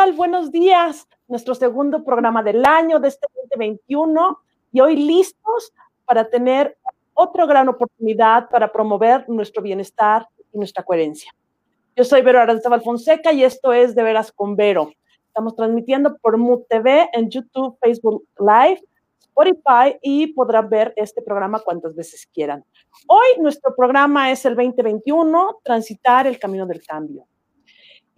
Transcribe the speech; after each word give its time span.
Buenos 0.00 0.50
días. 0.50 1.06
Nuestro 1.28 1.54
segundo 1.54 2.02
programa 2.02 2.42
del 2.42 2.64
año 2.64 2.98
de 2.98 3.08
este 3.08 3.26
2021 3.50 4.38
y 4.72 4.80
hoy 4.80 4.96
listos 4.96 5.74
para 6.06 6.28
tener 6.30 6.78
otra 7.12 7.44
gran 7.44 7.68
oportunidad 7.68 8.48
para 8.48 8.72
promover 8.72 9.28
nuestro 9.28 9.62
bienestar 9.62 10.26
y 10.54 10.58
nuestra 10.58 10.82
coherencia. 10.82 11.30
Yo 11.94 12.04
soy 12.04 12.22
Vero 12.22 12.40
Aranzabal 12.40 12.80
Fonseca 12.80 13.30
y 13.30 13.44
esto 13.44 13.74
es 13.74 13.94
De 13.94 14.02
Veras 14.02 14.32
con 14.32 14.56
Vero. 14.56 14.90
Estamos 15.26 15.54
transmitiendo 15.54 16.16
por 16.16 16.38
Mood 16.38 16.62
TV 16.66 17.10
en 17.12 17.28
YouTube, 17.28 17.76
Facebook 17.78 18.24
Live, 18.38 18.82
Spotify 19.18 19.98
y 20.00 20.28
podrán 20.28 20.70
ver 20.70 20.94
este 20.96 21.20
programa 21.20 21.60
cuantas 21.60 21.94
veces 21.94 22.26
quieran. 22.32 22.64
Hoy 23.06 23.38
nuestro 23.38 23.76
programa 23.76 24.32
es 24.32 24.46
el 24.46 24.56
2021, 24.56 25.60
Transitar 25.62 26.26
el 26.26 26.38
Camino 26.38 26.66
del 26.66 26.82
Cambio. 26.82 27.26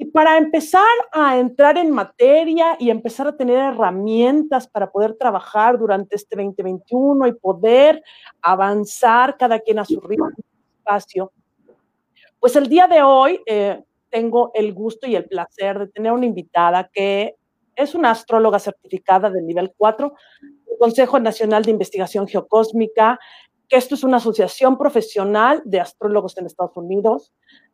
Y 0.02 0.06
para 0.06 0.37
empezar 0.37 0.83
a 1.12 1.38
entrar 1.38 1.79
en 1.79 1.92
materia 1.92 2.77
y 2.80 2.91
empezar 2.91 3.29
a 3.29 3.37
tener 3.37 3.56
herramientas 3.56 4.66
para 4.66 4.91
poder 4.91 5.15
trabajar 5.15 5.78
durante 5.78 6.16
este 6.16 6.34
2021 6.34 7.28
y 7.28 7.34
poder 7.34 8.02
avanzar 8.41 9.37
cada 9.37 9.61
quien 9.61 9.78
a 9.78 9.84
su 9.84 10.01
ritmo, 10.01 10.30
espacio, 10.78 11.30
pues 12.41 12.56
el 12.56 12.69
día 12.69 12.88
de 12.88 13.01
hoy 13.01 13.41
eh, 13.47 13.80
tengo 14.11 14.51
el 14.55 14.75
gusto 14.75 15.06
y 15.06 15.15
el 15.15 15.27
placer 15.27 15.78
de 15.78 15.87
tener 15.87 16.11
una 16.11 16.27
invitada 16.27 16.91
que 16.92 17.37
es 17.77 17.95
una 17.95 18.11
astróloga 18.11 18.59
certificada 18.59 19.30
del 19.30 19.47
nivel 19.47 19.72
4 19.77 20.14
del 20.66 20.78
Consejo 20.81 21.20
Nacional 21.20 21.62
de 21.62 21.70
Investigación 21.70 22.27
Geocósmica, 22.27 23.20
que 23.69 23.77
esto 23.77 23.94
es 23.94 24.03
una 24.03 24.16
asociación 24.16 24.77
profesional 24.77 25.62
de 25.64 25.78
astrólogos 25.78 26.37
en 26.39 26.47
Estados 26.47 26.77
Unidos. 26.77 27.33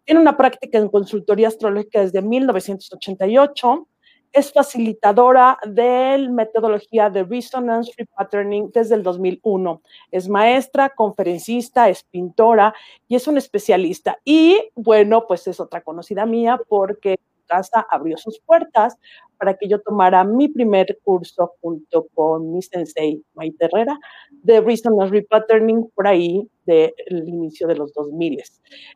Tiene 0.09 0.23
una 0.23 0.39
práctica 0.39 0.79
en 0.79 0.89
consultoría 0.89 1.49
astrológica 1.49 2.01
desde 2.01 2.23
1988. 2.23 3.89
Es 4.33 4.51
facilitadora 4.51 5.59
de 5.67 6.27
metodología 6.31 7.11
de 7.11 7.25
Resonance 7.25 7.93
Repatterning 7.95 8.71
desde 8.73 8.95
el 8.95 9.03
2001. 9.03 9.83
Es 10.11 10.27
maestra, 10.27 10.89
conferencista, 10.89 11.91
es 11.91 12.05
pintora 12.05 12.75
y 13.07 13.17
es 13.17 13.29
un 13.29 13.37
especialista. 13.37 14.19
Y 14.25 14.59
bueno, 14.75 15.27
pues 15.27 15.47
es 15.47 15.61
otra 15.61 15.83
conocida 15.83 16.25
mía 16.25 16.59
porque 16.71 17.19
casa 17.49 17.87
abrió 17.91 18.17
sus 18.17 18.39
puertas 18.41 18.97
para 19.39 19.55
que 19.55 19.69
yo 19.69 19.81
tomara 19.81 20.25
mi 20.25 20.49
primer 20.49 20.99
curso 21.03 21.55
junto 21.61 22.07
con 22.15 22.53
mi 22.53 22.63
sensei 22.63 23.23
Maite 23.35 23.67
Herrera 23.67 23.99
de 24.31 24.61
Resonance 24.61 25.13
Repatterning 25.13 25.91
por 25.95 26.07
ahí 26.07 26.49
del 26.67 26.93
inicio 27.27 27.67
de 27.67 27.77
los 27.77 27.93
2000. 27.95 28.43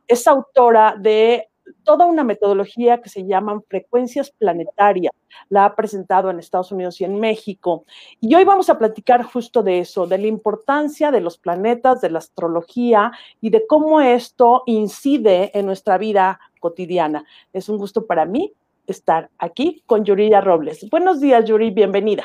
Es 0.07 0.27
autora 0.27 0.97
de 0.99 1.49
toda 1.85 2.07
una 2.07 2.25
metodología 2.25 3.01
que 3.01 3.09
se 3.09 3.25
llaman 3.25 3.63
frecuencias 3.63 4.31
planetarias. 4.31 5.13
La 5.49 5.65
ha 5.65 5.77
presentado 5.77 6.31
en 6.31 6.39
Estados 6.39 6.73
Unidos 6.73 7.01
y 7.01 7.05
en 7.05 7.19
México. 7.19 7.85
Y 8.21 8.35
hoy 8.35 8.45
vamos 8.45 8.69
a 8.69 8.79
platicar 8.79 9.23
justo 9.23 9.63
de 9.63 9.81
eso, 9.81 10.07
de 10.07 10.19
la 10.19 10.27
importancia 10.27 11.11
de 11.11 11.21
los 11.21 11.39
planetas, 11.39 12.01
de 12.01 12.11
la 12.11 12.19
astrología 12.19 13.13
y 13.41 13.51
de 13.51 13.67
cómo 13.67 14.01
esto 14.01 14.63
incide 14.67 15.57
en 15.59 15.67
nuestra 15.67 15.99
vida 15.99 16.41
cotidiana. 16.63 17.25
Es 17.53 17.69
un 17.69 17.77
gusto 17.77 18.07
para 18.07 18.25
mí 18.25 18.53
estar 18.87 19.29
aquí 19.39 19.83
con 19.85 20.05
Yuridia 20.05 20.41
Robles. 20.41 20.89
Buenos 20.89 21.21
días, 21.21 21.45
Yuri, 21.45 21.71
bienvenida. 21.71 22.25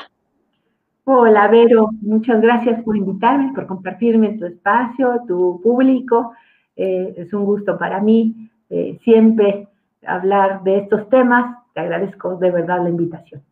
Hola, 1.04 1.48
Vero, 1.48 1.88
muchas 2.02 2.40
gracias 2.40 2.82
por 2.84 2.96
invitarme, 2.96 3.52
por 3.54 3.66
compartirme 3.66 4.38
tu 4.38 4.46
espacio, 4.46 5.22
tu 5.26 5.60
público. 5.62 6.32
Eh, 6.76 7.14
es 7.16 7.32
un 7.32 7.44
gusto 7.44 7.76
para 7.78 8.00
mí 8.00 8.50
eh, 8.70 8.98
siempre 9.02 9.68
hablar 10.06 10.62
de 10.62 10.78
estos 10.78 11.08
temas. 11.08 11.56
Te 11.74 11.80
agradezco 11.80 12.36
de 12.36 12.50
verdad 12.50 12.82
la 12.82 12.90
invitación. 12.90 13.42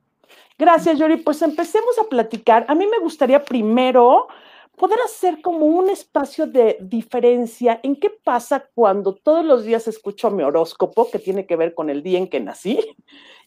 Gracias, 0.59 0.99
Yuri. 0.99 1.17
Pues 1.17 1.43
empecemos 1.43 1.99
a 1.99 2.09
platicar. 2.09 2.65
A 2.69 2.75
mí 2.75 2.87
me 2.87 2.99
gustaría 2.99 3.43
primero 3.43 4.29
poder 4.77 4.99
hacer 5.05 5.41
como 5.41 5.67
un 5.67 5.89
espacio 5.91 6.47
de 6.47 6.77
diferencia 6.81 7.81
en 7.83 7.97
qué 7.97 8.11
pasa 8.11 8.69
cuando 8.75 9.15
todos 9.15 9.45
los 9.45 9.65
días 9.65 9.89
escucho 9.89 10.31
mi 10.31 10.43
horóscopo, 10.43 11.11
que 11.11 11.19
tiene 11.19 11.47
que 11.47 11.57
ver 11.57 11.75
con 11.75 11.91
el 11.91 12.03
día 12.03 12.19
en 12.19 12.29
que 12.29 12.41
nací, 12.41 12.79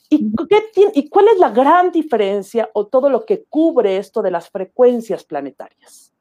y, 0.09 0.31
y 0.95 1.09
cuál 1.09 1.25
es 1.33 1.39
la 1.39 1.51
gran 1.51 1.91
diferencia 1.91 2.69
o 2.73 2.87
todo 2.87 3.09
lo 3.09 3.25
que 3.25 3.43
cubre 3.47 3.97
esto 3.97 4.21
de 4.21 4.31
las 4.31 4.49
frecuencias 4.49 5.23
planetarias. 5.23 6.11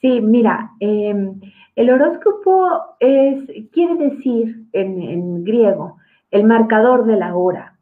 Sí, 0.00 0.20
mira, 0.20 0.70
em, 0.80 1.40
el 1.76 1.90
horóscopo 1.90 2.68
es, 3.00 3.42
quiere 3.72 3.96
decir 3.96 4.66
en, 4.72 5.42
griego, 5.44 5.96
el 6.30 6.44
marcador 6.44 7.06
de 7.06 7.16
la 7.16 7.34
hora. 7.34 7.76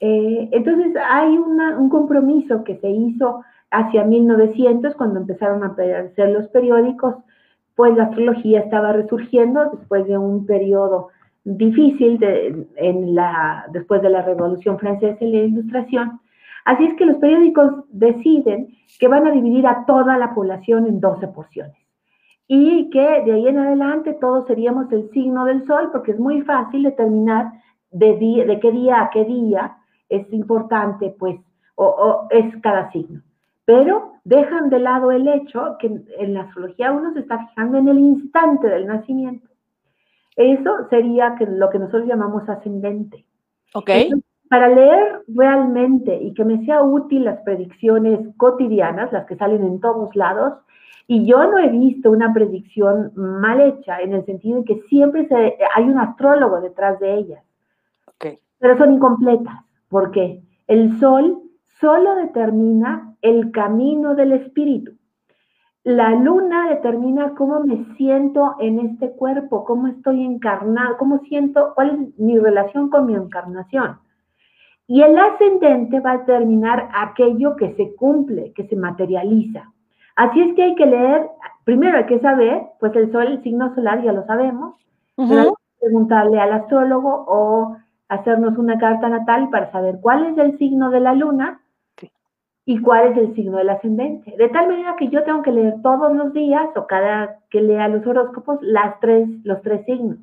Eh, 0.00 0.48
entonces 0.52 0.94
hay 1.08 1.36
un 1.36 1.88
compromiso 1.90 2.64
que 2.64 2.78
se 2.78 2.90
hizo 2.90 3.42
hacia 3.70 4.04
1900, 4.04 4.94
cuando 4.94 5.20
empezaron 5.20 5.62
a 5.62 5.68
aparecer 5.68 6.30
los 6.30 6.48
periódicos, 6.48 7.16
pues 7.76 7.96
la 7.96 8.04
astrología 8.04 8.60
estaba 8.60 8.92
resurgiendo 8.92 9.70
después 9.70 10.06
de 10.06 10.18
un 10.18 10.44
periodo 10.44 11.08
difícil 11.44 12.18
después 13.70 14.02
de 14.02 14.10
la 14.10 14.22
Revolución 14.22 14.78
Francesa 14.78 15.24
y 15.24 15.32
la 15.32 15.38
Ilustración. 15.44 16.20
Así 16.66 16.84
es 16.84 16.94
que 16.94 17.06
los 17.06 17.16
periódicos 17.16 17.84
deciden 17.88 18.68
que 18.98 19.08
van 19.08 19.26
a 19.26 19.30
dividir 19.30 19.66
a 19.66 19.86
toda 19.86 20.18
la 20.18 20.34
población 20.34 20.86
en 20.86 21.00
12 21.00 21.28
porciones 21.28 21.76
y 22.46 22.90
que 22.90 23.22
de 23.24 23.32
ahí 23.32 23.48
en 23.48 23.58
adelante 23.58 24.12
todos 24.20 24.46
seríamos 24.46 24.92
el 24.92 25.08
signo 25.10 25.46
del 25.46 25.64
sol 25.66 25.88
porque 25.92 26.10
es 26.10 26.18
muy 26.18 26.42
fácil 26.42 26.82
determinar 26.82 27.52
de, 27.92 28.16
de 28.46 28.60
qué 28.60 28.72
día 28.72 29.02
a 29.02 29.10
qué 29.10 29.24
día 29.24 29.76
es 30.08 30.30
importante, 30.32 31.14
pues, 31.18 31.40
o 31.76 32.26
es 32.30 32.54
cada 32.60 32.90
signo 32.90 33.22
pero 33.70 34.14
dejan 34.24 34.68
de 34.68 34.80
lado 34.80 35.12
el 35.12 35.28
hecho 35.28 35.76
que 35.78 35.86
en 36.18 36.34
la 36.34 36.42
astrología 36.42 36.90
uno 36.90 37.12
se 37.12 37.20
está 37.20 37.46
fijando 37.46 37.78
en 37.78 37.86
el 37.86 37.98
instante 37.98 38.66
del 38.66 38.86
nacimiento. 38.86 39.48
Eso 40.34 40.88
sería 40.88 41.36
que 41.38 41.46
lo 41.46 41.70
que 41.70 41.78
nosotros 41.78 42.08
llamamos 42.08 42.48
ascendente. 42.48 43.24
Ok. 43.72 43.88
para 44.48 44.66
leer 44.66 45.22
realmente 45.28 46.20
y 46.20 46.34
que 46.34 46.44
me 46.44 46.64
sea 46.64 46.82
útil 46.82 47.24
las 47.24 47.38
predicciones 47.42 48.18
cotidianas, 48.36 49.12
las 49.12 49.24
que 49.26 49.36
salen 49.36 49.62
en 49.62 49.78
todos 49.78 50.16
lados, 50.16 50.54
y 51.06 51.24
yo 51.24 51.48
no 51.48 51.58
he 51.58 51.68
visto 51.68 52.10
una 52.10 52.32
predicción 52.32 53.12
mal 53.14 53.60
hecha 53.60 54.00
en 54.00 54.14
el 54.14 54.26
sentido 54.26 54.58
de 54.58 54.64
que 54.64 54.82
siempre 54.88 55.28
se, 55.28 55.56
hay 55.76 55.84
un 55.84 56.00
astrólogo 56.00 56.60
detrás 56.60 56.98
de 56.98 57.14
ellas. 57.14 57.44
Okay. 58.16 58.40
Pero 58.58 58.76
son 58.76 58.94
incompletas. 58.94 59.54
porque 59.88 60.42
El 60.66 60.98
sol 60.98 61.42
solo 61.80 62.16
determina 62.16 63.09
el 63.22 63.50
camino 63.52 64.14
del 64.14 64.32
espíritu. 64.32 64.92
La 65.82 66.10
luna 66.10 66.68
determina 66.68 67.34
cómo 67.34 67.60
me 67.60 67.86
siento 67.96 68.56
en 68.60 68.80
este 68.80 69.12
cuerpo, 69.12 69.64
cómo 69.64 69.86
estoy 69.86 70.22
encarnado, 70.22 70.98
cómo 70.98 71.20
siento, 71.20 71.72
cuál 71.74 71.90
es 71.90 72.18
mi 72.18 72.38
relación 72.38 72.90
con 72.90 73.06
mi 73.06 73.14
encarnación. 73.14 73.98
Y 74.86 75.02
el 75.02 75.18
ascendente 75.18 76.00
va 76.00 76.12
a 76.12 76.18
determinar 76.18 76.90
aquello 76.94 77.56
que 77.56 77.74
se 77.76 77.94
cumple, 77.94 78.52
que 78.54 78.66
se 78.66 78.76
materializa. 78.76 79.72
Así 80.16 80.40
es 80.42 80.54
que 80.54 80.64
hay 80.64 80.74
que 80.74 80.84
leer, 80.84 81.28
primero 81.64 81.96
hay 81.96 82.06
que 82.06 82.20
saber, 82.20 82.62
pues 82.78 82.94
el 82.96 83.10
sol, 83.10 83.28
el 83.28 83.42
signo 83.42 83.74
solar, 83.74 84.02
ya 84.02 84.12
lo 84.12 84.26
sabemos, 84.26 84.74
preguntarle 85.80 86.40
al 86.40 86.52
astrólogo 86.52 87.24
o 87.26 87.76
hacernos 88.08 88.58
una 88.58 88.78
carta 88.78 89.08
natal 89.08 89.48
para 89.50 89.70
saber 89.72 89.98
cuál 90.02 90.26
es 90.26 90.38
el 90.38 90.58
signo 90.58 90.90
de 90.90 91.00
la 91.00 91.14
luna 91.14 91.60
y 92.70 92.80
cuál 92.82 93.08
es 93.08 93.18
el 93.18 93.34
signo 93.34 93.58
del 93.58 93.68
ascendente. 93.68 94.32
De 94.36 94.48
tal 94.48 94.68
manera 94.68 94.94
que 94.94 95.08
yo 95.08 95.24
tengo 95.24 95.42
que 95.42 95.50
leer 95.50 95.82
todos 95.82 96.14
los 96.14 96.32
días 96.32 96.68
o 96.76 96.86
cada 96.86 97.40
que 97.50 97.60
lea 97.60 97.88
los 97.88 98.06
horóscopos 98.06 98.60
las 98.62 99.00
tres, 99.00 99.28
los 99.42 99.60
tres 99.62 99.84
signos 99.86 100.18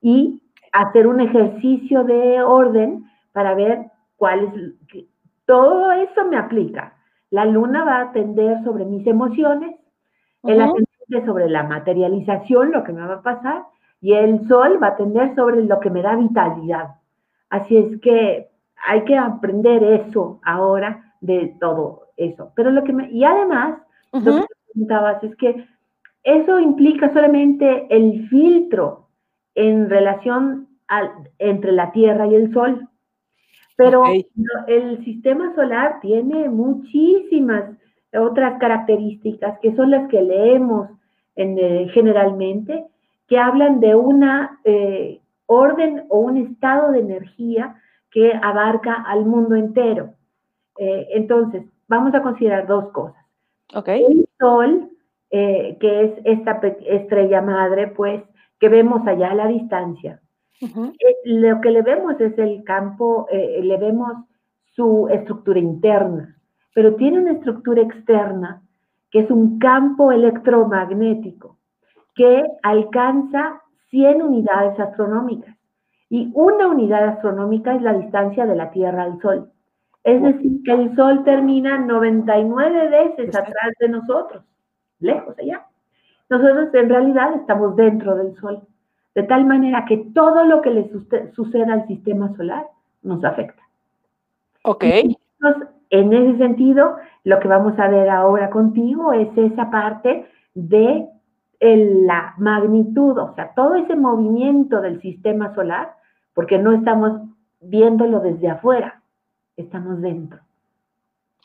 y 0.00 0.42
hacer 0.72 1.06
un 1.06 1.20
ejercicio 1.20 2.02
de 2.02 2.42
orden 2.42 3.04
para 3.30 3.54
ver 3.54 3.86
cuál 4.16 4.46
es. 4.46 5.04
Todo 5.46 5.92
eso 5.92 6.24
me 6.24 6.36
aplica. 6.36 6.96
La 7.30 7.44
luna 7.44 7.84
va 7.84 7.98
a 7.98 8.08
atender 8.08 8.64
sobre 8.64 8.84
mis 8.84 9.06
emociones, 9.06 9.76
el 10.42 10.60
ascendente 10.60 11.24
sobre 11.24 11.48
la 11.48 11.62
materialización, 11.62 12.72
lo 12.72 12.82
que 12.82 12.92
me 12.92 13.06
va 13.06 13.14
a 13.14 13.22
pasar, 13.22 13.62
y 14.00 14.14
el 14.14 14.48
sol 14.48 14.82
va 14.82 14.88
a 14.88 14.90
atender 14.90 15.36
sobre 15.36 15.62
lo 15.62 15.78
que 15.78 15.90
me 15.90 16.02
da 16.02 16.16
vitalidad. 16.16 16.96
Así 17.48 17.76
es 17.76 18.00
que 18.00 18.48
hay 18.88 19.04
que 19.04 19.16
aprender 19.16 19.84
eso 19.84 20.40
ahora 20.42 21.11
de 21.22 21.56
todo 21.60 22.08
eso. 22.18 22.52
Pero 22.54 22.70
lo 22.70 22.84
que 22.84 22.92
me, 22.92 23.10
y 23.10 23.24
además, 23.24 23.78
lo 24.12 24.20
que 24.42 24.46
preguntabas 24.66 25.24
es 25.24 25.34
que 25.36 25.66
eso 26.24 26.60
implica 26.60 27.12
solamente 27.12 27.86
el 27.88 28.28
filtro 28.28 29.08
en 29.54 29.88
relación 29.88 30.68
al, 30.88 31.10
entre 31.38 31.72
la 31.72 31.92
Tierra 31.92 32.26
y 32.26 32.34
el 32.34 32.52
Sol. 32.52 32.88
Pero 33.76 34.04
el 34.66 35.04
sistema 35.04 35.54
solar 35.54 35.98
tiene 36.02 36.48
muchísimas 36.48 37.64
otras 38.12 38.58
características 38.58 39.58
que 39.60 39.74
son 39.74 39.90
las 39.90 40.08
que 40.08 40.20
leemos 40.20 40.90
en, 41.34 41.58
eh, 41.58 41.88
generalmente, 41.94 42.84
que 43.26 43.38
hablan 43.38 43.80
de 43.80 43.94
una 43.94 44.60
eh, 44.64 45.20
orden 45.46 46.04
o 46.10 46.18
un 46.18 46.36
estado 46.36 46.92
de 46.92 47.00
energía 47.00 47.76
que 48.10 48.32
abarca 48.34 48.92
al 48.92 49.24
mundo 49.24 49.54
entero. 49.54 50.14
Eh, 50.78 51.08
entonces, 51.10 51.64
vamos 51.88 52.14
a 52.14 52.22
considerar 52.22 52.66
dos 52.66 52.90
cosas. 52.92 53.22
Okay. 53.74 54.04
El 54.04 54.28
Sol, 54.38 54.90
eh, 55.30 55.76
que 55.80 56.04
es 56.04 56.12
esta 56.24 56.60
estrella 56.86 57.40
madre, 57.40 57.88
pues, 57.88 58.22
que 58.58 58.68
vemos 58.68 59.06
allá 59.06 59.30
a 59.30 59.34
la 59.34 59.48
distancia. 59.48 60.20
Eh, 60.60 61.16
lo 61.24 61.60
que 61.60 61.70
le 61.70 61.82
vemos 61.82 62.20
es 62.20 62.38
el 62.38 62.62
campo, 62.62 63.26
le 63.32 63.76
vemos 63.78 64.12
su 64.76 65.08
estructura 65.10 65.58
interna, 65.58 66.36
pero 66.72 66.94
tiene 66.94 67.18
una 67.18 67.32
estructura 67.32 67.82
externa 67.82 68.62
que 69.10 69.20
es 69.20 69.30
un 69.30 69.58
campo 69.58 70.12
electromagnético 70.12 71.58
que 72.14 72.44
alcanza 72.62 73.60
100 73.90 74.22
unidades 74.22 74.78
astronómicas. 74.78 75.56
Y 76.08 76.30
una 76.34 76.68
unidad 76.68 77.08
astronómica 77.08 77.74
es 77.74 77.82
la 77.82 77.94
distancia 77.94 78.46
de 78.46 78.56
la 78.56 78.70
Tierra 78.70 79.04
al 79.04 79.20
Sol. 79.20 79.50
Es 80.04 80.20
decir, 80.20 80.62
que 80.64 80.72
el 80.72 80.96
Sol 80.96 81.22
termina 81.24 81.78
99 81.78 82.88
veces 82.88 83.34
atrás 83.36 83.72
de 83.78 83.88
nosotros, 83.88 84.42
lejos 84.98 85.38
allá. 85.38 85.66
Nosotros 86.28 86.74
en 86.74 86.88
realidad 86.88 87.34
estamos 87.34 87.76
dentro 87.76 88.16
del 88.16 88.34
Sol, 88.36 88.62
de 89.14 89.22
tal 89.24 89.44
manera 89.44 89.84
que 89.84 89.98
todo 90.14 90.44
lo 90.44 90.62
que 90.62 90.70
le 90.70 90.90
suceda 91.34 91.74
al 91.74 91.86
sistema 91.86 92.34
solar 92.36 92.66
nos 93.02 93.22
afecta. 93.24 93.62
Ok. 94.64 94.84
Entonces, 94.84 95.68
en 95.90 96.12
ese 96.12 96.38
sentido, 96.38 96.96
lo 97.24 97.38
que 97.38 97.48
vamos 97.48 97.78
a 97.78 97.88
ver 97.88 98.08
ahora 98.08 98.48
contigo 98.50 99.12
es 99.12 99.28
esa 99.36 99.70
parte 99.70 100.26
de 100.54 101.06
la 101.60 102.34
magnitud, 102.38 103.18
o 103.18 103.34
sea, 103.34 103.52
todo 103.54 103.76
ese 103.76 103.94
movimiento 103.94 104.80
del 104.80 105.00
sistema 105.00 105.54
solar, 105.54 105.94
porque 106.34 106.58
no 106.58 106.72
estamos 106.72 107.20
viéndolo 107.60 108.20
desde 108.20 108.48
afuera, 108.48 109.01
estamos 109.56 110.00
dentro. 110.00 110.40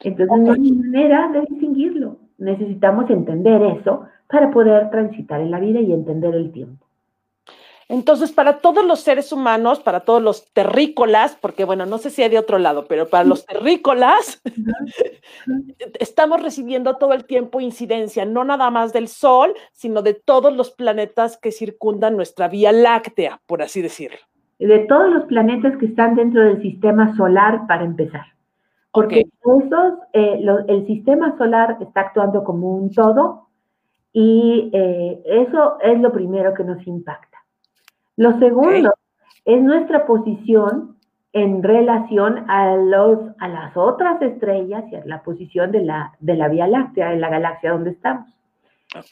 Entonces 0.02 0.38
no 0.38 0.54
hay 0.54 0.72
manera 0.72 1.30
de 1.30 1.42
distinguirlo. 1.42 2.18
Necesitamos 2.38 3.10
entender 3.10 3.62
eso 3.64 4.06
para 4.28 4.52
poder 4.52 4.90
transitar 4.92 5.42
en 5.42 5.52
la 5.52 5.60
vida 5.60 5.80
y 5.80 5.92
entender 5.92 6.36
el 6.36 6.52
tiempo. 6.52 6.86
Entonces, 7.90 8.34
para 8.34 8.58
todos 8.58 8.86
los 8.86 9.00
seres 9.00 9.32
humanos, 9.32 9.80
para 9.80 10.02
todos 10.02 10.22
los 10.22 10.52
terrícolas, 10.52 11.38
porque 11.40 11.64
bueno, 11.64 11.86
no 11.86 11.98
sé 12.00 12.10
si 12.10 12.22
hay 12.22 12.30
de 12.30 12.38
otro 12.38 12.60
lado, 12.60 12.86
pero 12.86 13.08
para 13.08 13.24
los 13.24 13.46
terrícolas, 13.46 14.42
estamos 16.00 16.44
recibiendo 16.44 16.98
todo 16.98 17.14
el 17.14 17.24
tiempo 17.24 17.62
incidencia, 17.62 18.26
no 18.26 18.44
nada 18.44 18.70
más 18.72 18.92
del 18.92 19.08
Sol, 19.08 19.54
sino 19.72 20.02
de 20.02 20.14
todos 20.16 20.54
los 20.54 20.72
planetas 20.72 21.38
que 21.38 21.54
circundan 21.54 22.18
nuestra 22.18 22.50
Vía 22.50 22.74
Láctea, 22.74 23.42
por 23.46 23.62
así 23.62 23.82
decirlo. 23.82 24.20
De 24.60 24.80
todos 24.80 25.14
los 25.14 25.26
planetas 25.26 25.78
que 25.78 25.86
están 25.86 26.16
dentro 26.16 26.42
del 26.42 26.62
sistema 26.62 27.16
solar, 27.16 27.68
para 27.68 27.84
empezar. 27.84 28.26
Porque 28.92 29.28
eh, 30.14 30.46
el 30.68 30.88
sistema 30.88 31.38
solar 31.38 31.78
está 31.80 32.02
actuando 32.02 32.44
como 32.44 32.76
un 32.76 32.92
todo 32.92 33.48
y 34.12 34.72
eh, 34.74 35.22
eso 35.26 35.78
es 35.82 36.00
lo 36.00 36.12
primero 36.12 36.54
que 36.56 36.64
nos 36.64 36.86
impacta. 36.88 37.38
Lo 38.16 38.40
segundo 38.40 38.92
es 39.46 39.62
nuestra 39.62 40.08
posición 40.08 40.98
en 41.34 41.62
relación 41.62 42.50
a, 42.50 42.76
los, 42.76 43.20
a 43.38 43.48
las 43.48 43.78
otras 43.78 44.20
estrellas 44.22 44.86
y 44.92 44.96
a 44.96 45.06
la 45.06 45.22
posición 45.22 45.72
de 45.72 45.84
la, 45.84 46.14
de 46.20 46.36
la 46.36 46.48
Vía 46.48 46.68
Láctea, 46.68 47.14
en 47.14 47.22
la 47.22 47.30
galaxia 47.30 47.74
donde 47.74 47.92
estamos. 47.92 48.28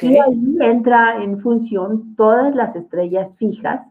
Y 0.02 0.18
ahí 0.18 0.58
entra 0.62 1.22
en 1.22 1.40
función 1.42 2.16
todas 2.16 2.56
las 2.56 2.76
estrellas 2.76 3.30
fijas, 3.38 3.82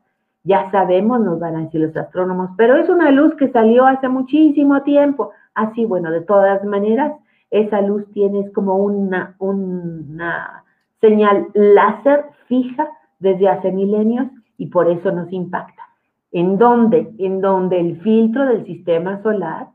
ya 0.44 0.70
sabemos, 0.70 1.20
nos 1.20 1.40
van 1.40 1.56
a 1.56 1.60
decir 1.62 1.80
los 1.80 1.96
astrónomos, 1.96 2.50
pero 2.56 2.76
es 2.76 2.88
una 2.88 3.10
luz 3.10 3.34
que 3.36 3.50
salió 3.50 3.86
hace 3.86 4.08
muchísimo 4.08 4.82
tiempo. 4.82 5.30
Así, 5.54 5.86
bueno, 5.86 6.10
de 6.10 6.20
todas 6.20 6.62
maneras, 6.64 7.14
esa 7.50 7.80
luz 7.80 8.04
tiene 8.12 8.52
como 8.52 8.76
una, 8.76 9.36
una 9.38 10.64
señal 11.00 11.48
láser 11.54 12.26
fija 12.46 12.88
desde 13.18 13.48
hace 13.48 13.72
milenios 13.72 14.26
y 14.58 14.66
por 14.66 14.90
eso 14.90 15.10
nos 15.12 15.32
impacta. 15.32 15.82
¿En 16.30 16.58
dónde? 16.58 17.14
En 17.18 17.40
donde 17.40 17.80
el 17.80 18.00
filtro 18.02 18.44
del 18.44 18.66
sistema 18.66 19.22
solar 19.22 19.68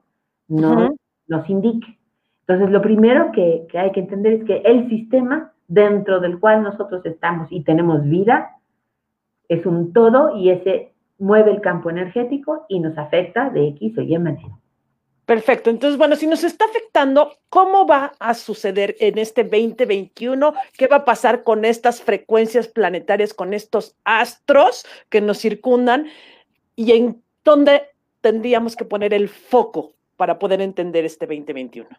no, 0.48 0.90
nos 1.28 1.50
indique. 1.50 1.98
Entonces, 2.42 2.70
lo 2.70 2.82
primero 2.82 3.32
que, 3.32 3.66
que 3.72 3.80
hay 3.80 3.92
que 3.92 4.02
entender 4.02 4.34
es 4.34 4.44
que 4.44 4.58
el 4.66 4.88
sistema 4.90 5.52
dentro 5.68 6.20
del 6.20 6.40
cual 6.40 6.62
nosotros 6.62 7.04
estamos 7.06 7.48
y 7.52 7.64
tenemos 7.64 8.04
vida 8.04 8.59
es 9.50 9.66
un 9.66 9.92
todo 9.92 10.38
y 10.38 10.52
ese 10.52 10.94
mueve 11.18 11.52
el 11.52 11.62
campo 11.62 11.90
energético 11.90 12.66
y 12.70 12.80
nos 12.80 12.98
afecta 12.98 13.50
de 13.50 13.68
X 13.68 13.98
o 13.98 14.02
Y 14.02 14.18
manera. 14.18 14.58
Perfecto. 15.26 15.70
Entonces, 15.70 15.98
bueno, 16.00 16.16
si 16.16 16.26
nos 16.26 16.44
está 16.44 16.66
afectando, 16.66 17.34
¿cómo 17.50 17.86
va 17.86 18.14
a 18.20 18.34
suceder 18.34 18.96
en 19.00 19.20
este 19.20 19.44
2021? 19.44 20.54
¿Qué 20.76 20.88
va 20.88 20.98
a 20.98 21.06
pasar 21.06 21.44
con 21.44 21.66
estas 21.66 22.02
frecuencias 22.02 22.68
planetarias, 22.68 23.36
con 23.36 23.54
estos 23.54 23.96
astros 24.06 24.88
que 25.10 25.22
nos 25.22 25.38
circundan? 25.38 26.08
¿Y 26.76 26.94
en 26.94 27.22
dónde 27.44 27.84
tendríamos 28.22 28.76
que 28.76 28.86
poner 28.86 29.14
el 29.14 29.30
foco 29.30 29.92
para 30.18 30.40
poder 30.40 30.62
entender 30.62 31.06
este 31.06 31.28
2021? 31.28 31.90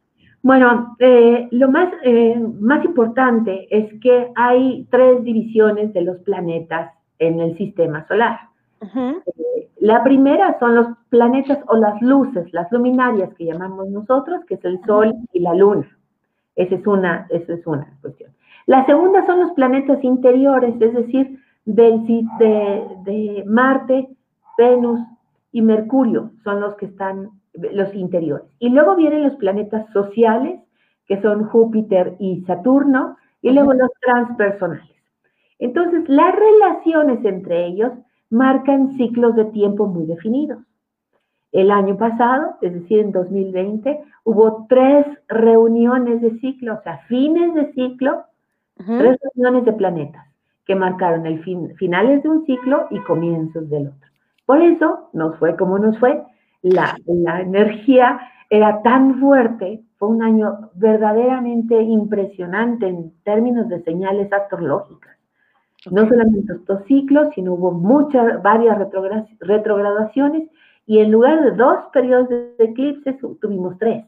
Bueno, 0.43 0.97
eh, 0.99 1.47
lo 1.53 1.71
más, 1.71 1.93
eh, 2.03 2.35
más 2.59 2.85
importante 2.85 3.69
es 3.71 3.93
que 4.01 4.33
hay 4.35 4.89
tres 4.91 5.23
divisiones 5.23 5.93
de 5.93 6.01
los 6.01 6.19
planetas 6.23 6.91
en 7.21 7.39
el 7.39 7.57
sistema 7.57 8.07
solar. 8.09 8.41
Eh, 8.83 9.69
la 9.79 10.03
primera 10.03 10.59
son 10.59 10.75
los 10.75 10.87
planetas 11.11 11.59
o 11.69 11.77
las 11.77 12.01
luces, 12.03 12.53
las 12.53 12.71
luminarias 12.73 13.33
que 13.35 13.45
llamamos 13.45 13.89
nosotros, 13.89 14.45
que 14.47 14.55
es 14.55 14.65
el 14.65 14.81
Sol 14.85 15.15
y 15.33 15.41
la 15.41 15.55
Luna. 15.55 15.87
Esa 16.57 16.75
es 16.75 16.87
una, 16.87 17.27
esa 17.31 17.55
es 17.55 17.67
una 17.67 17.87
cuestión. 18.01 18.33
La 18.67 18.85
segunda 18.87 19.25
son 19.27 19.41
los 19.41 19.53
planetas 19.53 20.03
interiores, 20.03 20.75
es 20.81 20.95
decir, 20.95 21.39
del, 21.65 22.05
de, 22.07 22.87
de 23.05 23.45
Marte, 23.47 24.09
Venus 24.59 25.01
y 25.53 25.63
Mercurio, 25.63 26.33
son 26.45 26.61
los 26.61 26.75
que 26.77 26.87
están, 26.87 27.31
los 27.55 27.95
interiores. 27.95 28.47
Y 28.59 28.71
luego 28.71 28.97
vienen 28.97 29.25
los 29.25 29.37
planetas 29.37 29.91
sociales, 29.93 30.61
que 31.07 31.21
son 31.21 31.45
Júpiter 31.45 32.17
y 32.19 32.43
Saturno, 32.43 33.17
y 33.43 33.51
luego 33.51 33.73
los 33.73 33.91
transpersonales. 34.01 34.90
Entonces, 35.61 36.09
las 36.09 36.35
relaciones 36.35 37.25
entre 37.25 37.67
ellos 37.67 37.93
marcan 38.31 38.97
ciclos 38.97 39.37
de 39.37 39.45
tiempo 39.47 39.87
muy 39.87 40.07
definidos. 40.07 40.59
El 41.53 41.71
año 41.71 41.97
pasado, 41.97 42.57
es 42.63 42.73
decir, 42.73 43.01
en 43.01 43.13
2020, 43.13 44.01
hubo 44.25 44.67
tres 44.69 45.07
reuniones 45.29 46.23
de 46.23 46.39
ciclo, 46.39 46.75
o 46.75 46.83
sea, 46.83 46.99
fines 47.09 47.55
de 47.55 47.73
ciclo, 47.73 48.25
tres 48.77 49.19
reuniones 49.35 49.67
de 49.67 49.73
planetas 49.75 50.27
que 50.65 50.75
marcaron 50.75 51.27
el 51.27 51.43
fin, 51.43 51.75
finales 51.77 52.23
de 52.23 52.29
un 52.29 52.47
ciclo 52.47 52.87
y 52.91 52.99
comienzos 53.01 53.69
del 53.69 53.89
otro. 53.89 54.11
Por 54.47 54.63
eso 54.63 55.11
nos 55.13 55.37
fue 55.39 55.57
como 55.57 55.79
nos 55.79 55.99
fue, 55.99 56.23
la, 56.63 56.97
la 57.07 57.41
energía 57.41 58.21
era 58.49 58.81
tan 58.83 59.21
fuerte, 59.21 59.83
fue 59.99 60.09
un 60.09 60.23
año 60.23 60.71
verdaderamente 60.75 61.83
impresionante 61.83 62.87
en 62.87 63.13
términos 63.25 63.69
de 63.69 63.83
señales 63.83 64.33
astrológicas. 64.33 65.20
No 65.91 66.07
solamente 66.07 66.53
estos 66.53 66.85
ciclos, 66.85 67.29
sino 67.35 67.55
hubo 67.55 67.73
muchas, 67.73 68.43
varias 68.43 68.77
retrogradaciones 69.41 70.51
y 70.87 70.99
en 70.99 71.11
lugar 71.11 71.43
de 71.43 71.53
dos 71.53 71.77
periodos 71.93 72.29
de 72.29 72.55
eclipses 72.59 73.17
tuvimos 73.41 73.79
tres. 73.79 74.05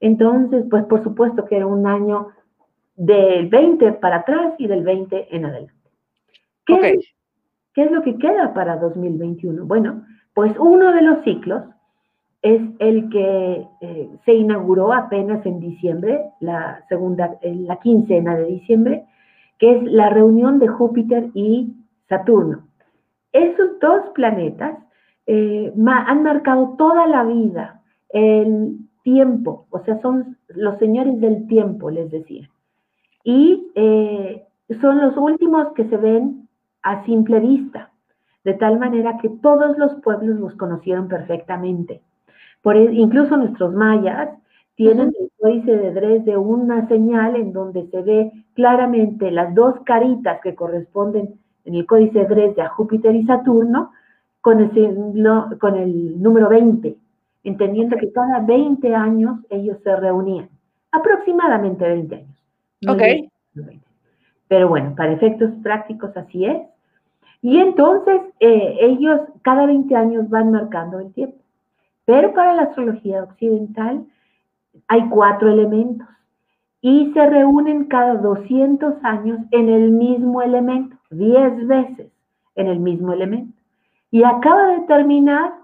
Entonces, 0.00 0.64
pues 0.68 0.84
por 0.84 1.02
supuesto 1.04 1.44
que 1.44 1.56
era 1.56 1.66
un 1.66 1.86
año 1.86 2.28
del 2.96 3.48
20 3.48 3.92
para 3.94 4.16
atrás 4.16 4.54
y 4.58 4.66
del 4.66 4.82
20 4.82 5.36
en 5.36 5.44
adelante. 5.44 5.74
¿Qué, 6.66 6.98
es, 7.76 7.90
lo 7.90 8.02
que 8.02 8.16
queda 8.16 8.54
para 8.54 8.76
2021? 8.76 9.66
Bueno, 9.66 10.04
pues 10.32 10.52
uno 10.58 10.92
de 10.92 11.02
los 11.02 11.22
ciclos 11.24 11.62
es 12.42 12.60
el 12.78 13.08
que 13.10 13.66
eh, 13.80 14.10
se 14.24 14.34
inauguró 14.34 14.92
apenas 14.92 15.44
en 15.46 15.60
diciembre, 15.60 16.22
la 16.40 16.84
segunda, 16.88 17.38
la 17.42 17.76
quincena 17.76 18.36
de 18.36 18.46
diciembre, 18.46 19.06
que 19.58 19.76
es 19.76 19.82
la 19.84 20.10
reunión 20.10 20.58
de 20.58 20.68
Júpiter 20.68 21.30
y 21.34 21.74
Saturno. 22.08 22.66
Esos 23.32 23.78
dos 23.80 24.10
planetas 24.14 24.78
eh, 25.26 25.72
han 25.74 26.22
marcado 26.22 26.74
toda 26.76 27.06
la 27.06 27.24
vida, 27.24 27.82
el 28.10 28.78
tiempo, 29.02 29.66
o 29.70 29.80
sea, 29.80 30.00
son 30.00 30.36
los 30.48 30.78
señores 30.78 31.20
del 31.20 31.46
tiempo, 31.46 31.90
les 31.90 32.10
decía. 32.10 32.48
Y 33.22 33.70
eh, 33.74 34.44
son 34.80 35.00
los 35.00 35.16
últimos 35.16 35.72
que 35.74 35.84
se 35.88 35.96
ven 35.96 36.48
a 36.82 37.04
simple 37.04 37.40
vista, 37.40 37.90
de 38.44 38.54
tal 38.54 38.78
manera 38.78 39.18
que 39.18 39.28
todos 39.28 39.76
los 39.78 39.94
pueblos 40.02 40.38
los 40.38 40.54
conocieron 40.56 41.08
perfectamente. 41.08 42.02
Por, 42.62 42.76
e, 42.76 42.92
incluso 42.92 43.36
nuestros 43.36 43.74
mayas 43.74 44.30
tienen 44.76 45.12
el 45.18 45.30
códice 45.40 45.76
de 45.76 45.92
Dresde 45.92 46.36
una 46.36 46.88
señal 46.88 47.36
en 47.36 47.52
donde 47.52 47.86
se 47.90 48.02
ve 48.02 48.32
claramente 48.54 49.30
las 49.30 49.54
dos 49.54 49.80
caritas 49.84 50.40
que 50.42 50.54
corresponden 50.54 51.34
en 51.64 51.74
el 51.74 51.86
códice 51.86 52.20
de 52.20 52.26
Dresde 52.26 52.62
a 52.62 52.68
Júpiter 52.68 53.14
y 53.14 53.24
Saturno 53.24 53.92
con, 54.40 54.70
con 55.58 55.76
el 55.76 56.22
número 56.22 56.48
20. 56.48 56.96
entendiendo 57.44 57.96
que 57.96 58.12
cada 58.12 58.40
20 58.40 58.94
años 58.94 59.38
ellos 59.50 59.78
se 59.82 59.94
reunían, 59.96 60.48
aproximadamente 60.90 61.86
20 61.86 62.14
años. 62.16 62.44
ok. 62.88 63.30
Pero 64.48 64.68
bueno, 64.68 64.94
para 64.94 65.12
efectos 65.12 65.50
prácticos 65.62 66.16
así 66.16 66.44
es. 66.44 66.58
Y 67.40 67.58
entonces 67.58 68.20
eh, 68.40 68.76
ellos 68.80 69.20
cada 69.42 69.66
20 69.66 69.94
años 69.96 70.28
van 70.28 70.50
marcando 70.50 71.00
el 71.00 71.12
tiempo. 71.12 71.36
Pero 72.04 72.34
para 72.34 72.54
la 72.54 72.62
astrología 72.62 73.22
occidental 73.22 74.04
hay 74.88 75.08
cuatro 75.08 75.50
elementos 75.50 76.06
y 76.80 77.12
se 77.14 77.26
reúnen 77.26 77.86
cada 77.86 78.16
200 78.16 79.02
años 79.02 79.40
en 79.52 79.70
el 79.70 79.90
mismo 79.90 80.42
elemento, 80.42 80.96
10 81.10 81.66
veces 81.66 82.12
en 82.56 82.66
el 82.66 82.78
mismo 82.78 83.12
elemento. 83.12 83.58
Y 84.10 84.22
acaba 84.22 84.66
de 84.66 84.80
terminar 84.80 85.54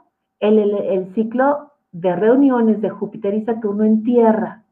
el, 0.40 0.58
el, 0.58 1.14
ciclo 1.14 1.72
de 1.92 2.16
reuniones 2.16 2.80
de 2.80 2.88
Júpiter 2.88 3.34
y 3.34 3.44
Saturno 3.44 3.84
en 3.84 4.02
Tierra. 4.02 4.62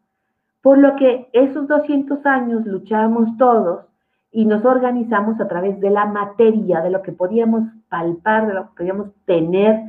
Por 0.62 0.78
lo 0.78 0.96
que 0.96 1.28
esos 1.34 1.68
200 1.68 2.24
años 2.24 2.64
luchamos 2.64 3.36
todos 3.36 3.84
y 4.32 4.44
nos 4.44 4.64
organizamos 4.64 5.38
a 5.40 5.48
través 5.48 5.78
de 5.80 5.90
la 5.90 6.06
materia, 6.06 6.80
de 6.80 6.90
lo 6.90 7.02
que 7.02 7.12
podíamos 7.12 7.64
palpar, 7.88 8.46
de 8.46 8.54
lo 8.54 8.68
que 8.68 8.76
podíamos 8.78 9.08
tener 9.26 9.82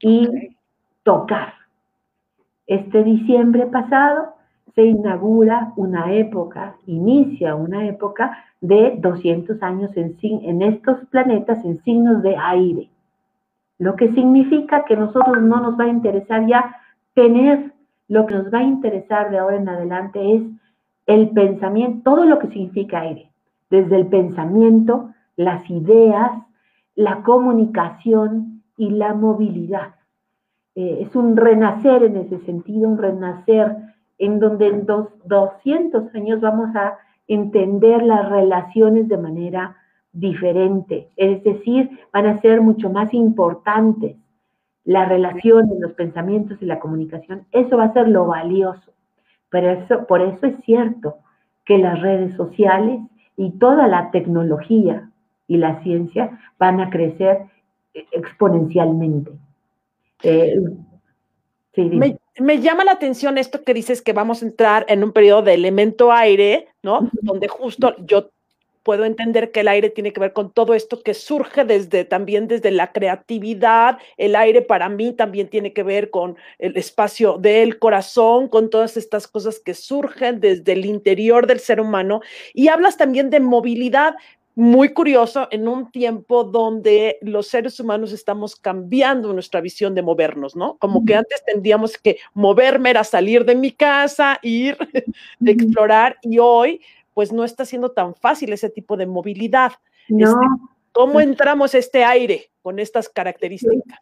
y 0.00 0.56
tocar. 1.02 1.52
Este 2.68 3.02
diciembre 3.02 3.64
pasado 3.66 4.34
se 4.74 4.84
inaugura 4.84 5.72
una 5.76 6.12
época, 6.12 6.76
inicia 6.86 7.54
una 7.54 7.86
época 7.86 8.44
de 8.60 8.94
200 8.98 9.62
años 9.62 9.90
en, 9.96 10.62
estos 10.62 10.98
planetas 11.06 11.64
en 11.64 11.82
signos 11.82 12.22
de 12.22 12.36
aire. 12.36 12.90
Lo 13.78 13.96
que 13.96 14.12
significa 14.12 14.84
que 14.84 14.96
nosotros 14.96 15.40
no 15.40 15.60
nos 15.60 15.80
va 15.80 15.84
a 15.84 15.88
interesar 15.88 16.46
ya 16.46 16.76
tener, 17.14 17.72
lo 18.06 18.26
que 18.26 18.34
nos 18.34 18.52
va 18.52 18.58
a 18.58 18.64
interesar 18.64 19.30
de 19.30 19.38
ahora 19.38 19.56
en 19.56 19.68
adelante 19.70 20.34
es 20.34 20.42
el 21.06 21.30
pensamiento, 21.30 22.10
todo 22.10 22.26
lo 22.26 22.38
que 22.38 22.48
significa 22.48 23.00
aire, 23.00 23.30
desde 23.70 23.96
el 23.96 24.08
pensamiento, 24.08 25.08
las 25.36 25.70
ideas, 25.70 26.32
la 26.94 27.22
comunicación 27.22 28.62
y 28.76 28.90
la 28.90 29.14
movilidad. 29.14 29.97
Eh, 30.78 30.98
es 31.00 31.16
un 31.16 31.36
renacer 31.36 32.04
en 32.04 32.18
ese 32.18 32.38
sentido, 32.44 32.88
un 32.88 32.98
renacer 32.98 33.76
en 34.16 34.38
donde 34.38 34.68
en 34.68 34.86
dos, 34.86 35.08
200 35.24 36.14
años 36.14 36.40
vamos 36.40 36.68
a 36.76 36.96
entender 37.26 38.00
las 38.04 38.30
relaciones 38.30 39.08
de 39.08 39.18
manera 39.18 39.76
diferente, 40.12 41.08
es 41.16 41.42
decir, 41.42 41.90
van 42.12 42.26
a 42.26 42.40
ser 42.40 42.60
mucho 42.60 42.90
más 42.90 43.12
importantes 43.12 44.14
las 44.84 45.08
relaciones, 45.08 45.80
los 45.80 45.94
pensamientos 45.94 46.62
y 46.62 46.66
la 46.66 46.78
comunicación. 46.78 47.44
Eso 47.50 47.76
va 47.76 47.86
a 47.86 47.92
ser 47.92 48.06
lo 48.06 48.26
valioso. 48.26 48.92
Pero 49.50 49.70
eso, 49.70 50.06
por 50.06 50.20
eso 50.20 50.46
es 50.46 50.58
cierto 50.58 51.16
que 51.64 51.78
las 51.78 52.00
redes 52.00 52.36
sociales 52.36 53.00
y 53.36 53.50
toda 53.58 53.88
la 53.88 54.12
tecnología 54.12 55.10
y 55.48 55.56
la 55.56 55.82
ciencia 55.82 56.38
van 56.56 56.80
a 56.80 56.88
crecer 56.88 57.46
exponencialmente. 58.12 59.32
Eh, 60.22 60.56
me, 62.40 62.60
llama 62.60 62.84
la 62.84 62.92
atención 62.92 63.38
esto 63.38 63.62
que 63.62 63.74
dices 63.74 64.02
que 64.02 64.12
vamos 64.12 64.42
a 64.42 64.46
entrar 64.46 64.84
en 64.88 65.04
un 65.04 65.12
periodo 65.12 65.42
de 65.42 65.54
elemento 65.54 66.12
aire, 66.12 66.68
¿no? 66.82 67.08
Donde 67.22 67.48
justo 67.48 67.94
yo 68.04 68.30
puedo 68.88 69.04
entender 69.04 69.52
que 69.52 69.60
el 69.60 69.68
aire 69.68 69.90
tiene 69.90 70.14
que 70.14 70.20
ver 70.20 70.32
con 70.32 70.50
todo 70.50 70.72
esto 70.72 71.02
que 71.02 71.12
surge 71.12 71.66
desde 71.66 72.06
también 72.06 72.48
desde 72.48 72.70
la 72.70 72.90
creatividad. 72.90 73.98
El 74.16 74.34
aire 74.34 74.62
para 74.62 74.88
mí 74.88 75.12
también 75.12 75.48
tiene 75.48 75.74
que 75.74 75.82
ver 75.82 76.08
con 76.08 76.38
el 76.58 76.74
espacio 76.76 77.36
del 77.36 77.78
corazón, 77.78 78.48
con 78.48 78.70
todas 78.70 78.96
estas 78.96 79.28
cosas 79.28 79.60
que 79.60 79.74
surgen 79.74 80.40
desde 80.40 80.72
el 80.72 80.86
interior 80.86 81.46
del 81.46 81.60
ser 81.60 81.82
humano. 81.82 82.22
Y 82.54 82.68
hablas 82.68 82.96
también 82.96 83.28
de 83.28 83.40
movilidad, 83.40 84.14
muy 84.58 84.88
curioso 84.88 85.46
en 85.52 85.68
un 85.68 85.88
tiempo 85.92 86.42
donde 86.42 87.18
los 87.22 87.46
seres 87.46 87.78
humanos 87.78 88.10
estamos 88.12 88.56
cambiando 88.56 89.32
nuestra 89.32 89.60
visión 89.60 89.94
de 89.94 90.02
movernos, 90.02 90.56
¿no? 90.56 90.78
Como 90.78 91.04
que 91.04 91.14
antes 91.14 91.44
tendríamos 91.44 91.96
que 91.96 92.18
moverme 92.34 92.90
era 92.90 93.04
salir 93.04 93.44
de 93.44 93.54
mi 93.54 93.70
casa, 93.70 94.40
ir, 94.42 94.76
explorar, 95.46 96.16
y 96.22 96.40
hoy 96.40 96.80
pues 97.14 97.32
no 97.32 97.44
está 97.44 97.64
siendo 97.64 97.92
tan 97.92 98.16
fácil 98.16 98.52
ese 98.52 98.68
tipo 98.68 98.96
de 98.96 99.06
movilidad. 99.06 99.74
Este, 100.08 100.34
¿Cómo 100.90 101.20
entramos 101.20 101.76
a 101.76 101.78
este 101.78 102.02
aire 102.02 102.50
con 102.60 102.80
estas 102.80 103.08
características? 103.08 104.00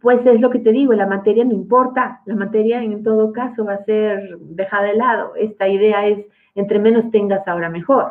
Pues 0.00 0.24
es 0.24 0.40
lo 0.40 0.48
que 0.48 0.60
te 0.60 0.72
digo, 0.72 0.94
la 0.94 1.06
materia 1.06 1.44
no 1.44 1.52
importa, 1.52 2.22
la 2.24 2.34
materia 2.34 2.82
en 2.82 3.04
todo 3.04 3.30
caso 3.30 3.66
va 3.66 3.74
a 3.74 3.84
ser 3.84 4.38
dejada 4.38 4.84
de 4.84 4.94
lado. 4.94 5.34
Esta 5.36 5.68
idea 5.68 6.06
es, 6.06 6.24
entre 6.54 6.78
menos 6.78 7.10
tengas 7.10 7.46
ahora 7.46 7.68
mejor 7.68 8.10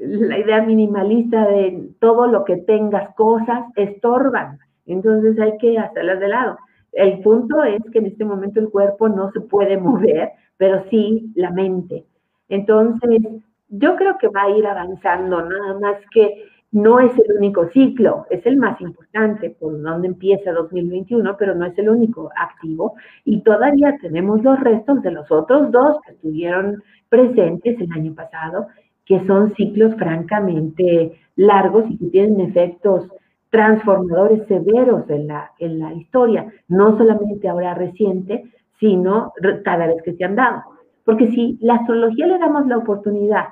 la 0.00 0.38
idea 0.38 0.62
minimalista 0.62 1.46
de 1.46 1.90
todo 2.00 2.26
lo 2.26 2.44
que 2.44 2.56
tengas 2.56 3.14
cosas 3.14 3.66
estorban, 3.76 4.58
entonces 4.86 5.38
hay 5.38 5.58
que 5.58 5.78
hacerlas 5.78 6.20
de 6.20 6.28
lado. 6.28 6.58
El 6.92 7.20
punto 7.20 7.62
es 7.62 7.82
que 7.92 7.98
en 7.98 8.06
este 8.06 8.24
momento 8.24 8.60
el 8.60 8.70
cuerpo 8.70 9.08
no 9.08 9.30
se 9.32 9.40
puede 9.40 9.76
mover, 9.76 10.30
pero 10.56 10.84
sí 10.90 11.30
la 11.36 11.50
mente. 11.50 12.04
Entonces, 12.48 13.20
yo 13.68 13.94
creo 13.96 14.18
que 14.18 14.28
va 14.28 14.44
a 14.44 14.50
ir 14.50 14.66
avanzando, 14.66 15.42
nada 15.42 15.78
más 15.78 15.96
que 16.12 16.44
no 16.72 16.98
es 16.98 17.12
el 17.18 17.36
único 17.36 17.68
ciclo, 17.70 18.26
es 18.30 18.44
el 18.46 18.56
más 18.56 18.80
importante, 18.80 19.50
por 19.50 19.80
donde 19.82 20.08
empieza 20.08 20.52
2021, 20.52 21.36
pero 21.36 21.54
no 21.54 21.66
es 21.66 21.76
el 21.78 21.88
único 21.88 22.30
activo. 22.36 22.94
Y 23.24 23.42
todavía 23.42 23.96
tenemos 24.00 24.42
los 24.42 24.58
restos 24.60 25.02
de 25.02 25.10
los 25.10 25.30
otros 25.30 25.70
dos 25.70 25.98
que 26.06 26.12
estuvieron 26.12 26.82
presentes 27.08 27.80
el 27.80 27.92
año 27.92 28.14
pasado 28.14 28.66
que 29.10 29.26
son 29.26 29.52
ciclos 29.56 29.96
francamente 29.96 31.18
largos 31.34 31.84
y 31.90 31.98
que 31.98 32.06
tienen 32.10 32.42
efectos 32.42 33.08
transformadores 33.50 34.46
severos 34.46 35.10
en 35.10 35.26
la, 35.26 35.50
en 35.58 35.80
la 35.80 35.92
historia, 35.94 36.46
no 36.68 36.96
solamente 36.96 37.48
ahora 37.48 37.74
reciente, 37.74 38.44
sino 38.78 39.32
cada 39.64 39.88
vez 39.88 40.00
que 40.04 40.14
se 40.14 40.24
han 40.24 40.36
dado. 40.36 40.62
Porque 41.04 41.26
si 41.32 41.58
la 41.60 41.74
astrología 41.74 42.28
le 42.28 42.38
damos 42.38 42.68
la 42.68 42.76
oportunidad 42.76 43.46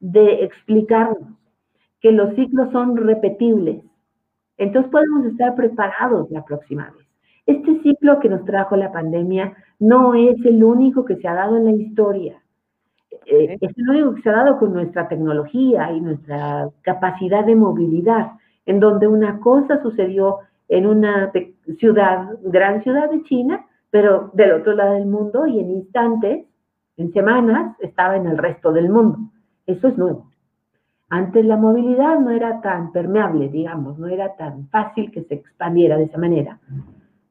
de 0.00 0.44
explicarnos 0.44 1.28
que 2.00 2.10
los 2.10 2.34
ciclos 2.34 2.72
son 2.72 2.96
repetibles, 2.96 3.84
entonces 4.56 4.90
podemos 4.90 5.26
estar 5.26 5.54
preparados 5.54 6.30
la 6.30 6.42
próxima 6.42 6.90
vez. 6.96 7.06
Este 7.44 7.82
ciclo 7.82 8.18
que 8.18 8.30
nos 8.30 8.46
trajo 8.46 8.76
la 8.76 8.90
pandemia 8.90 9.52
no 9.78 10.14
es 10.14 10.42
el 10.46 10.64
único 10.64 11.04
que 11.04 11.16
se 11.16 11.28
ha 11.28 11.34
dado 11.34 11.58
en 11.58 11.66
la 11.66 11.72
historia. 11.72 12.41
Eh, 13.26 13.58
es 13.60 13.88
único 13.88 14.14
que 14.14 14.22
se 14.22 14.30
ha 14.30 14.32
dado 14.32 14.58
con 14.58 14.72
nuestra 14.72 15.08
tecnología 15.08 15.92
y 15.92 16.00
nuestra 16.00 16.68
capacidad 16.82 17.44
de 17.44 17.54
movilidad, 17.54 18.32
en 18.66 18.80
donde 18.80 19.06
una 19.06 19.38
cosa 19.40 19.82
sucedió 19.82 20.38
en 20.68 20.86
una 20.86 21.30
ciudad, 21.78 22.30
gran 22.42 22.82
ciudad 22.82 23.10
de 23.10 23.22
China, 23.24 23.66
pero 23.90 24.30
del 24.32 24.52
otro 24.52 24.74
lado 24.74 24.94
del 24.94 25.06
mundo 25.06 25.46
y 25.46 25.60
en 25.60 25.70
instantes, 25.70 26.46
en 26.96 27.12
semanas, 27.12 27.76
estaba 27.80 28.16
en 28.16 28.26
el 28.26 28.38
resto 28.38 28.72
del 28.72 28.88
mundo. 28.88 29.18
Eso 29.66 29.88
es 29.88 29.98
nuevo. 29.98 30.30
Antes 31.10 31.44
la 31.44 31.56
movilidad 31.56 32.18
no 32.18 32.30
era 32.30 32.62
tan 32.62 32.90
permeable, 32.90 33.48
digamos, 33.48 33.98
no 33.98 34.08
era 34.08 34.34
tan 34.34 34.68
fácil 34.68 35.10
que 35.10 35.24
se 35.24 35.34
expandiera 35.34 35.98
de 35.98 36.04
esa 36.04 36.16
manera. 36.16 36.58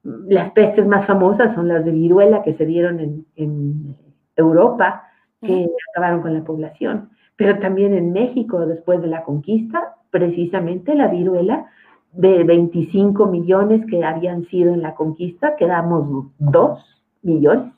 Las 0.04 0.52
pestes 0.52 0.86
más 0.86 1.08
famosas 1.08 1.56
son 1.56 1.68
las 1.68 1.84
de 1.84 1.92
viruela 1.92 2.44
que 2.44 2.54
se 2.54 2.66
dieron 2.66 3.00
en, 3.00 3.26
en 3.36 3.96
Europa, 4.36 5.04
que 5.42 5.70
acabaron 5.92 6.22
con 6.22 6.34
la 6.34 6.44
población. 6.44 7.10
Pero 7.36 7.60
también 7.60 7.94
en 7.94 8.14
México, 8.14 8.66
después 8.66 9.02
de 9.02 9.08
la 9.08 9.24
conquista, 9.24 9.96
precisamente 10.12 10.96
la 10.96 11.08
viruela, 11.08 11.68
de 12.14 12.44
25 12.44 13.26
millones 13.28 13.86
que 13.90 14.04
habían 14.04 14.46
sido 14.48 14.74
en 14.74 14.82
la 14.82 14.96
conquista, 14.96 15.56
quedamos 15.56 16.28
2 16.40 17.02
millones 17.24 17.74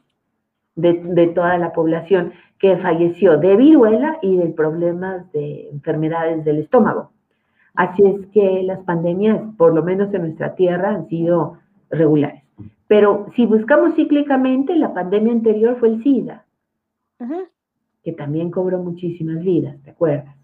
de, 0.75 0.93
de, 0.93 1.27
toda 1.27 1.57
la 1.59 1.71
población 1.71 2.33
que 2.57 2.77
falleció 2.77 3.37
de 3.37 3.55
viruela 3.55 4.17
y 4.23 4.37
de 4.37 4.47
problemas 4.47 5.31
de 5.33 5.69
enfermedades 5.69 6.43
del 6.45 6.59
estómago. 6.59 7.11
Así 7.75 8.03
es 8.03 8.25
que 8.33 8.63
las 8.63 8.79
pandemias, 8.79 9.39
por 9.55 9.73
lo 9.73 9.83
menos 9.83 10.11
en 10.13 10.21
nuestra 10.21 10.55
tierra, 10.55 10.89
han 10.89 11.07
sido 11.09 11.59
regulares. 11.91 12.43
Pero 12.87 13.27
si 13.35 13.45
buscamos 13.45 13.95
cíclicamente, 13.95 14.75
la 14.75 14.93
pandemia 14.93 15.31
anterior 15.31 15.77
fue 15.79 15.89
el 15.89 16.03
SIDA 16.03 16.43
que 18.03 18.11
también 18.11 18.51
cobró 18.51 18.79
muchísimas 18.79 19.41
vidas, 19.43 19.81
¿te 19.83 19.91
acuerdas? 19.91 20.35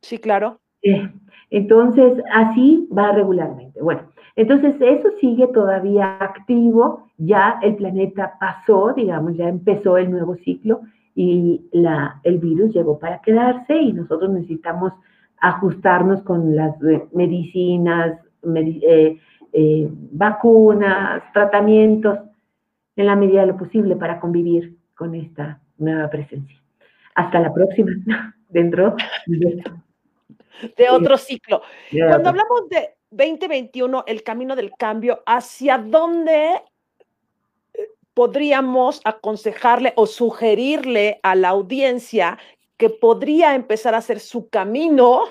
Sí, 0.00 0.18
claro. 0.18 0.58
Eh, 0.82 1.10
entonces, 1.50 2.22
así 2.32 2.88
va 2.96 3.12
regularmente. 3.12 3.82
Bueno, 3.82 4.02
entonces 4.36 4.74
eso 4.80 5.08
sigue 5.20 5.48
todavía 5.48 6.16
activo, 6.18 7.08
ya 7.18 7.58
el 7.62 7.76
planeta 7.76 8.34
pasó, 8.40 8.92
digamos, 8.94 9.36
ya 9.36 9.48
empezó 9.48 9.96
el 9.96 10.10
nuevo 10.10 10.36
ciclo 10.36 10.80
y 11.14 11.66
la, 11.72 12.20
el 12.24 12.38
virus 12.38 12.72
llegó 12.72 12.98
para 12.98 13.20
quedarse 13.20 13.76
y 13.76 13.92
nosotros 13.92 14.30
necesitamos 14.30 14.92
ajustarnos 15.38 16.22
con 16.22 16.56
las 16.56 16.80
eh, 16.84 17.04
medicinas, 17.12 18.18
eh, 18.44 19.88
vacunas, 20.12 21.22
tratamientos, 21.32 22.18
en 22.96 23.06
la 23.06 23.16
medida 23.16 23.42
de 23.42 23.48
lo 23.48 23.56
posible 23.56 23.96
para 23.96 24.20
convivir 24.20 24.76
con 24.94 25.14
esta 25.14 25.60
nueva 25.78 26.08
presencia. 26.08 26.61
Hasta 27.14 27.40
la 27.40 27.52
próxima, 27.52 27.92
dentro 28.48 28.96
de, 30.76 30.90
otro 30.90 31.16
ciclo. 31.16 31.62
Cuando 31.90 32.28
hablamos 32.28 32.68
de 32.68 32.94
2021, 33.10 34.04
el 34.06 34.22
camino 34.22 34.56
del 34.56 34.72
cambio, 34.78 35.22
¿hacia 35.26 35.78
dónde 35.78 36.54
eh, 37.74 37.88
podríamos 38.14 39.00
aconsejarle 39.04 39.92
o 39.96 40.06
sugerirle 40.06 41.20
a 41.22 41.34
la 41.34 41.50
audiencia 41.50 42.38
que 42.76 42.90
podría 42.90 43.54
empezar 43.54 43.94
a 43.94 43.98
hacer 43.98 44.18
su 44.18 44.48
camino 44.48 45.24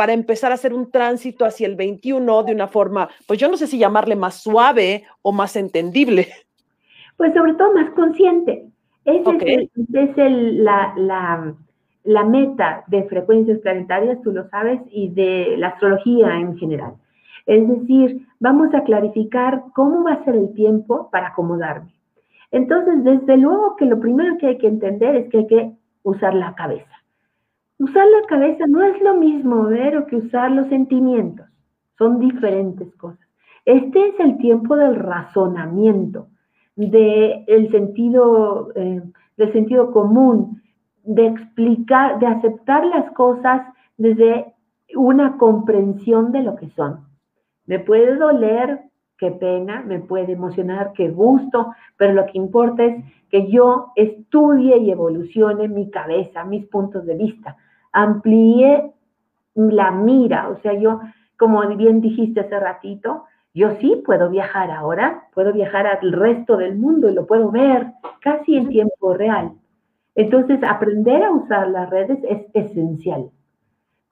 para 0.00 0.14
empezar 0.14 0.50
a 0.50 0.54
hacer 0.54 0.72
un 0.72 0.90
tránsito 0.90 1.44
hacia 1.44 1.66
el 1.66 1.76
21 1.76 2.44
de 2.44 2.54
una 2.54 2.68
forma, 2.68 3.10
pues 3.26 3.38
yo 3.38 3.48
no 3.50 3.58
sé 3.58 3.66
si 3.66 3.76
llamarle 3.76 4.16
más 4.16 4.42
suave 4.42 5.04
o 5.20 5.30
más 5.30 5.56
entendible. 5.56 6.32
Pues 7.18 7.34
sobre 7.34 7.52
todo 7.52 7.74
más 7.74 7.90
consciente. 7.90 8.64
Esa 9.04 9.30
es, 9.40 10.18
el, 10.18 10.64
la, 10.64 10.92
la, 10.96 11.54
la, 12.04 12.24
meta 12.24 12.84
de 12.88 13.04
frecuencias 13.04 13.58
planetarias, 13.60 14.20
tú 14.22 14.30
lo 14.32 14.48
sabes, 14.48 14.80
y 14.90 15.08
de 15.08 15.56
la 15.56 15.68
astrología 15.68 16.38
en 16.38 16.56
general. 16.58 16.94
Es 17.46 17.66
decir, 17.66 18.26
vamos 18.38 18.74
a 18.74 18.84
clarificar 18.84 19.64
cómo 19.74 20.04
va 20.04 20.12
a 20.12 20.24
ser 20.24 20.36
el 20.36 20.52
tiempo 20.54 21.08
para 21.10 21.28
acomodarme. 21.28 21.92
Entonces, 22.50 23.02
desde 23.04 23.36
luego 23.36 23.76
que 23.76 23.86
lo 23.86 24.00
primero 24.00 24.36
que 24.38 24.48
hay 24.48 24.58
que 24.58 24.68
entender 24.68 25.16
es 25.16 25.28
que 25.30 25.38
hay 25.38 25.46
que 25.46 25.72
usar 26.02 26.34
la 26.34 26.54
cabeza. 26.54 26.90
Usar 27.78 28.06
la 28.06 28.26
cabeza 28.28 28.66
no 28.66 28.82
es 28.82 29.00
lo 29.00 29.14
mismo, 29.14 29.64
ver, 29.64 30.04
que 30.06 30.16
usar 30.16 30.50
los 30.50 30.68
sentimientos. 30.68 31.46
Son 31.96 32.18
diferentes 32.18 32.94
cosas. 32.96 33.26
Este 33.64 34.08
es 34.08 34.20
el 34.20 34.38
tiempo 34.38 34.76
del 34.76 34.96
razonamiento, 34.96 36.28
del 36.76 37.70
sentido, 37.70 38.72
eh, 38.74 39.02
del 39.36 39.52
sentido 39.52 39.90
común, 39.90 40.62
de 41.04 41.26
explicar, 41.26 42.18
de 42.18 42.26
aceptar 42.26 42.86
las 42.86 43.10
cosas 43.12 43.62
desde 43.96 44.54
una 44.94 45.36
comprensión 45.36 46.32
de 46.32 46.42
lo 46.42 46.56
que 46.56 46.70
son. 46.70 47.06
Me 47.66 47.78
puede 47.78 48.16
doler, 48.16 48.80
qué 49.18 49.30
pena, 49.30 49.82
me 49.82 50.00
puede 50.00 50.32
emocionar, 50.32 50.92
qué 50.94 51.10
gusto, 51.10 51.74
pero 51.96 52.14
lo 52.14 52.26
que 52.26 52.38
importa 52.38 52.84
es 52.84 53.04
que 53.30 53.50
yo 53.50 53.92
estudie 53.94 54.78
y 54.78 54.90
evolucione 54.90 55.68
mi 55.68 55.90
cabeza, 55.90 56.44
mis 56.44 56.66
puntos 56.66 57.04
de 57.06 57.14
vista, 57.14 57.56
amplíe 57.92 58.92
la 59.54 59.90
mira, 59.90 60.48
o 60.48 60.56
sea, 60.62 60.72
yo, 60.72 61.00
como 61.36 61.66
bien 61.76 62.00
dijiste 62.00 62.40
hace 62.40 62.58
ratito, 62.58 63.24
yo 63.52 63.76
sí 63.80 64.02
puedo 64.04 64.30
viajar 64.30 64.70
ahora, 64.70 65.24
puedo 65.34 65.52
viajar 65.52 65.86
al 65.86 66.12
resto 66.12 66.56
del 66.56 66.76
mundo 66.76 67.08
y 67.08 67.14
lo 67.14 67.26
puedo 67.26 67.50
ver 67.50 67.86
casi 68.20 68.56
en 68.56 68.68
tiempo 68.68 69.14
real. 69.14 69.52
Entonces, 70.14 70.60
aprender 70.62 71.22
a 71.22 71.32
usar 71.32 71.68
las 71.68 71.90
redes 71.90 72.18
es 72.28 72.46
esencial. 72.54 73.30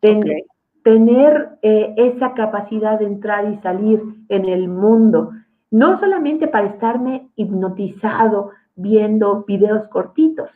Tener 0.01 1.49
eh, 1.63 1.95
esa 1.97 2.35
capacidad 2.35 2.99
de 2.99 3.07
entrar 3.07 3.53
y 3.53 3.59
salir 3.59 4.03
en 4.29 4.47
el 4.47 4.69
mundo, 4.69 5.33
no 5.71 6.01
solamente 6.01 6.49
para 6.49 6.69
estarme 6.69 7.29
hipnotizado 7.37 8.53
viendo 8.75 9.45
videos 9.45 9.87
cortitos, 9.89 10.49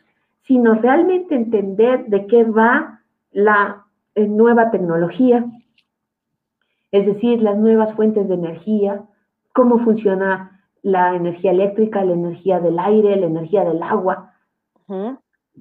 sino 0.47 0.73
realmente 0.75 1.35
entender 1.35 2.05
de 2.07 2.25
qué 2.27 2.43
va 2.45 3.01
la 3.31 3.85
eh, 4.15 4.27
nueva 4.27 4.71
tecnología, 4.71 5.45
es 6.93 7.07
decir, 7.07 7.41
las 7.41 7.57
nuevas 7.57 7.93
fuentes 7.95 8.27
de 8.27 8.35
energía, 8.35 9.03
cómo 9.51 9.79
funciona 9.79 10.61
la 10.83 11.15
energía 11.15 11.49
eléctrica, 11.49 12.05
la 12.05 12.13
energía 12.13 12.59
del 12.59 12.77
aire, 12.77 13.15
la 13.15 13.25
energía 13.25 13.65
del 13.65 13.81
agua, 13.81 14.31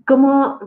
cómo 0.06 0.58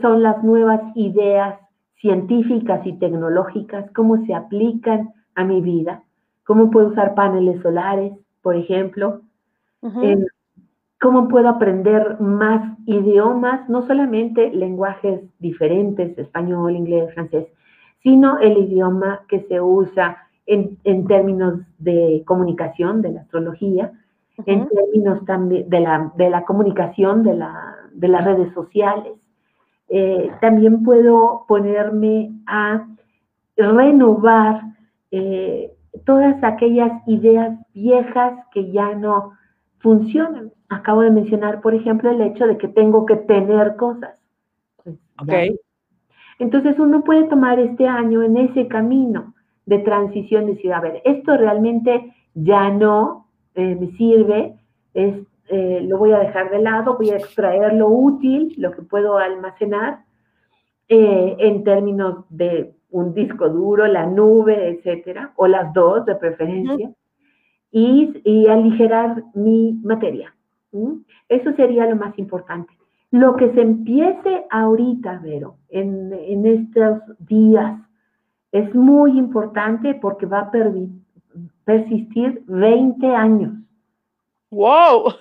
son 0.00 0.22
las 0.22 0.44
nuevas 0.44 0.80
ideas 0.94 1.58
científicas 2.00 2.86
y 2.86 2.92
tecnológicas, 2.92 3.90
cómo 3.92 4.24
se 4.24 4.34
aplican 4.34 5.10
a 5.34 5.42
mi 5.42 5.60
vida, 5.60 6.04
cómo 6.46 6.70
puedo 6.70 6.90
usar 6.90 7.16
paneles 7.16 7.60
solares, 7.60 8.12
por 8.40 8.54
ejemplo, 8.54 9.22
cómo 11.00 11.26
puedo 11.26 11.48
aprender 11.48 12.20
más 12.20 12.78
idiomas, 12.86 13.68
no 13.68 13.84
solamente 13.88 14.52
lenguajes 14.52 15.22
diferentes, 15.40 16.16
español, 16.16 16.76
inglés, 16.76 17.12
francés, 17.14 17.48
sino 18.02 18.38
el 18.38 18.58
idioma 18.58 19.22
que 19.28 19.40
se 19.48 19.60
usa 19.60 20.28
en, 20.46 21.06
términos 21.06 21.60
de 21.78 22.22
comunicación, 22.26 23.02
de 23.02 23.12
la 23.12 23.20
astrología, 23.20 23.92
en 24.46 24.68
términos 24.68 25.24
también 25.26 25.68
de 25.68 25.80
la, 25.80 26.12
de 26.16 26.30
la 26.30 26.44
comunicación 26.44 27.22
de, 27.22 27.34
la, 27.34 27.76
de, 27.92 28.08
las 28.08 28.24
redes 28.24 28.52
sociales. 28.54 29.12
Eh, 29.88 30.30
también 30.40 30.84
puedo 30.84 31.44
ponerme 31.48 32.30
a 32.46 32.86
renovar 33.56 34.62
eh, 35.10 35.72
todas 36.04 36.42
aquellas 36.44 37.06
ideas 37.06 37.58
viejas 37.74 38.34
que 38.52 38.70
ya 38.70 38.94
no 38.94 39.32
funcionan. 39.80 40.52
Acabo 40.68 41.02
de 41.02 41.10
mencionar, 41.10 41.60
por 41.60 41.74
ejemplo, 41.74 42.10
el 42.10 42.20
hecho 42.20 42.46
de 42.46 42.58
que 42.58 42.68
tengo 42.68 43.06
que 43.06 43.16
tener 43.16 43.76
cosas. 43.76 44.18
Pues, 44.82 44.96
ok. 45.20 45.58
Entonces 46.38 46.78
uno 46.78 47.02
puede 47.02 47.24
tomar 47.24 47.58
este 47.58 47.86
año 47.86 48.22
en 48.22 48.36
ese 48.36 48.68
camino 48.68 49.34
de 49.66 49.78
transición, 49.80 50.46
decir, 50.46 50.72
a 50.72 50.80
ver, 50.80 51.02
esto 51.04 51.36
realmente 51.36 52.14
ya 52.34 52.70
no 52.70 53.26
eh, 53.54 53.74
me 53.74 53.90
sirve, 53.96 54.54
es, 54.94 55.14
eh, 55.48 55.80
lo 55.82 55.98
voy 55.98 56.12
a 56.12 56.20
dejar 56.20 56.50
de 56.50 56.60
lado, 56.60 56.96
voy 56.96 57.10
a 57.10 57.16
extraer 57.16 57.74
lo 57.74 57.88
útil, 57.88 58.54
lo 58.56 58.70
que 58.70 58.82
puedo 58.82 59.18
almacenar, 59.18 60.04
eh, 60.88 61.36
en 61.38 61.64
términos 61.64 62.24
de 62.30 62.72
un 62.90 63.12
disco 63.12 63.48
duro, 63.48 63.86
la 63.86 64.06
nube, 64.06 64.68
etcétera, 64.70 65.32
o 65.36 65.46
las 65.46 65.72
dos 65.74 66.06
de 66.06 66.14
preferencia, 66.14 66.90
y, 67.70 68.22
y, 68.24 68.46
aligerar 68.46 69.22
mi 69.34 69.78
materia. 69.82 70.34
Eso 71.28 71.52
sería 71.52 71.84
lo 71.86 71.96
más 71.96 72.18
importante. 72.18 72.77
Lo 73.10 73.36
que 73.36 73.52
se 73.52 73.62
empiece 73.62 74.44
ahorita, 74.50 75.20
Vero, 75.22 75.56
en, 75.70 76.12
en 76.12 76.46
estos 76.46 77.00
días, 77.20 77.80
es 78.52 78.74
muy 78.74 79.18
importante 79.18 79.94
porque 79.94 80.26
va 80.26 80.40
a 80.40 80.50
persistir 81.64 82.42
20 82.46 83.06
años. 83.06 83.52
¡Wow! 84.50 85.12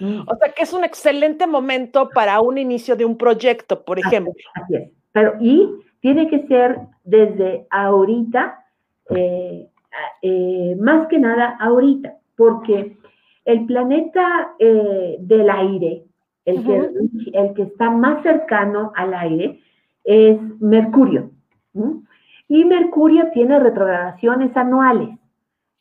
Mm. 0.00 0.20
O 0.26 0.34
sea 0.36 0.52
que 0.52 0.62
es 0.62 0.72
un 0.72 0.82
excelente 0.82 1.46
momento 1.46 2.08
para 2.08 2.40
un 2.40 2.56
inicio 2.56 2.96
de 2.96 3.04
un 3.04 3.16
proyecto, 3.18 3.84
por 3.84 3.98
ejemplo. 3.98 4.32
Así 4.54 4.76
es. 4.76 4.90
Pero, 5.12 5.34
y 5.40 5.68
tiene 6.00 6.28
que 6.28 6.46
ser 6.46 6.78
desde 7.04 7.66
ahorita, 7.70 8.64
eh, 9.10 9.68
eh, 10.22 10.76
más 10.80 11.06
que 11.08 11.18
nada 11.18 11.56
ahorita, 11.60 12.16
porque 12.36 12.96
el 13.44 13.66
planeta 13.66 14.52
eh, 14.58 15.16
del 15.20 15.50
aire, 15.50 16.04
el, 16.44 16.64
que, 16.64 16.90
el 17.32 17.54
que 17.54 17.62
está 17.62 17.90
más 17.90 18.22
cercano 18.22 18.92
al 18.96 19.14
aire, 19.14 19.60
es 20.04 20.38
Mercurio. 20.60 21.30
Y 22.48 22.64
Mercurio 22.64 23.30
tiene 23.32 23.58
retrogradaciones 23.58 24.56
anuales, 24.56 25.18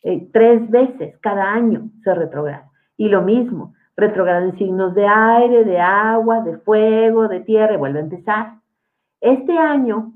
eh, 0.04 0.28
tres 0.32 0.69
veces 0.69 1.17
cada 1.19 1.52
año 1.52 1.89
se 2.04 2.13
retrograda. 2.13 2.69
Y 2.98 3.10
lo 3.10 3.22
mismo, 3.22 3.74
retrograda 3.98 4.45
en 4.45 4.58
signos 4.58 4.93
de 4.95 5.08
aire, 5.08 5.65
de 5.65 5.80
agua, 5.80 6.41
de 6.41 6.58
fuego, 6.60 7.28
de 7.28 7.41
tierra, 7.41 7.74
y 7.74 7.78
vuelve 7.78 8.00
a 8.00 8.04
empezar. 8.04 8.54
Este 9.22 9.58
año, 9.58 10.13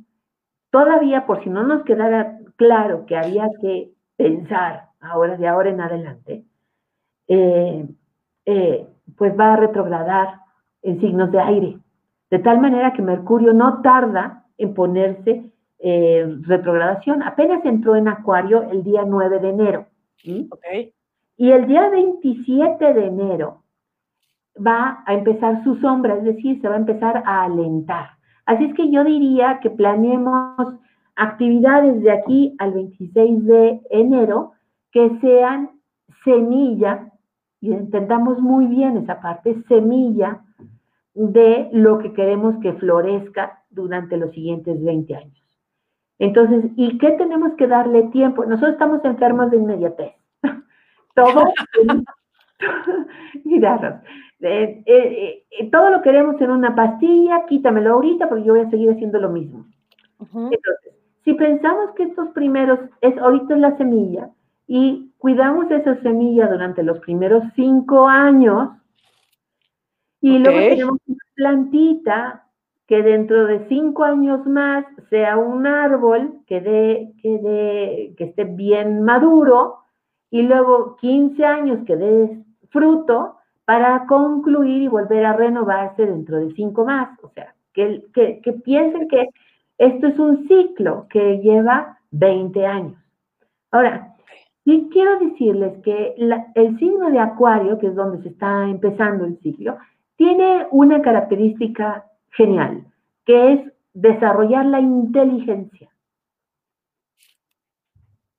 todavía 0.69 1.25
por 1.25 1.43
si 1.43 1.49
no 1.49 1.63
nos 1.63 1.83
quedara 1.83 2.39
claro 2.55 3.05
que 3.05 3.17
había 3.17 3.47
que 3.61 3.91
pensar 4.15 4.89
ahora, 5.01 5.37
de 5.37 5.47
ahora 5.47 5.69
en 5.69 5.81
adelante, 5.81 6.45
eh, 7.27 7.87
eh, 8.45 8.87
pues 9.17 9.37
va 9.39 9.53
a 9.53 9.57
retrogradar 9.57 10.39
en 10.81 10.99
signos 10.99 11.31
de 11.31 11.39
aire, 11.39 11.77
de 12.29 12.39
tal 12.39 12.59
manera 12.59 12.93
que 12.93 13.01
Mercurio 13.01 13.53
no 13.53 13.81
tarda 13.81 14.45
en 14.57 14.73
ponerse 14.73 15.51
eh, 15.79 16.37
retrogradación. 16.41 17.23
Apenas 17.23 17.63
entró 17.65 17.95
en 17.95 18.07
Acuario 18.07 18.63
el 18.71 18.83
día 18.83 19.03
9 19.05 19.39
de 19.39 19.49
enero. 19.49 19.85
Y 21.37 21.51
el 21.51 21.67
día 21.67 21.89
27 21.89 22.93
de 22.93 23.05
enero 23.05 23.63
va 24.55 25.03
a 25.05 25.13
empezar 25.13 25.63
su 25.63 25.75
sombra, 25.77 26.15
es 26.15 26.23
decir, 26.23 26.61
se 26.61 26.67
va 26.67 26.75
a 26.75 26.79
empezar 26.79 27.23
a 27.25 27.43
alentar. 27.43 28.11
Así 28.45 28.65
es 28.65 28.75
que 28.75 28.89
yo 28.91 29.03
diría 29.03 29.59
que 29.61 29.69
planeemos 29.69 30.75
actividades 31.15 32.01
de 32.01 32.11
aquí 32.11 32.55
al 32.59 32.73
26 32.73 33.45
de 33.45 33.81
enero 33.89 34.53
que 34.91 35.17
sean 35.21 35.71
semilla 36.23 37.11
y 37.63 37.71
entendamos 37.71 38.41
muy 38.41 38.65
bien 38.65 38.97
esa 38.97 39.21
parte, 39.21 39.55
semilla 39.69 40.41
de 41.13 41.69
lo 41.71 41.99
que 41.99 42.11
queremos 42.11 42.57
que 42.61 42.73
florezca 42.73 43.63
durante 43.69 44.17
los 44.17 44.31
siguientes 44.31 44.83
20 44.83 45.15
años. 45.15 45.41
Entonces, 46.19 46.65
¿y 46.75 46.97
qué 46.97 47.11
tenemos 47.11 47.53
que 47.53 47.67
darle 47.67 48.03
tiempo? 48.09 48.43
Nosotros 48.43 48.73
estamos 48.73 49.05
enfermos 49.05 49.49
de 49.49 49.57
inmediatez. 49.57 50.11
Todo, 51.15 51.45
Mira, 53.45 54.03
eh, 54.41 54.83
eh, 54.85 55.45
eh, 55.49 55.69
todo 55.71 55.89
lo 55.89 56.01
queremos 56.01 56.41
en 56.41 56.51
una 56.51 56.75
pastilla, 56.75 57.45
quítamelo 57.45 57.93
ahorita 57.93 58.27
porque 58.27 58.43
yo 58.43 58.55
voy 58.55 58.65
a 58.65 58.69
seguir 58.69 58.91
haciendo 58.91 59.21
lo 59.21 59.29
mismo. 59.29 59.67
Entonces, 60.19 60.95
si 61.23 61.33
pensamos 61.33 61.91
que 61.95 62.03
estos 62.03 62.27
primeros, 62.31 62.79
es 62.99 63.17
ahorita 63.17 63.53
es 63.53 63.59
la 63.61 63.77
semilla, 63.77 64.31
y 64.67 65.12
cuidamos 65.23 65.71
esa 65.71 65.95
semilla 66.01 66.49
durante 66.49 66.83
los 66.83 66.99
primeros 66.99 67.45
cinco 67.55 68.09
años, 68.09 68.71
y 70.19 70.37
luego 70.37 70.59
tenemos 70.59 70.97
una 71.07 71.23
plantita 71.33 72.47
que 72.87 73.01
dentro 73.01 73.47
de 73.47 73.65
cinco 73.69 74.03
años 74.03 74.45
más 74.45 74.83
sea 75.09 75.37
un 75.37 75.65
árbol 75.65 76.41
que, 76.45 76.59
dé, 76.59 77.13
que, 77.21 78.13
que 78.17 78.23
esté 78.25 78.43
bien 78.43 79.03
maduro, 79.03 79.77
y 80.29 80.41
luego 80.41 80.97
15 80.97 81.45
años 81.45 81.85
que 81.87 81.95
dé 81.95 82.43
fruto, 82.69 83.37
para 83.63 84.05
concluir 84.07 84.81
y 84.81 84.87
volver 84.89 85.25
a 85.25 85.37
renovarse 85.37 86.05
dentro 86.05 86.39
de 86.39 86.53
cinco 86.53 86.83
más. 86.83 87.17
O 87.23 87.29
sea, 87.29 87.55
que, 87.71 88.03
que, 88.13 88.53
piensen 88.65 89.07
que 89.07 89.29
esto 89.77 90.07
es 90.07 90.19
un 90.19 90.45
ciclo 90.49 91.07
que 91.09 91.37
lleva 91.37 91.97
20 92.11 92.65
años. 92.65 93.01
Ahora, 93.71 94.12
sí 94.65 94.89
quiero 94.91 95.19
decirles 95.19 95.81
que 95.83 96.15
el 96.17 96.79
signo 96.79 97.09
de 97.09 97.19
Acuario, 97.19 97.77
que 97.79 97.87
es 97.87 97.95
donde 97.95 98.21
se 98.23 98.29
está 98.29 98.69
empezando 98.69 99.25
el 99.25 99.37
ciclo, 99.39 99.77
tiene 100.15 100.67
una 100.71 101.01
característica 101.01 102.05
genial, 102.31 102.85
que 103.25 103.53
es 103.53 103.73
desarrollar 103.93 104.65
la 104.65 104.79
inteligencia. 104.79 105.89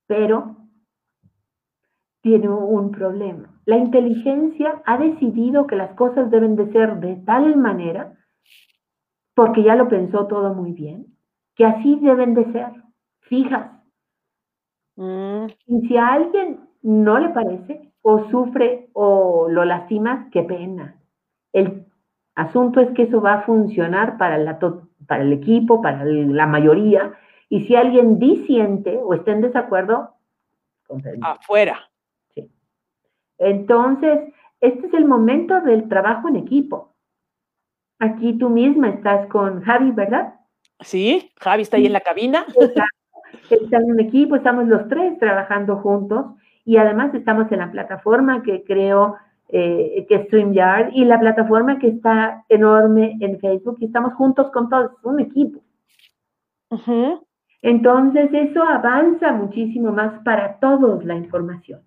Pero 0.06 0.56
tiene 2.22 2.48
un 2.48 2.90
problema. 2.90 3.50
La 3.66 3.76
inteligencia 3.76 4.82
ha 4.86 4.96
decidido 4.98 5.66
que 5.66 5.76
las 5.76 5.94
cosas 5.94 6.30
deben 6.30 6.56
de 6.56 6.70
ser 6.72 7.00
de 7.00 7.16
tal 7.16 7.56
manera, 7.56 8.14
porque 9.34 9.62
ya 9.62 9.74
lo 9.74 9.88
pensó 9.88 10.26
todo 10.26 10.54
muy 10.54 10.72
bien, 10.72 11.06
que 11.54 11.64
así 11.66 11.98
deben 12.00 12.34
de 12.34 12.50
ser, 12.52 12.72
fijas. 13.20 13.73
Mm. 14.96 15.46
Y 15.66 15.88
si 15.88 15.96
a 15.96 16.08
alguien 16.08 16.60
no 16.82 17.18
le 17.18 17.30
parece, 17.30 17.92
o 18.02 18.28
sufre 18.30 18.90
o 18.92 19.48
lo 19.48 19.64
lastima, 19.64 20.28
qué 20.30 20.42
pena. 20.42 21.00
El 21.52 21.86
asunto 22.34 22.80
es 22.80 22.90
que 22.90 23.04
eso 23.04 23.20
va 23.20 23.34
a 23.34 23.42
funcionar 23.42 24.18
para, 24.18 24.36
la 24.38 24.58
para 25.06 25.22
el 25.22 25.32
equipo, 25.32 25.80
para 25.80 26.04
la 26.04 26.46
mayoría, 26.46 27.14
y 27.48 27.64
si 27.66 27.76
alguien 27.76 28.18
disiente 28.18 28.98
o 29.02 29.14
está 29.14 29.32
en 29.32 29.42
desacuerdo, 29.42 30.14
afuera. 31.22 31.90
Entonces, 33.38 34.32
este 34.60 34.86
es 34.86 34.94
el 34.94 35.04
momento 35.04 35.60
del 35.60 35.88
trabajo 35.88 36.28
en 36.28 36.36
equipo. 36.36 36.94
Aquí 37.98 38.34
tú 38.38 38.50
misma 38.50 38.90
estás 38.90 39.28
con 39.28 39.62
Javi, 39.62 39.90
¿verdad? 39.92 40.34
Sí, 40.80 41.32
Javi 41.40 41.62
está 41.62 41.76
ahí 41.76 41.86
en 41.86 41.92
la 41.92 42.00
cabina. 42.00 42.44
Está 43.50 43.78
en 43.78 43.92
un 43.92 44.00
equipo, 44.00 44.36
estamos 44.36 44.66
los 44.66 44.88
tres 44.88 45.18
trabajando 45.18 45.76
juntos 45.76 46.26
y 46.64 46.76
además 46.76 47.14
estamos 47.14 47.50
en 47.52 47.58
la 47.58 47.70
plataforma 47.70 48.42
que 48.42 48.64
creo 48.64 49.16
eh, 49.48 50.06
que 50.08 50.14
es 50.14 50.26
StreamYard 50.26 50.92
y 50.94 51.04
la 51.04 51.20
plataforma 51.20 51.78
que 51.78 51.88
está 51.88 52.44
enorme 52.48 53.16
en 53.20 53.38
Facebook 53.38 53.76
y 53.80 53.86
estamos 53.86 54.14
juntos 54.14 54.50
con 54.50 54.68
todos, 54.68 54.92
un 55.02 55.20
equipo. 55.20 55.60
Entonces 57.62 58.30
eso 58.32 58.62
avanza 58.62 59.32
muchísimo 59.32 59.92
más 59.92 60.22
para 60.24 60.58
todos 60.58 61.04
la 61.04 61.14
información. 61.14 61.82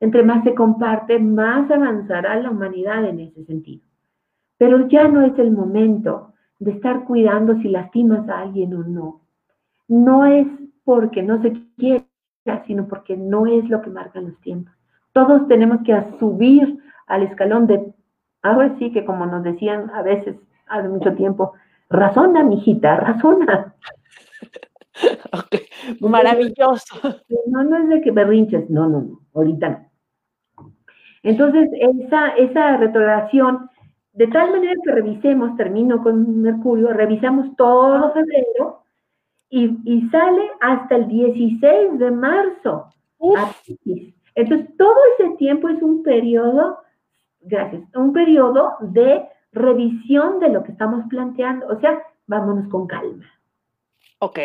Entre 0.00 0.22
más 0.22 0.42
se 0.44 0.54
comparte, 0.54 1.18
más 1.18 1.70
avanzará 1.70 2.36
la 2.36 2.50
humanidad 2.50 3.04
en 3.04 3.20
ese 3.20 3.44
sentido. 3.44 3.84
Pero 4.56 4.88
ya 4.88 5.08
no 5.08 5.22
es 5.22 5.38
el 5.38 5.50
momento 5.50 6.32
de 6.58 6.72
estar 6.72 7.04
cuidando 7.04 7.56
si 7.58 7.68
lastimas 7.68 8.28
a 8.28 8.40
alguien 8.40 8.74
o 8.74 8.82
no. 8.82 9.20
No 9.88 10.24
es 10.24 10.46
porque 10.84 11.22
no 11.22 11.40
se 11.42 11.52
quiera, 11.76 12.04
sino 12.66 12.88
porque 12.88 13.16
no 13.16 13.46
es 13.46 13.68
lo 13.68 13.82
que 13.82 13.90
marcan 13.90 14.28
los 14.28 14.40
tiempos. 14.40 14.74
Todos 15.12 15.46
tenemos 15.48 15.80
que 15.84 15.94
subir 16.18 16.78
al 17.06 17.22
escalón 17.24 17.66
de, 17.66 17.92
ahora 18.42 18.76
sí 18.78 18.92
que 18.92 19.04
como 19.04 19.26
nos 19.26 19.42
decían 19.42 19.90
a 19.90 20.02
veces 20.02 20.36
hace 20.66 20.88
mucho 20.88 21.14
tiempo, 21.14 21.52
razona, 21.88 22.44
mijita, 22.44 22.96
razona. 22.96 23.74
Maravilloso. 26.00 26.96
No, 27.46 27.64
no 27.64 27.76
es 27.78 27.88
de 27.88 28.00
que 28.00 28.10
berrinches, 28.10 28.70
no, 28.70 28.88
no, 28.88 29.00
no, 29.02 29.20
ahorita 29.34 29.68
no. 29.68 29.90
Entonces, 31.22 31.68
esa, 31.72 32.28
esa 32.28 32.76
retrogradación, 32.78 33.68
de 34.12 34.26
tal 34.28 34.52
manera 34.52 34.74
que 34.82 34.92
revisemos, 34.92 35.56
termino 35.56 36.02
con 36.02 36.40
Mercurio, 36.40 36.92
revisamos 36.92 37.54
todo 37.56 38.12
febrero 38.12 38.79
y, 39.50 40.08
sale 40.10 40.50
hasta 40.60 40.96
el 40.96 41.08
16 41.08 41.98
de 41.98 42.10
marzo. 42.10 42.86
Entonces, 44.34 44.76
todo 44.76 44.96
ese 45.18 45.36
tiempo 45.36 45.68
es 45.68 45.82
un 45.82 46.02
periodo, 46.02 46.78
gracias, 47.40 47.82
un 47.94 48.12
periodo 48.12 48.76
de 48.80 49.24
revisión 49.52 50.38
de 50.38 50.50
lo 50.50 50.62
que 50.62 50.72
estamos 50.72 51.04
planteando. 51.10 51.66
O 51.66 51.80
sea, 51.80 52.00
vámonos 52.26 52.68
con 52.68 52.86
calma. 52.86 53.24
Ok. 54.20 54.38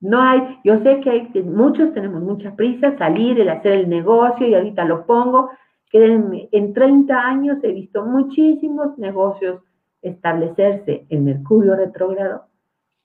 No 0.00 0.22
hay, 0.22 0.60
yo 0.62 0.78
sé 0.82 1.00
que, 1.00 1.10
hay, 1.10 1.28
que 1.30 1.42
muchos 1.42 1.92
tenemos 1.92 2.22
mucha 2.22 2.54
prisa, 2.54 2.96
salir, 2.98 3.40
el 3.40 3.48
hacer 3.48 3.72
el 3.72 3.88
negocio 3.88 4.46
y 4.46 4.54
ahorita 4.54 4.84
lo 4.84 5.06
pongo, 5.06 5.50
Créanme, 5.90 6.48
en 6.52 6.74
30 6.74 7.14
años 7.14 7.58
he 7.62 7.72
visto 7.72 8.04
muchísimos 8.04 8.98
negocios 8.98 9.62
establecerse 10.02 11.06
en 11.08 11.24
Mercurio 11.24 11.76
retrógrado 11.76 12.46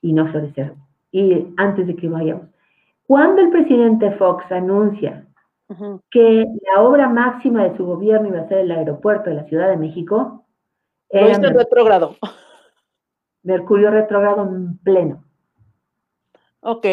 y 0.01 0.13
no 0.13 0.27
florecer. 0.32 0.73
Y 1.12 1.54
antes 1.58 1.88
de 1.88 1.95
que 1.95 2.08
vayamos, 2.08 2.47
cuando 3.06 3.41
el 3.41 3.50
presidente 3.50 4.12
Fox 4.12 4.50
anuncia 4.52 5.28
que 6.10 6.45
la 6.74 6.82
obra 6.82 7.08
máxima 7.08 7.63
de 7.63 7.78
su 7.78 7.86
gobierno 7.86 8.28
iba 8.28 8.41
a 8.41 8.47
ser 8.47 8.60
el 8.60 8.71
aeropuerto 8.71 9.30
de 9.30 9.38
la 9.38 9.45
Ciudad 9.45 9.69
de 9.69 9.78
México, 9.78 10.45
era 11.10 11.38
retrógrado. 11.38 12.15
Mercurio 13.43 13.91
retrógrado 13.91 14.43
en 14.43 14.78
pleno. 14.80 15.24
Ok, 16.62 16.86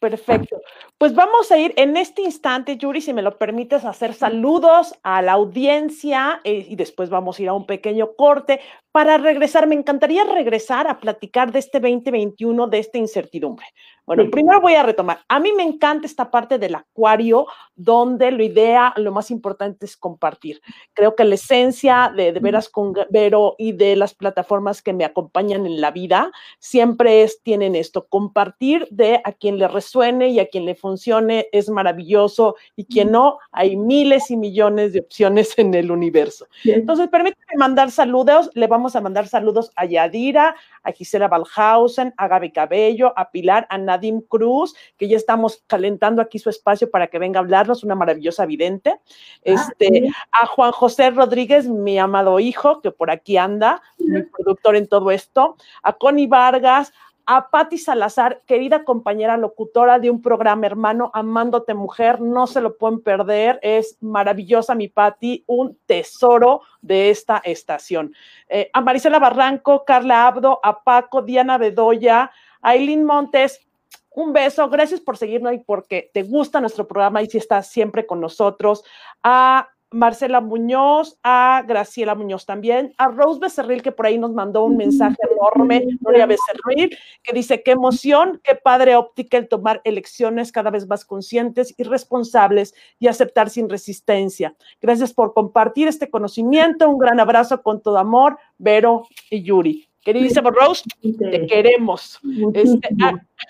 perfecto. 0.00 0.60
Pues 0.98 1.14
vamos 1.14 1.52
a 1.52 1.58
ir 1.58 1.74
en 1.76 1.96
este 1.96 2.22
instante, 2.22 2.76
Yuri, 2.76 3.00
si 3.00 3.12
me 3.12 3.22
lo 3.22 3.36
permites, 3.36 3.84
hacer 3.84 4.14
saludos 4.14 4.98
a 5.02 5.20
la 5.22 5.32
audiencia 5.32 6.40
eh, 6.44 6.66
y 6.68 6.76
después 6.76 7.10
vamos 7.10 7.38
a 7.38 7.42
ir 7.42 7.48
a 7.48 7.52
un 7.52 7.66
pequeño 7.66 8.14
corte 8.16 8.60
para 8.94 9.18
regresar. 9.18 9.66
Me 9.66 9.74
encantaría 9.74 10.22
regresar 10.22 10.86
a 10.86 11.00
platicar 11.00 11.50
de 11.50 11.58
este 11.58 11.80
2021, 11.80 12.68
de 12.68 12.78
esta 12.78 12.96
incertidumbre. 12.96 13.66
Bueno, 14.06 14.30
primero 14.30 14.60
voy 14.60 14.74
a 14.74 14.82
retomar. 14.82 15.20
A 15.28 15.40
mí 15.40 15.50
me 15.52 15.62
encanta 15.62 16.06
esta 16.06 16.30
parte 16.30 16.58
del 16.58 16.74
acuario, 16.74 17.46
donde 17.74 18.30
lo 18.30 18.44
idea, 18.44 18.92
lo 18.96 19.12
más 19.12 19.30
importante 19.30 19.86
es 19.86 19.96
compartir. 19.96 20.60
Creo 20.92 21.16
que 21.16 21.24
la 21.24 21.36
esencia 21.36 22.12
de, 22.14 22.32
de 22.32 22.40
veras 22.40 22.68
con 22.68 22.92
Vero 23.08 23.54
y 23.56 23.72
de 23.72 23.96
las 23.96 24.14
plataformas 24.14 24.82
que 24.82 24.92
me 24.92 25.06
acompañan 25.06 25.64
en 25.64 25.80
la 25.80 25.90
vida 25.90 26.30
siempre 26.58 27.22
es, 27.22 27.42
tienen 27.42 27.74
esto, 27.74 28.06
compartir 28.06 28.86
de 28.90 29.22
a 29.24 29.32
quien 29.32 29.58
le 29.58 29.68
resuene 29.68 30.28
y 30.28 30.38
a 30.38 30.48
quien 30.48 30.66
le 30.66 30.74
funcione 30.74 31.46
es 31.50 31.70
maravilloso 31.70 32.56
y 32.76 32.84
quien 32.84 33.10
no, 33.10 33.38
hay 33.52 33.74
miles 33.74 34.30
y 34.30 34.36
millones 34.36 34.92
de 34.92 35.00
opciones 35.00 35.58
en 35.58 35.72
el 35.72 35.90
universo. 35.90 36.46
Entonces, 36.64 37.08
permítame 37.08 37.56
mandar 37.56 37.90
saludos. 37.90 38.50
Le 38.52 38.68
vamos 38.84 38.96
a 38.96 39.00
mandar 39.00 39.26
saludos 39.28 39.72
a 39.76 39.86
Yadira, 39.86 40.54
a 40.82 40.92
Gisela 40.92 41.26
Balhausen, 41.26 42.12
a 42.18 42.28
Gaby 42.28 42.52
Cabello, 42.52 43.14
a 43.16 43.30
Pilar, 43.30 43.66
a 43.70 43.78
Nadim 43.78 44.20
Cruz, 44.20 44.74
que 44.98 45.08
ya 45.08 45.16
estamos 45.16 45.64
calentando 45.66 46.20
aquí 46.20 46.38
su 46.38 46.50
espacio 46.50 46.90
para 46.90 47.06
que 47.06 47.18
venga 47.18 47.40
a 47.40 47.42
hablarnos, 47.42 47.82
una 47.82 47.94
maravillosa 47.94 48.44
vidente. 48.44 48.90
Ah, 48.90 49.00
este, 49.42 50.10
a 50.32 50.44
Juan 50.44 50.72
José 50.72 51.08
Rodríguez, 51.12 51.66
mi 51.66 51.98
amado 51.98 52.38
hijo, 52.40 52.82
que 52.82 52.90
por 52.90 53.10
aquí 53.10 53.38
anda, 53.38 53.80
mi 53.96 54.20
productor 54.20 54.76
en 54.76 54.86
todo 54.86 55.10
esto, 55.10 55.56
a 55.82 55.94
Connie 55.94 56.26
Vargas, 56.26 56.92
a 57.26 57.50
Patti 57.50 57.78
Salazar, 57.78 58.42
querida 58.46 58.84
compañera 58.84 59.36
locutora 59.36 59.98
de 59.98 60.10
un 60.10 60.20
programa 60.20 60.66
hermano, 60.66 61.10
Amándote 61.14 61.74
Mujer, 61.74 62.20
no 62.20 62.46
se 62.46 62.60
lo 62.60 62.76
pueden 62.76 63.00
perder, 63.00 63.58
es 63.62 63.96
maravillosa 64.00 64.74
mi 64.74 64.88
Patti, 64.88 65.44
un 65.46 65.78
tesoro 65.86 66.62
de 66.82 67.10
esta 67.10 67.38
estación. 67.44 68.14
Eh, 68.48 68.70
a 68.72 68.80
Marisela 68.80 69.18
Barranco, 69.18 69.84
Carla 69.84 70.26
Abdo, 70.26 70.60
a 70.62 70.82
Paco, 70.82 71.22
Diana 71.22 71.58
Bedoya, 71.58 72.30
Aileen 72.60 73.04
Montes, 73.04 73.66
un 74.10 74.32
beso, 74.32 74.68
gracias 74.68 75.00
por 75.00 75.16
seguirnos 75.16 75.54
y 75.54 75.58
porque 75.58 76.10
te 76.14 76.22
gusta 76.22 76.60
nuestro 76.60 76.86
programa 76.86 77.20
y 77.22 77.26
si 77.28 77.38
estás 77.38 77.68
siempre 77.68 78.06
con 78.06 78.20
nosotros. 78.20 78.84
A 79.24 79.70
Marcela 79.94 80.40
Muñoz, 80.40 81.18
a 81.22 81.62
Graciela 81.66 82.14
Muñoz 82.14 82.44
también, 82.44 82.92
a 82.98 83.06
Rose 83.08 83.40
Becerril, 83.40 83.82
que 83.82 83.92
por 83.92 84.06
ahí 84.06 84.18
nos 84.18 84.32
mandó 84.32 84.64
un 84.64 84.76
mensaje 84.76 85.16
enorme, 85.30 85.86
Gloria 86.00 86.26
Becerril, 86.26 86.96
que 87.22 87.32
dice, 87.32 87.62
qué 87.62 87.70
emoción, 87.70 88.40
qué 88.42 88.54
padre 88.56 88.96
óptica 88.96 89.38
el 89.38 89.48
tomar 89.48 89.80
elecciones 89.84 90.52
cada 90.52 90.70
vez 90.70 90.86
más 90.86 91.04
conscientes 91.04 91.74
y 91.76 91.84
responsables 91.84 92.74
y 92.98 93.06
aceptar 93.06 93.50
sin 93.50 93.70
resistencia. 93.70 94.54
Gracias 94.80 95.12
por 95.12 95.32
compartir 95.32 95.88
este 95.88 96.10
conocimiento, 96.10 96.90
un 96.90 96.98
gran 96.98 97.20
abrazo 97.20 97.62
con 97.62 97.80
todo 97.80 97.98
amor, 97.98 98.38
Vero 98.58 99.06
y 99.30 99.42
Yuri. 99.42 99.88
Queridísimo 100.04 100.50
Rose, 100.50 100.82
te 101.00 101.46
queremos. 101.46 102.20
Este, 102.52 102.88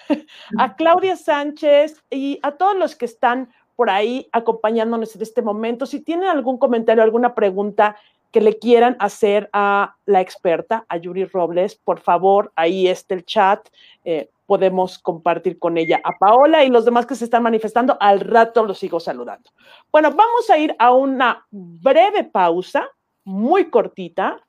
a 0.59 0.77
Claudia 0.77 1.17
Sánchez 1.17 2.01
y 2.11 2.39
a 2.43 2.53
todos 2.53 2.77
los 2.77 2.95
que 2.95 3.07
están 3.07 3.49
por 3.77 3.91
ahí 3.91 4.29
acompañándonos 4.33 5.15
en 5.17 5.23
este 5.23 5.43
momento. 5.43 5.87
Si 5.87 6.01
tienen 6.01 6.29
algún 6.29 6.59
comentario, 6.59 7.03
alguna 7.03 7.35
pregunta 7.35 7.97
que 8.31 8.41
le 8.41 8.59
quieran 8.59 8.97
hacer 8.99 9.49
a 9.53 9.97
la 10.07 10.21
experta, 10.21 10.85
a 10.89 10.97
Yuri 10.97 11.25
Robles, 11.27 11.77
por 11.77 12.01
favor, 12.01 12.53
ahí 12.57 12.89
está 12.89 13.15
el 13.15 13.25
chat. 13.25 13.69
Eh, 14.05 14.29
podemos 14.47 14.99
compartir 14.99 15.59
con 15.59 15.79
ella 15.79 16.01
a 16.03 16.19
Paola 16.19 16.65
y 16.65 16.69
los 16.69 16.85
demás 16.85 17.07
que 17.07 17.15
se 17.15 17.25
están 17.25 17.43
manifestando. 17.43 17.97
Al 18.01 18.21
rato 18.21 18.65
los 18.65 18.79
sigo 18.79 18.99
saludando. 19.01 19.51
Bueno, 19.93 20.11
vamos 20.11 20.51
a 20.51 20.59
ir 20.59 20.75
a 20.79 20.93
una 20.93 21.47
breve 21.51 22.25
pausa, 22.25 22.89
muy 23.25 23.71
cortita, 23.71 24.41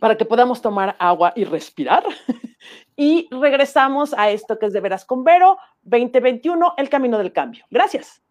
para 0.00 0.16
que 0.16 0.24
podamos 0.24 0.62
tomar 0.62 0.96
agua 0.98 1.32
y 1.36 1.44
respirar. 1.44 2.04
y 2.96 3.28
regresamos 3.30 4.14
a 4.14 4.30
esto 4.30 4.58
que 4.58 4.66
es 4.66 4.72
de 4.72 4.80
veras 4.80 5.04
con 5.04 5.22
Vero 5.22 5.58
2021, 5.82 6.74
el 6.78 6.88
camino 6.88 7.18
del 7.18 7.32
cambio. 7.32 7.64
Gracias. 7.70 8.21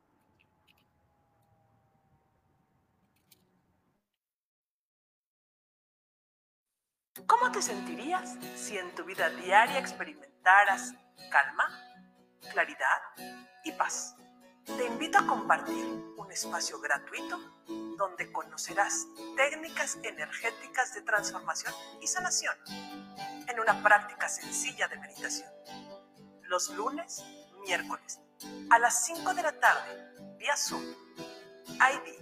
¿Cómo 7.32 7.50
te 7.50 7.62
sentirías 7.62 8.36
si 8.58 8.78
en 8.78 8.94
tu 8.94 9.06
vida 9.06 9.30
diaria 9.30 9.80
experimentaras 9.80 10.94
calma, 11.32 11.64
claridad 12.52 13.00
y 13.64 13.72
paz? 13.72 14.18
Te 14.66 14.86
invito 14.86 15.18
a 15.18 15.26
compartir 15.26 15.86
un 16.18 16.30
espacio 16.30 16.82
gratuito 16.82 17.40
donde 17.98 18.30
conocerás 18.34 19.08
técnicas 19.38 19.98
energéticas 20.04 20.94
de 20.94 21.04
transformación 21.04 21.74
y 22.02 22.08
sanación 22.08 22.54
en 23.48 23.60
una 23.62 23.82
práctica 23.82 24.28
sencilla 24.28 24.90
de 24.90 24.98
meditación. 24.98 25.50
Los 26.50 26.68
lunes, 26.72 27.24
miércoles, 27.62 28.20
a 28.70 28.78
las 28.78 29.06
5 29.06 29.34
de 29.36 29.42
la 29.42 29.58
tarde, 29.58 30.36
vía 30.38 30.58
Zoom, 30.58 30.84
ID 30.84 32.22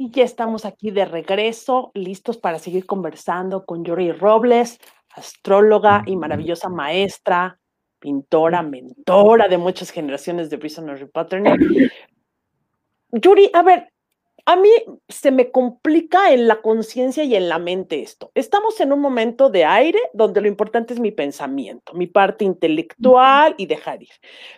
Y 0.00 0.08
ya 0.12 0.24
estamos 0.24 0.64
aquí 0.64 0.90
de 0.90 1.04
regreso, 1.04 1.90
listos 1.92 2.38
para 2.38 2.58
seguir 2.58 2.86
conversando 2.86 3.66
con 3.66 3.84
Yuri 3.84 4.12
Robles, 4.12 4.78
astróloga 5.10 6.04
y 6.06 6.16
maravillosa 6.16 6.70
maestra, 6.70 7.60
pintora, 7.98 8.62
mentora 8.62 9.46
de 9.46 9.58
muchas 9.58 9.90
generaciones 9.90 10.48
de 10.48 10.56
Prisoner 10.56 11.10
Pattern. 11.10 11.44
Yuri, 13.12 13.50
a 13.52 13.62
ver, 13.62 13.92
a 14.46 14.56
mí 14.56 14.70
se 15.08 15.30
me 15.30 15.50
complica 15.50 16.32
en 16.32 16.48
la 16.48 16.60
conciencia 16.60 17.24
y 17.24 17.34
en 17.34 17.48
la 17.48 17.58
mente 17.58 18.02
esto. 18.02 18.30
Estamos 18.34 18.80
en 18.80 18.92
un 18.92 19.00
momento 19.00 19.50
de 19.50 19.64
aire 19.64 20.00
donde 20.12 20.40
lo 20.40 20.48
importante 20.48 20.94
es 20.94 21.00
mi 21.00 21.10
pensamiento, 21.10 21.94
mi 21.94 22.06
parte 22.06 22.44
intelectual 22.44 23.54
y 23.58 23.66
dejar 23.66 24.02
ir. 24.02 24.10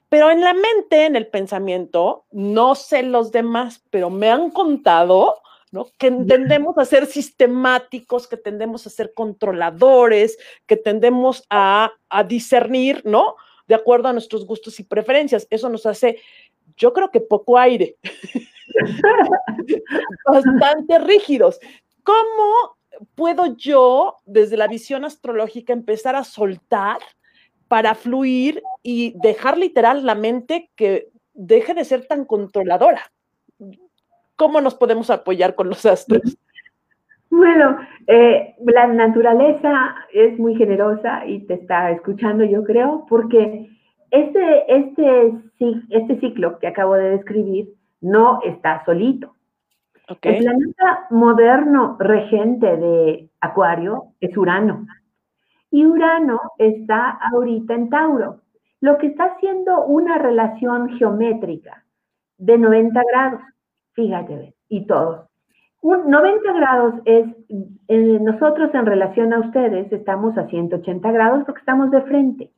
Pero 0.08 0.30
en 0.30 0.40
la 0.40 0.54
mente, 0.54 1.06
en 1.06 1.16
el 1.16 1.26
pensamiento, 1.26 2.26
no 2.30 2.74
sé 2.74 3.02
los 3.02 3.32
demás, 3.32 3.82
pero 3.90 4.10
me 4.10 4.30
han 4.30 4.50
contado 4.50 5.42
¿no? 5.72 5.86
Que 5.96 6.10
tendemos 6.10 6.76
a 6.76 6.84
ser 6.84 7.06
sistemáticos, 7.06 8.28
que 8.28 8.36
tendemos 8.36 8.86
a 8.86 8.90
ser 8.90 9.14
controladores, 9.14 10.36
que 10.66 10.76
tendemos 10.76 11.44
a, 11.48 11.90
a, 12.10 12.24
discernir, 12.24 13.00
¿no? 13.06 13.36
De 13.66 13.74
acuerdo 13.74 14.08
a 14.08 14.12
nuestros 14.12 14.44
gustos 14.44 14.78
y 14.80 14.84
preferencias. 14.84 15.46
Eso 15.48 15.70
nos 15.70 15.86
hace, 15.86 16.18
yo 16.76 16.92
creo 16.92 17.10
que 17.10 17.20
poco 17.20 17.58
aire. 17.58 17.96
bastante 20.26 20.98
rígidos. 20.98 21.58
¿Cómo 22.02 22.76
puedo 23.14 23.56
yo, 23.56 24.16
desde 24.26 24.56
la 24.56 24.68
visión 24.68 25.04
astrológica, 25.04 25.72
empezar 25.72 26.16
a 26.16 26.24
soltar 26.24 26.98
para 27.68 27.94
fluir 27.94 28.62
y 28.82 29.14
dejar 29.22 29.56
literal 29.56 30.04
la 30.04 30.14
mente 30.14 30.70
que 30.76 31.08
deje 31.32 31.74
de 31.74 31.84
ser 31.84 32.06
tan 32.06 32.24
controladora? 32.24 33.02
¿Cómo 34.36 34.60
nos 34.60 34.74
podemos 34.74 35.10
apoyar 35.10 35.54
con 35.54 35.68
los 35.68 35.86
astros? 35.86 36.36
Bueno, 37.30 37.78
eh, 38.08 38.54
la 38.66 38.88
naturaleza 38.88 39.94
es 40.12 40.38
muy 40.38 40.54
generosa 40.54 41.24
y 41.26 41.46
te 41.46 41.54
está 41.54 41.90
escuchando, 41.90 42.44
yo 42.44 42.62
creo, 42.62 43.06
porque 43.08 43.70
este, 44.12 44.76
este, 44.76 45.32
este 45.88 46.20
ciclo 46.20 46.58
que 46.58 46.66
acabo 46.66 46.94
de 46.94 47.10
describir 47.10 47.70
no 48.02 48.40
está 48.44 48.84
solito. 48.84 49.34
El 50.20 50.44
planeta 50.44 51.06
moderno 51.10 51.96
regente 51.98 52.76
de 52.76 53.30
Acuario 53.40 54.12
es 54.20 54.36
Urano. 54.36 54.86
Y 55.70 55.86
Urano 55.86 56.40
está 56.58 57.18
ahorita 57.32 57.72
en 57.72 57.88
Tauro, 57.88 58.42
lo 58.82 58.98
que 58.98 59.06
está 59.06 59.24
haciendo 59.24 59.86
una 59.86 60.18
relación 60.18 60.90
geométrica 60.98 61.84
de 62.36 62.58
90 62.58 63.00
grados. 63.10 63.40
Fíjate, 63.94 64.54
y 64.68 64.86
todo. 64.86 65.30
Un 65.80 66.10
90 66.10 66.52
grados 66.52 66.94
es, 67.06 67.26
eh, 67.88 68.18
nosotros 68.20 68.74
en 68.74 68.84
relación 68.84 69.32
a 69.32 69.40
ustedes 69.40 69.90
estamos 69.90 70.36
a 70.36 70.46
180 70.48 71.10
grados 71.12 71.44
porque 71.46 71.60
estamos 71.60 71.90
de 71.90 72.02
frente. 72.02 72.50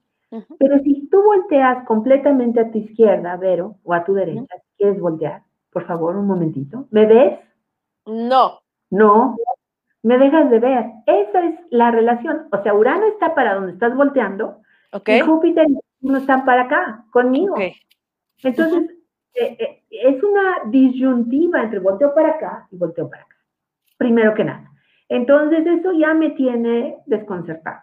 Pero 0.58 0.78
si 0.80 1.08
tú 1.08 1.22
volteas 1.22 1.84
completamente 1.86 2.60
a 2.60 2.70
tu 2.70 2.78
izquierda, 2.78 3.36
Vero, 3.36 3.76
o 3.84 3.94
a 3.94 4.04
tu 4.04 4.14
derecha, 4.14 4.54
¿quieres 4.76 5.00
voltear? 5.00 5.42
Por 5.70 5.86
favor, 5.86 6.16
un 6.16 6.26
momentito. 6.26 6.86
¿Me 6.90 7.06
ves? 7.06 7.38
No. 8.06 8.60
No. 8.90 9.36
Me 10.02 10.18
dejas 10.18 10.50
de 10.50 10.58
ver. 10.58 10.84
Esa 11.06 11.44
es 11.44 11.60
la 11.70 11.90
relación. 11.90 12.48
O 12.52 12.62
sea, 12.62 12.74
Urano 12.74 13.06
está 13.06 13.34
para 13.34 13.54
donde 13.54 13.72
estás 13.72 13.94
volteando. 13.96 14.60
Y 15.06 15.20
Júpiter 15.20 15.66
no 16.00 16.18
están 16.18 16.44
para 16.44 16.62
acá, 16.62 17.04
conmigo. 17.10 17.56
Entonces, 18.42 18.90
eh, 19.34 19.56
eh, 19.58 19.82
es 19.90 20.22
una 20.22 20.58
disyuntiva 20.66 21.62
entre 21.62 21.80
volteo 21.80 22.14
para 22.14 22.30
acá 22.30 22.68
y 22.70 22.76
volteo 22.76 23.08
para 23.08 23.22
acá. 23.22 23.36
Primero 23.96 24.34
que 24.34 24.44
nada. 24.44 24.70
Entonces, 25.08 25.66
eso 25.66 25.92
ya 25.92 26.14
me 26.14 26.30
tiene 26.30 26.98
desconcertado. 27.06 27.80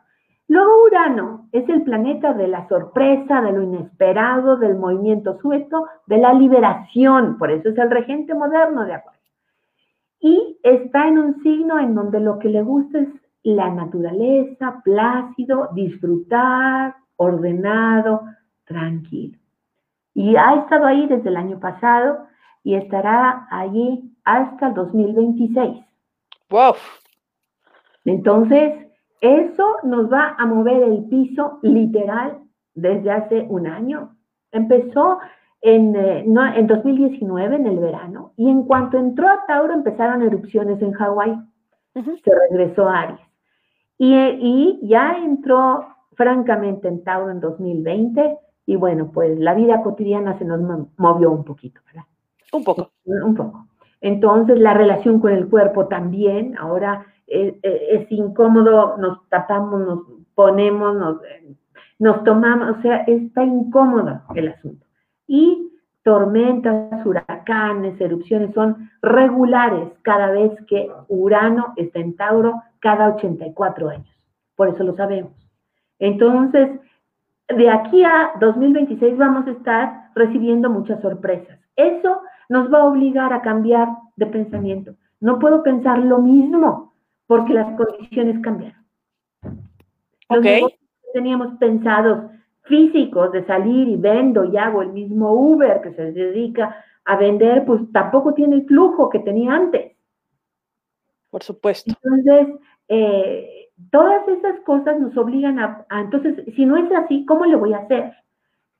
Luego 0.52 0.84
Urano 0.84 1.48
es 1.54 1.70
el 1.70 1.84
planeta 1.84 2.34
de 2.34 2.50
la 2.50 2.68
sorpresa, 2.68 3.40
de 3.40 3.54
lo 3.54 3.64
inesperado, 3.64 4.58
del 4.58 4.76
movimiento 4.76 5.40
sueto, 5.40 5.88
de 6.08 6.18
la 6.18 6.34
liberación, 6.34 7.38
por 7.38 7.52
eso 7.52 7.70
es 7.70 7.78
el 7.78 7.90
regente 7.90 8.34
moderno 8.34 8.84
de 8.84 8.96
Acuario. 8.96 9.22
Y 10.20 10.60
está 10.62 11.08
en 11.08 11.20
un 11.20 11.42
signo 11.42 11.80
en 11.80 11.96
donde 11.96 12.20
lo 12.20 12.38
que 12.38 12.50
le 12.50 12.64
gusta 12.64 13.00
es 13.00 13.08
la 13.44 13.70
naturaleza, 13.70 14.82
plácido, 14.84 15.70
disfrutar, 15.74 16.96
ordenado, 17.16 18.24
tranquilo. 18.66 19.40
Y 20.14 20.36
ha 20.36 20.56
estado 20.56 20.86
ahí 20.86 21.08
desde 21.08 21.30
el 21.30 21.38
año 21.38 21.62
pasado 21.62 22.28
y 22.62 22.76
estará 22.76 23.48
allí 23.50 24.14
hasta 24.26 24.68
el 24.68 24.74
2026. 24.74 25.82
¡Wow! 26.50 26.74
Entonces, 28.04 28.90
eso 29.21 29.77
nos 29.84 30.12
va 30.12 30.36
a 30.38 30.45
mover 30.45 30.81
el 30.81 31.05
piso 31.05 31.60
literal 31.62 32.39
desde 32.73 33.12
hace 33.12 33.45
un 33.49 33.67
año. 33.67 34.15
Empezó 34.51 35.19
en, 35.62 35.95
eh, 35.95 36.25
en 36.25 36.67
2019, 36.67 37.55
en 37.55 37.67
el 37.67 37.79
verano, 37.79 38.34
y 38.36 38.49
en 38.49 38.63
cuanto 38.63 38.97
entró 38.97 39.29
a 39.29 39.45
Tauro 39.45 39.73
empezaron 39.73 40.23
erupciones 40.23 40.81
en 40.81 40.91
Hawái. 40.91 41.38
Se 41.93 42.31
regresó 42.49 42.89
a 42.89 43.01
Aries. 43.01 43.19
Y, 43.97 44.15
y, 44.15 44.79
ya 44.88 45.17
entró 45.23 45.86
francamente 46.13 46.88
en 46.88 47.03
Tauro 47.03 47.29
en 47.29 47.39
2020 47.39 48.38
y 48.65 48.75
bueno, 48.75 49.12
pues 49.12 49.38
la 49.38 49.53
vida 49.53 49.84
cotidiana 49.84 50.38
se 50.39 50.45
nos 50.45 50.88
movió 50.97 51.31
un 51.31 51.43
poquito, 51.43 51.81
¿verdad? 51.86 52.05
Un 52.53 52.63
poco. 52.63 52.89
Un 53.05 53.36
poco. 53.36 53.67
Entonces 53.99 54.60
la 54.60 54.73
relación 54.73 55.19
con 55.19 55.31
el 55.31 55.47
cuerpo 55.47 55.88
también, 55.88 56.57
ahora 56.57 57.05
es, 57.32 58.12
incómodo, 58.12 58.98
nos 58.98 59.28
tapamos, 59.30 59.80
nos 59.82 60.00
ponemos, 60.36 60.96
nos, 60.96 61.17
nos 62.00 62.24
tomamos, 62.24 62.78
o 62.78 62.82
sea, 62.82 62.98
está 63.08 63.44
incómodo 63.44 64.22
el 64.36 64.50
asunto. 64.50 64.86
Y 65.28 65.72
tormentas, 66.04 67.06
huracanes, 67.06 68.00
erupciones 68.02 68.54
son 68.54 68.89
regulares 69.02 69.89
cada 70.02 70.32
vez 70.32 70.52
que 70.67 70.91
Urano 71.08 71.74
está 71.78 72.00
en 72.00 72.15
Tauro 72.15 72.62
cada 72.80 73.10
84 73.15 73.89
años. 73.89 74.08
Por 74.56 74.70
eso 74.70 74.84
lo 74.84 74.96
sabemos. 74.96 75.32
Entonces, 76.00 76.70
de 77.48 77.70
aquí 77.70 78.04
a 78.04 78.32
2026 78.39 79.17
vamos 79.17 79.48
a 79.48 79.52
estar 79.52 80.10
recibiendo 80.15 80.70
muchas 80.70 81.00
sorpresas. 81.02 81.60
Eso 81.76 82.22
nos 82.50 82.74
va 82.74 82.80
a 82.80 82.86
obligar 82.86 83.32
a 83.32 83.41
cambiar 83.41 83.88
de 84.15 84.26
pensamiento. 84.26 84.96
No 85.20 85.39
puedo 85.39 85.63
pensar 85.63 86.00
lo 86.00 86.17
mismo 86.17 86.90
porque 87.32 87.54
las 87.54 87.78
condiciones 87.78 88.41
cambiaron. 88.44 88.86
Los 90.30 90.44
que 90.44 90.80
teníamos 91.13 91.58
pensados 91.60 92.30
físicos 92.63 93.32
de 93.32 93.46
salir 93.46 93.88
y 93.88 93.96
vendo 93.96 94.44
y 94.44 94.58
hago 94.58 94.82
el 94.82 94.91
mismo 94.91 95.32
Uber 95.32 95.80
que 95.80 95.94
se 95.94 96.12
dedica 96.12 96.84
a 97.06 97.15
vender, 97.15 97.63
pues 97.63 97.89
tampoco 97.94 98.34
tiene 98.34 98.58
el 98.58 98.65
flujo 98.65 99.10
que 99.10 99.20
tenía 99.20 99.54
antes. 99.54 99.96
Por 101.30 101.41
supuesto. 101.41 101.94
Entonces, 102.04 102.60
eh, 102.89 103.70
todas 103.91 104.28
esas 104.28 104.60
cosas 104.65 105.00
nos 105.00 105.15
obligan 105.15 105.58
a, 105.58 105.86
entonces, 106.02 106.44
si 106.54 106.65
no 106.65 106.76
es 106.76 106.91
así, 106.91 107.26
¿cómo 107.26 107.46
le 107.46 107.56
voy 107.56 107.72
a 107.72 107.78
hacer? 107.78 108.12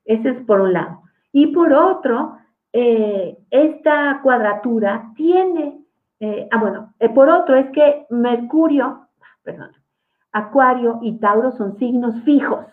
Ese 0.04 0.28
es 0.28 0.44
por 0.44 0.60
un 0.60 0.74
lado. 0.74 1.00
Y 1.32 1.46
por 1.46 1.72
otro, 1.72 2.36
eh, 2.74 3.34
esta 3.50 4.20
cuadratura 4.22 5.10
tiene, 5.16 5.81
eh, 6.24 6.46
ah, 6.52 6.58
bueno, 6.58 6.94
por 7.16 7.28
otro 7.28 7.56
es 7.56 7.68
que 7.72 8.06
Mercurio, 8.08 9.08
perdón, 9.42 9.72
Acuario 10.30 11.00
y 11.02 11.18
Tauro 11.18 11.50
son 11.50 11.76
signos 11.80 12.14
fijos. 12.22 12.64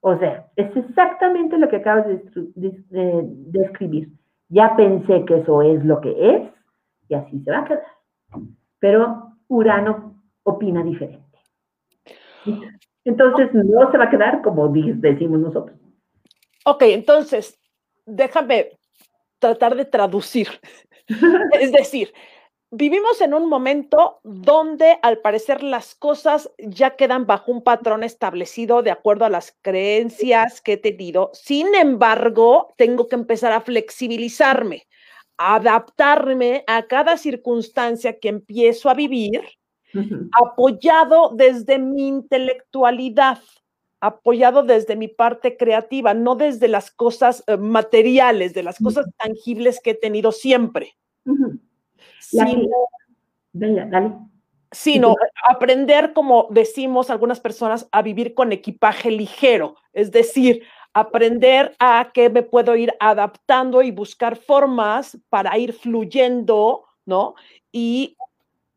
O 0.00 0.18
sea, 0.18 0.50
es 0.56 0.76
exactamente 0.76 1.56
lo 1.58 1.68
que 1.68 1.76
acabas 1.76 2.06
de, 2.08 3.22
describir. 3.46 4.08
Ya 4.48 4.74
pensé 4.74 5.24
que 5.26 5.38
eso 5.38 5.62
es 5.62 5.84
lo 5.84 6.00
que 6.00 6.34
es 6.34 6.50
y 7.08 7.14
así 7.14 7.38
se 7.44 7.52
va 7.52 7.60
a 7.60 7.64
quedar. 7.66 7.84
Pero 8.80 9.36
Urano 9.46 10.20
opina 10.42 10.82
diferente. 10.82 11.38
Entonces 13.04 13.54
no 13.54 13.92
se 13.92 13.96
va 13.96 14.04
a 14.04 14.10
quedar 14.10 14.42
como 14.42 14.68
decimos 14.70 15.38
nosotros. 15.38 15.78
Ok, 16.66 16.82
entonces, 16.82 17.56
déjame 18.04 18.70
tratar 19.38 19.76
de 19.76 19.84
traducir. 19.84 20.48
Es 21.60 21.72
decir, 21.72 22.12
vivimos 22.70 23.20
en 23.20 23.34
un 23.34 23.48
momento 23.48 24.20
donde 24.24 24.98
al 25.02 25.18
parecer 25.18 25.62
las 25.62 25.94
cosas 25.94 26.50
ya 26.58 26.96
quedan 26.96 27.26
bajo 27.26 27.52
un 27.52 27.62
patrón 27.62 28.02
establecido 28.02 28.82
de 28.82 28.90
acuerdo 28.90 29.24
a 29.24 29.30
las 29.30 29.56
creencias 29.62 30.60
que 30.60 30.74
he 30.74 30.76
tenido. 30.76 31.30
Sin 31.34 31.74
embargo, 31.74 32.74
tengo 32.76 33.08
que 33.08 33.16
empezar 33.16 33.52
a 33.52 33.60
flexibilizarme, 33.60 34.86
adaptarme 35.36 36.64
a 36.66 36.86
cada 36.86 37.16
circunstancia 37.16 38.18
que 38.18 38.28
empiezo 38.28 38.90
a 38.90 38.94
vivir, 38.94 39.42
apoyado 40.32 41.30
desde 41.34 41.78
mi 41.78 42.08
intelectualidad 42.08 43.38
apoyado 44.04 44.62
desde 44.62 44.96
mi 44.96 45.08
parte 45.08 45.56
creativa, 45.56 46.12
no 46.12 46.34
desde 46.34 46.68
las 46.68 46.90
cosas 46.90 47.42
eh, 47.46 47.56
materiales, 47.56 48.52
de 48.52 48.62
las 48.62 48.78
cosas 48.78 49.06
tangibles 49.16 49.80
que 49.80 49.90
he 49.90 49.94
tenido 49.94 50.30
siempre. 50.30 50.96
Sino, 54.70 55.14
aprender, 55.48 56.12
como 56.12 56.48
decimos 56.50 57.08
algunas 57.08 57.40
personas, 57.40 57.88
a 57.92 58.02
vivir 58.02 58.34
con 58.34 58.52
equipaje 58.52 59.10
ligero, 59.10 59.76
es 59.92 60.10
decir, 60.10 60.64
aprender 60.92 61.74
a 61.78 62.10
que 62.12 62.28
me 62.28 62.42
puedo 62.42 62.76
ir 62.76 62.92
adaptando 63.00 63.80
y 63.82 63.90
buscar 63.90 64.36
formas 64.36 65.16
para 65.30 65.56
ir 65.56 65.72
fluyendo, 65.72 66.84
¿no? 67.06 67.36
Y 67.72 68.16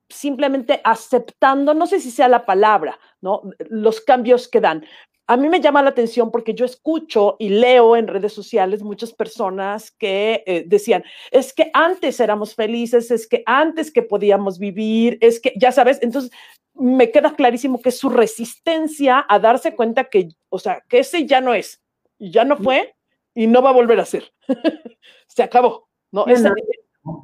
simplemente 0.07 0.79
aceptando, 0.83 1.73
no 1.73 1.85
sé 1.85 1.99
si 1.99 2.11
sea 2.11 2.27
la 2.27 2.45
palabra, 2.45 2.97
¿no? 3.19 3.41
Los 3.69 3.99
cambios 3.99 4.47
que 4.47 4.61
dan 4.61 4.85
a 5.27 5.35
mí 5.35 5.49
me 5.49 5.59
llama 5.59 5.83
la 5.83 5.89
atención 5.89 6.31
porque 6.31 6.53
yo 6.53 6.65
escucho 6.65 7.35
y 7.37 7.49
leo 7.49 7.97
en 7.97 8.07
redes 8.07 8.31
sociales 8.31 8.81
muchas 8.81 9.11
personas 9.13 9.91
que 9.91 10.43
eh, 10.47 10.63
decían, 10.65 11.03
es 11.31 11.53
que 11.53 11.69
antes 11.73 12.21
éramos 12.21 12.55
felices, 12.55 13.11
es 13.11 13.27
que 13.27 13.43
antes 13.45 13.91
que 13.91 14.01
podíamos 14.01 14.57
vivir, 14.57 15.17
es 15.19 15.41
que, 15.41 15.53
ya 15.57 15.73
sabes, 15.73 15.99
entonces 16.01 16.31
me 16.73 17.11
queda 17.11 17.35
clarísimo 17.35 17.81
que 17.81 17.91
su 17.91 18.09
resistencia 18.09 19.25
a 19.27 19.39
darse 19.39 19.75
cuenta 19.75 20.05
que, 20.05 20.29
o 20.47 20.59
sea, 20.59 20.81
que 20.87 20.99
ese 20.99 21.25
ya 21.25 21.41
no 21.41 21.53
es, 21.53 21.83
ya 22.19 22.45
no 22.45 22.55
fue 22.55 22.95
y 23.35 23.47
no 23.47 23.61
va 23.61 23.71
a 23.71 23.73
volver 23.73 23.99
a 23.99 24.05
ser. 24.05 24.31
se 25.27 25.43
acabó, 25.43 25.89
¿no? 26.09 26.25
Esa, 26.27 26.53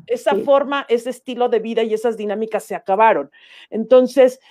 esa 0.08 0.36
forma, 0.36 0.86
ese 0.90 1.10
estilo 1.10 1.48
de 1.48 1.60
vida 1.60 1.84
y 1.84 1.94
esas 1.94 2.18
dinámicas 2.18 2.66
se 2.66 2.76
acabaron. 2.76 3.32
Entonces, 3.70 4.42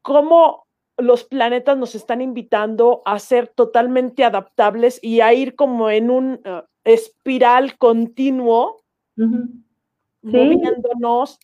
¿cómo 0.00 0.66
los 1.02 1.24
planetas 1.24 1.76
nos 1.76 1.94
están 1.94 2.20
invitando 2.20 3.02
a 3.04 3.18
ser 3.18 3.48
totalmente 3.48 4.24
adaptables 4.24 4.98
y 5.02 5.20
a 5.20 5.34
ir 5.34 5.54
como 5.54 5.90
en 5.90 6.10
un 6.10 6.40
eh, 6.44 6.62
espiral 6.84 7.76
continuo, 7.76 8.82
moviéndonos, 10.22 11.38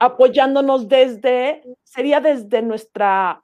apoyándonos 0.00 0.88
desde, 0.88 1.62
sería 1.82 2.20
desde 2.20 2.62
nuestra 2.62 3.42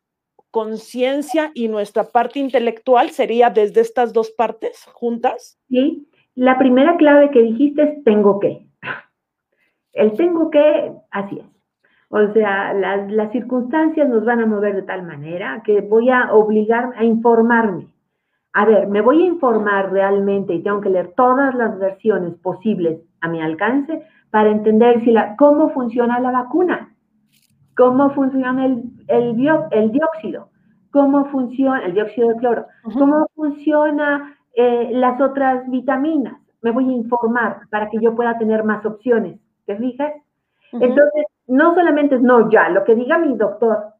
conciencia 0.50 1.52
y 1.54 1.68
nuestra 1.68 2.04
parte 2.04 2.38
intelectual, 2.38 3.10
sería 3.10 3.50
desde 3.50 3.80
estas 3.80 4.12
dos 4.12 4.30
partes 4.30 4.84
juntas. 4.92 5.58
Sí, 5.68 6.08
la 6.34 6.58
primera 6.58 6.96
clave 6.96 7.30
que 7.30 7.42
dijiste 7.42 7.82
es 7.82 8.04
tengo 8.04 8.40
que. 8.40 8.66
El 9.92 10.12
tengo 10.16 10.50
que, 10.50 10.92
así 11.10 11.38
es. 11.38 11.59
O 12.12 12.32
sea, 12.32 12.74
las, 12.74 13.30
circunstancias 13.30 14.08
nos 14.08 14.24
van 14.24 14.40
a 14.40 14.46
mover 14.46 14.74
de 14.74 14.82
tal 14.82 15.04
manera 15.04 15.62
que 15.64 15.80
voy 15.80 16.10
a 16.10 16.32
obligar 16.34 16.92
a 16.96 17.04
informarme. 17.04 17.86
A 18.52 18.64
ver, 18.64 18.88
me 18.88 19.00
voy 19.00 19.22
a 19.22 19.26
informar 19.26 19.92
realmente 19.92 20.54
y 20.54 20.62
tengo 20.62 20.80
que 20.80 20.90
leer 20.90 21.12
todas 21.16 21.54
las 21.54 21.78
versiones 21.78 22.34
posibles 22.34 23.00
a 23.20 23.28
mi 23.28 23.40
alcance 23.40 24.04
para 24.30 24.50
entender 24.50 25.04
si 25.04 25.12
la, 25.12 25.36
cómo 25.36 25.70
funciona 25.70 26.18
la 26.18 26.32
vacuna, 26.32 26.92
cómo 27.76 28.10
funciona 28.10 28.66
el, 28.66 28.82
el, 29.06 29.36
dióxido, 29.36 30.48
cómo 30.90 31.26
funciona 31.26 31.84
el 31.86 31.94
dióxido 31.94 32.30
de 32.30 32.36
cloro, 32.38 32.66
cómo 32.92 33.28
funciona 33.36 34.36
eh, 34.54 34.90
las 34.94 35.20
otras 35.20 35.70
vitaminas. 35.70 36.34
Me 36.60 36.72
voy 36.72 36.88
a 36.88 36.96
informar 36.96 37.68
para 37.70 37.88
que 37.88 37.98
yo 38.00 38.16
pueda 38.16 38.36
tener 38.36 38.64
más 38.64 38.84
opciones. 38.84 39.38
¿Te 39.64 39.76
fijas? 39.76 40.12
Entonces, 40.72 41.24
no 41.50 41.74
solamente 41.74 42.14
es 42.14 42.22
no 42.22 42.48
ya, 42.48 42.68
lo 42.68 42.84
que 42.84 42.94
diga 42.94 43.18
mi 43.18 43.36
doctor, 43.36 43.94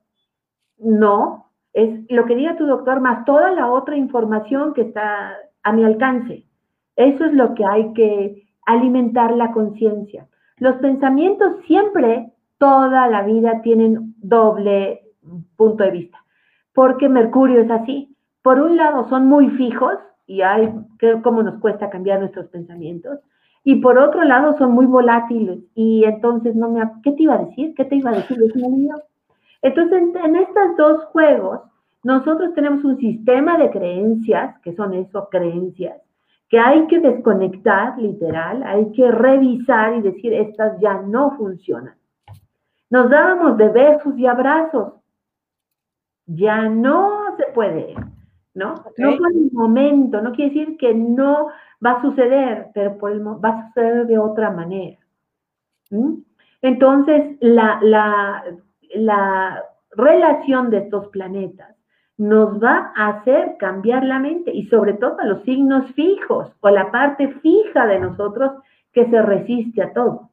no, 0.79 1.51
es 1.73 2.09
lo 2.09 2.25
que 2.25 2.37
diga 2.37 2.57
tu 2.57 2.65
doctor 2.65 3.01
más 3.01 3.25
toda 3.25 3.51
la 3.51 3.71
otra 3.71 3.97
información 3.97 4.73
que 4.73 4.83
está 4.83 5.37
a 5.63 5.73
mi 5.73 5.85
alcance. 5.85 6.45
Eso 6.95 7.25
es 7.25 7.33
lo 7.33 7.55
que 7.55 7.65
hay 7.65 7.93
que 7.93 8.47
alimentar 8.67 9.33
la 9.33 9.51
conciencia. 9.51 10.29
Los 10.59 10.77
pensamientos 10.77 11.57
siempre, 11.67 12.33
toda 12.59 13.09
la 13.09 13.23
vida, 13.23 13.63
tienen 13.63 14.15
doble 14.19 15.03
punto 15.57 15.83
de 15.83 15.91
vista, 15.91 16.19
porque 16.73 17.09
Mercurio 17.09 17.63
es 17.63 17.71
así. 17.71 18.17
Por 18.43 18.61
un 18.61 18.77
lado, 18.77 19.09
son 19.09 19.27
muy 19.27 19.51
fijos 19.51 19.99
y 20.27 20.43
hay, 20.43 20.73
cómo 21.25 21.43
nos 21.43 21.61
cuesta 21.61 21.91
cambiar 21.91 22.21
nuestros 22.21 22.47
pensamientos. 22.47 23.19
Y 23.63 23.77
por 23.77 23.99
otro 23.99 24.25
lado, 24.25 24.57
son 24.59 24.73
muy 24.73 24.87
volátiles. 24.87 25.59
Y 25.75 26.05
entonces, 26.05 26.55
no 26.55 26.71
me, 26.71 26.83
¿qué 27.03 27.13
te 27.13 27.25
iba 27.25 27.35
a 27.35 27.45
decir? 27.45 27.75
¿Qué 27.75 27.85
te 27.85 27.97
iba 27.97 28.11
a 28.11 28.15
decir? 28.15 28.39
Entonces, 29.63 30.03
en, 30.25 30.37
estos 30.37 30.77
dos 30.79 31.05
juegos, 31.07 31.61
nosotros 32.03 32.55
tenemos 32.55 32.83
un 32.85 32.97
sistema 32.99 33.59
de 33.59 33.71
creencias, 33.71 34.59
que 34.61 34.75
son 34.75 34.95
eso, 34.95 35.29
creencias, 35.31 36.01
que 36.49 36.59
hay 36.59 36.87
que 36.87 36.99
desconectar, 36.99 37.99
literal, 37.99 38.63
hay 38.63 38.91
que 38.93 39.11
revisar 39.11 39.95
y 39.95 40.01
decir, 40.01 40.33
estas 40.33 40.81
ya 40.81 40.95
no 41.03 41.37
funcionan. 41.37 41.95
Nos 42.89 43.09
dábamos 43.11 43.57
de 43.59 43.69
besos 43.69 44.19
y 44.19 44.27
abrazos. 44.27 44.95
Ya 46.27 46.69
no 46.69 47.37
se 47.37 47.53
puede, 47.53 47.95
¿no? 48.55 48.75
No 48.97 49.17
por 49.17 49.33
el 49.33 49.51
momento, 49.53 50.21
no 50.23 50.33
quiere 50.33 50.55
decir 50.55 50.77
que 50.77 50.95
no 50.95 51.49
va 51.85 51.93
a 51.93 52.03
suceder, 52.03 52.69
pero 52.75 52.99
por 52.99 53.13
el, 53.13 53.27
va 53.27 53.49
a 53.49 53.69
suceder 53.69 54.07
de 54.07 54.19
otra 54.19 54.51
manera. 54.51 54.99
Entonces, 56.63 57.37
la, 57.41 57.79
la, 57.83 58.45
la 58.95 59.65
relación 59.93 60.71
de 60.71 60.79
estos 60.79 61.09
planetas 61.09 61.77
nos 62.19 62.63
va 62.63 62.93
a 62.95 63.09
hacer 63.09 63.57
cambiar 63.59 64.05
la 64.05 64.19
mente 64.19 64.55
y 64.55 64.67
sobre 64.67 64.93
todo 64.95 65.19
a 65.21 65.25
los 65.25 65.43
signos 65.45 65.91
fijos 65.93 66.53
o 66.61 66.69
la 66.69 66.91
parte 66.91 67.29
fija 67.41 67.87
de 67.87 67.99
nosotros 67.99 68.53
que 68.93 69.09
se 69.09 69.23
resiste 69.23 69.83
a 69.83 69.93
todo. 69.93 70.31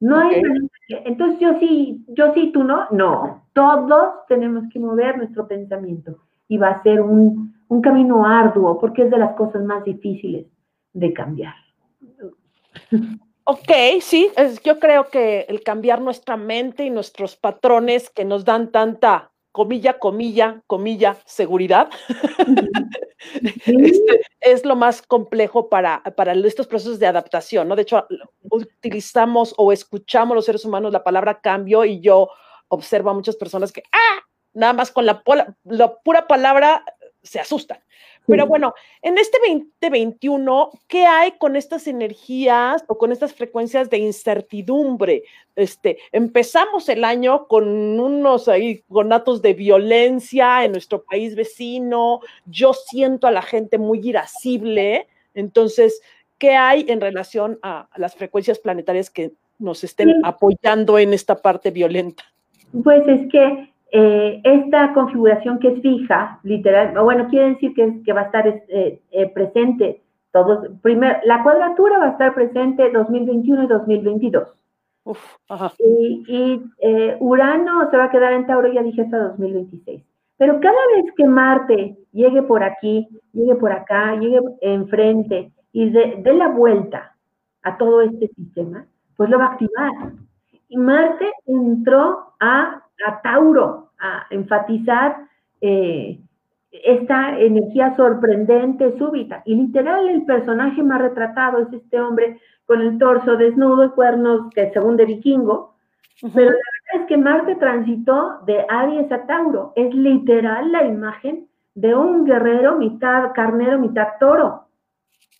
No 0.00 0.16
hay 0.16 0.42
entonces 0.88 1.38
yo 1.38 1.58
sí, 1.58 2.02
yo 2.08 2.32
sí, 2.32 2.50
tú 2.50 2.64
no, 2.64 2.86
no. 2.90 3.42
Todos 3.52 4.26
tenemos 4.26 4.64
que 4.72 4.80
mover 4.80 5.18
nuestro 5.18 5.46
pensamiento 5.46 6.16
y 6.48 6.56
va 6.56 6.68
a 6.68 6.82
ser 6.82 7.02
un, 7.02 7.54
un 7.68 7.82
camino 7.82 8.24
arduo 8.24 8.78
porque 8.78 9.02
es 9.02 9.10
de 9.10 9.18
las 9.18 9.34
cosas 9.34 9.62
más 9.64 9.84
difíciles 9.84 10.46
de 10.92 11.12
cambiar. 11.12 11.54
Ok, 13.44 13.70
sí, 14.02 14.30
yo 14.62 14.78
creo 14.78 15.08
que 15.08 15.46
el 15.48 15.62
cambiar 15.62 16.00
nuestra 16.00 16.36
mente 16.36 16.84
y 16.84 16.90
nuestros 16.90 17.36
patrones 17.36 18.10
que 18.10 18.24
nos 18.24 18.44
dan 18.44 18.70
tanta 18.70 19.32
comilla, 19.52 19.98
comilla, 19.98 20.62
comilla, 20.66 21.16
seguridad, 21.24 21.88
este, 23.66 24.20
es 24.40 24.64
lo 24.64 24.76
más 24.76 25.02
complejo 25.02 25.68
para, 25.68 26.02
para 26.14 26.32
estos 26.34 26.66
procesos 26.66 26.98
de 26.98 27.06
adaptación, 27.06 27.68
¿no? 27.68 27.74
De 27.74 27.82
hecho, 27.82 28.06
utilizamos 28.50 29.54
o 29.56 29.72
escuchamos 29.72 30.34
los 30.34 30.44
seres 30.44 30.64
humanos 30.64 30.92
la 30.92 31.02
palabra 31.02 31.40
cambio 31.40 31.84
y 31.84 32.00
yo 32.00 32.28
observo 32.68 33.10
a 33.10 33.14
muchas 33.14 33.36
personas 33.36 33.72
que, 33.72 33.82
ah, 33.92 34.20
nada 34.52 34.74
más 34.74 34.92
con 34.92 35.06
la, 35.06 35.22
la 35.64 35.94
pura 36.02 36.26
palabra 36.26 36.84
se 37.22 37.40
asustan. 37.40 37.78
Pero 38.28 38.46
bueno, 38.46 38.74
en 39.00 39.16
este 39.16 39.38
2021, 39.80 40.70
¿qué 40.86 41.06
hay 41.06 41.32
con 41.38 41.56
estas 41.56 41.86
energías 41.86 42.84
o 42.86 42.98
con 42.98 43.10
estas 43.10 43.32
frecuencias 43.32 43.88
de 43.88 43.96
incertidumbre? 43.96 45.22
Este, 45.56 45.96
empezamos 46.12 46.90
el 46.90 47.04
año 47.04 47.46
con 47.46 47.66
unos 47.98 48.46
ahí 48.48 48.82
conatos 48.88 49.40
de 49.40 49.54
violencia 49.54 50.62
en 50.64 50.72
nuestro 50.72 51.02
país 51.02 51.34
vecino. 51.34 52.20
Yo 52.44 52.74
siento 52.74 53.26
a 53.26 53.30
la 53.30 53.42
gente 53.42 53.78
muy 53.78 54.06
irascible. 54.06 55.08
Entonces, 55.32 56.02
¿qué 56.36 56.50
hay 56.50 56.84
en 56.88 57.00
relación 57.00 57.58
a, 57.62 57.88
las 57.96 58.14
frecuencias 58.14 58.58
planetarias 58.58 59.08
que 59.08 59.32
nos 59.58 59.84
estén 59.84 60.14
apoyando 60.22 60.98
en 60.98 61.14
esta 61.14 61.40
parte 61.40 61.70
violenta? 61.70 62.24
Pues 62.84 63.08
es 63.08 63.26
que 63.32 63.72
eh, 63.90 64.40
esta 64.44 64.92
configuración 64.92 65.58
que 65.58 65.68
es 65.68 65.80
fija, 65.80 66.40
literal, 66.42 66.92
bueno, 67.02 67.26
quiere 67.28 67.50
decir 67.50 67.72
que, 67.74 68.02
que 68.02 68.12
va 68.12 68.22
a 68.22 68.24
estar 68.24 68.46
eh, 68.46 69.00
eh, 69.10 69.32
presente 69.32 70.02
todos, 70.30 70.68
primer, 70.82 71.20
la 71.24 71.42
cuadratura 71.42 71.98
va 71.98 72.06
a 72.06 72.10
estar 72.10 72.34
presente 72.34 72.90
2021 72.90 73.64
y 73.64 73.66
2022. 73.66 74.48
Y, 75.78 76.62
Urano 77.20 77.90
se 77.90 77.96
va 77.96 78.04
a 78.04 78.10
quedar 78.10 78.34
en 78.34 78.46
Tauro, 78.46 78.70
ya 78.70 78.82
dije, 78.82 79.02
hasta 79.02 79.28
2026. 79.28 80.04
Pero 80.36 80.60
cada 80.60 80.76
vez 80.94 81.12
que 81.16 81.24
Marte 81.24 81.96
llegue 82.12 82.42
por 82.42 82.62
aquí, 82.62 83.08
llegue 83.32 83.54
por 83.54 83.72
acá, 83.72 84.14
llegue 84.16 84.40
enfrente 84.60 85.50
y 85.72 85.88
dé 85.88 86.34
la 86.34 86.48
vuelta 86.48 87.16
a 87.62 87.78
todo 87.78 88.02
este 88.02 88.28
sistema, 88.28 88.86
pues 89.16 89.30
lo 89.30 89.38
va 89.38 89.46
a 89.46 89.52
activar. 89.52 90.12
Y 90.68 90.76
Marte 90.76 91.32
entró 91.46 92.34
a 92.38 92.82
a 93.08 93.22
Tauro, 93.22 93.90
a 93.98 94.26
enfatizar 94.30 95.16
eh, 95.60 96.18
esta 96.70 97.38
energía 97.38 97.96
sorprendente, 97.96 98.96
súbita. 98.98 99.42
Y 99.44 99.54
literal, 99.54 100.08
el 100.08 100.24
personaje 100.24 100.82
más 100.82 101.00
retratado 101.00 101.58
es 101.60 101.72
este 101.72 102.00
hombre 102.00 102.40
con 102.66 102.80
el 102.80 102.98
torso 102.98 103.36
desnudo 103.36 103.86
y 103.86 103.90
cuernos 103.90 104.52
que 104.54 104.70
según 104.72 104.96
de 104.96 105.06
vikingo. 105.06 105.74
Pero 106.20 106.50
la 106.50 106.56
verdad 106.56 107.02
es 107.02 107.06
que 107.06 107.16
Marte 107.16 107.54
transitó 107.56 108.40
de 108.44 108.64
Aries 108.68 109.10
a 109.10 109.26
Tauro. 109.26 109.72
Es 109.76 109.94
literal 109.94 110.72
la 110.72 110.84
imagen 110.84 111.48
de 111.74 111.94
un 111.94 112.24
guerrero 112.24 112.76
mitad 112.76 113.32
carnero, 113.34 113.78
mitad 113.78 114.08
toro. 114.20 114.64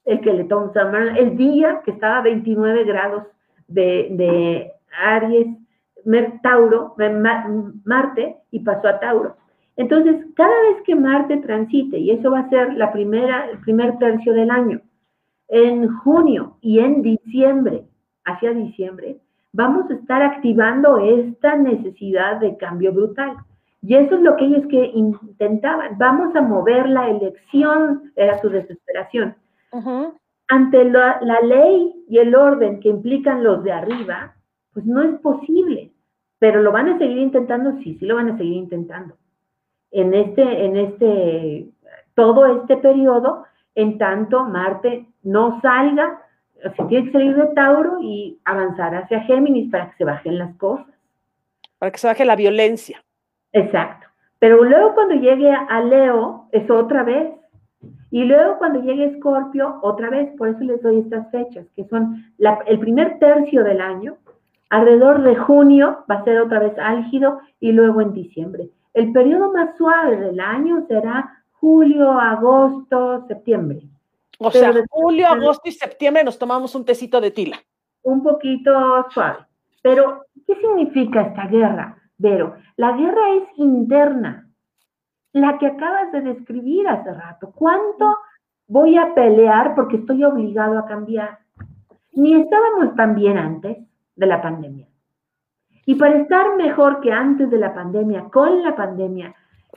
El 0.05 0.21
que 0.21 0.33
le 0.33 0.45
toma 0.45 0.73
el 1.19 1.37
día 1.37 1.83
que 1.85 1.91
estaba 1.91 2.19
a 2.19 2.23
29 2.23 2.85
grados 2.85 3.25
de, 3.66 4.09
de 4.12 4.73
Aries 4.99 5.49
Tauro, 6.42 6.94
Marte, 7.84 8.36
y 8.51 8.61
pasó 8.61 8.88
a 8.88 9.01
Tauro. 9.01 9.36
Entonces, 9.76 10.26
cada 10.34 10.61
vez 10.62 10.82
que 10.84 10.94
Marte 10.94 11.36
transite, 11.38 11.99
y 11.99 12.11
eso 12.11 12.30
va 12.30 12.40
a 12.40 12.49
ser 12.51 12.74
la 12.74 12.92
primera, 12.92 13.49
el 13.51 13.59
primer 13.59 13.96
tercio 13.99 14.32
del 14.34 14.51
año, 14.51 14.80
en 15.49 15.88
junio 15.99 16.57
y 16.61 16.80
en 16.80 17.03
diciembre, 17.03 17.84
hacia 18.24 18.53
diciembre, 18.53 19.18
vamos 19.53 19.90
a 19.90 19.94
estar 19.94 20.22
activando 20.22 20.99
esta 20.99 21.57
necesidad 21.57 22.40
de 22.40 22.57
cambio 22.57 22.92
brutal. 22.92 23.36
Y 23.82 23.94
eso 23.94 24.16
es 24.16 24.22
lo 24.22 24.36
que 24.36 24.46
ellos 24.46 24.66
que 24.68 24.90
intentaban. 24.94 25.96
Vamos 25.99 26.34
a 26.34 26.42
mover 26.42 26.88
la 26.88 27.09
elección, 27.09 28.12
era 28.16 28.40
su 28.40 28.49
desesperación. 28.49 29.36
Ante 30.49 30.84
la, 30.84 31.18
la, 31.22 31.40
ley 31.40 32.05
y 32.09 32.18
el 32.18 32.34
orden 32.34 32.80
que 32.80 32.88
implican 32.88 33.44
los 33.44 33.62
de 33.62 33.72
arriba, 33.72 34.34
pues 34.73 34.87
no 34.87 35.03
es 35.03 35.21
posible. 35.21 35.93
Pero 36.39 36.62
lo 36.62 36.73
van 36.73 36.89
a 36.89 36.99
seguir 36.99 37.19
intentando, 37.19 37.73
sí, 37.83 37.97
sí 37.99 38.07
lo 38.07 38.16
van 38.16 38.31
a 38.31 38.37
seguir 38.37 38.55
intentando. 38.55 39.16
En 39.91 40.14
este, 40.14 40.64
en 40.64 40.77
este, 40.77 41.69
todo 42.14 42.47
este 42.61 42.77
periodo, 42.77 43.45
en 43.75 43.99
tanto 43.99 44.45
Marte 44.45 45.07
no 45.23 45.61
salga, 45.61 46.23
se 46.77 46.85
tiene 46.85 47.07
que 47.07 47.12
salir 47.12 47.37
de 47.37 47.47
Tauro 47.55 47.99
y 48.01 48.39
avanzar 48.45 48.95
hacia 48.95 49.23
Géminis 49.23 49.71
para 49.71 49.91
que 49.91 49.97
se 49.99 50.05
bajen 50.05 50.39
las 50.39 50.55
cosas. 50.57 50.87
Para 51.79 51.93
que 51.93 51.99
se 51.99 52.07
baje 52.07 52.25
la 52.25 52.37
violencia. 52.37 53.03
Exacto. 53.53 54.09
Pero 54.39 54.62
luego 54.64 54.95
cuando 54.95 55.14
llegue 55.14 55.51
a 55.51 55.81
Leo, 55.81 56.49
es 56.53 56.69
otra 56.71 57.03
vez. 57.03 57.33
Y 58.11 58.25
luego 58.25 58.59
cuando 58.59 58.81
llegue 58.81 59.07
Escorpio, 59.07 59.79
otra 59.83 60.11
vez. 60.11 60.31
Por 60.37 60.49
eso 60.49 60.61
les 60.61 60.83
doy 60.83 61.01
estas 61.01 61.31
fechas, 61.31 61.66
que 61.77 61.85
son 61.85 62.25
el 62.66 62.79
primer 62.79 63.19
tercio 63.19 63.64
del 63.64 63.81
año, 63.81 64.16
Alrededor 64.71 65.23
de 65.23 65.37
junio 65.37 66.05
va 66.11 66.16
a 66.16 66.25
ser 66.25 66.41
otra 66.41 66.59
vez 66.61 66.79
álgido 66.79 67.41
y 67.59 67.73
luego 67.73 68.03
en 68.03 68.12
diciembre. 68.12 68.71
El 68.93 69.12
periodo 69.12 69.53
más 69.53 69.77
suave 69.77 70.16
del 70.16 70.41
año 70.41 70.85
será 70.89 71.45
julio, 71.53 72.12
agosto, 72.12 73.25
septiembre. 73.27 73.81
O 74.39 74.51
sea, 74.51 74.73
julio, 74.91 75.27
agosto 75.27 75.69
y 75.69 75.73
septiembre 75.73 76.23
nos 76.23 76.39
tomamos 76.39 76.75
un 76.75 76.85
tecito 76.85 77.21
de 77.21 77.31
tila. 77.31 77.59
Un 78.03 78.23
poquito 78.23 79.07
suave. 79.11 79.39
Pero, 79.83 80.27
¿qué 80.47 80.55
significa 80.57 81.23
esta 81.23 81.47
guerra, 81.47 81.97
Vero? 82.19 82.55
La 82.77 82.93
guerra 82.93 83.35
es 83.37 83.45
interna, 83.57 84.49
la 85.33 85.59
que 85.59 85.66
acabas 85.66 86.12
de 86.12 86.21
describir 86.21 86.87
hace 86.89 87.12
rato. 87.12 87.53
¿Cuánto 87.55 88.16
voy 88.66 88.97
a 88.97 89.14
pelear 89.14 89.75
porque 89.75 89.97
estoy 89.97 90.23
obligado 90.25 90.79
a 90.79 90.87
cambiar? 90.87 91.39
Ni 92.12 92.35
estábamos 92.35 92.95
tan 92.97 93.14
bien 93.14 93.39
antes 93.39 93.88
de 94.19 94.27
la 94.27 94.43
pandemia. 94.43 94.87
Y 95.87 95.95
para 95.95 96.19
estar 96.19 96.57
mejor 96.57 97.01
que 97.01 97.12
antes 97.12 97.51
de 97.51 97.59
la 97.59 97.73
pandemia, 97.73 98.25
con 98.31 98.62
la 98.62 98.77
pandemia 98.77 99.35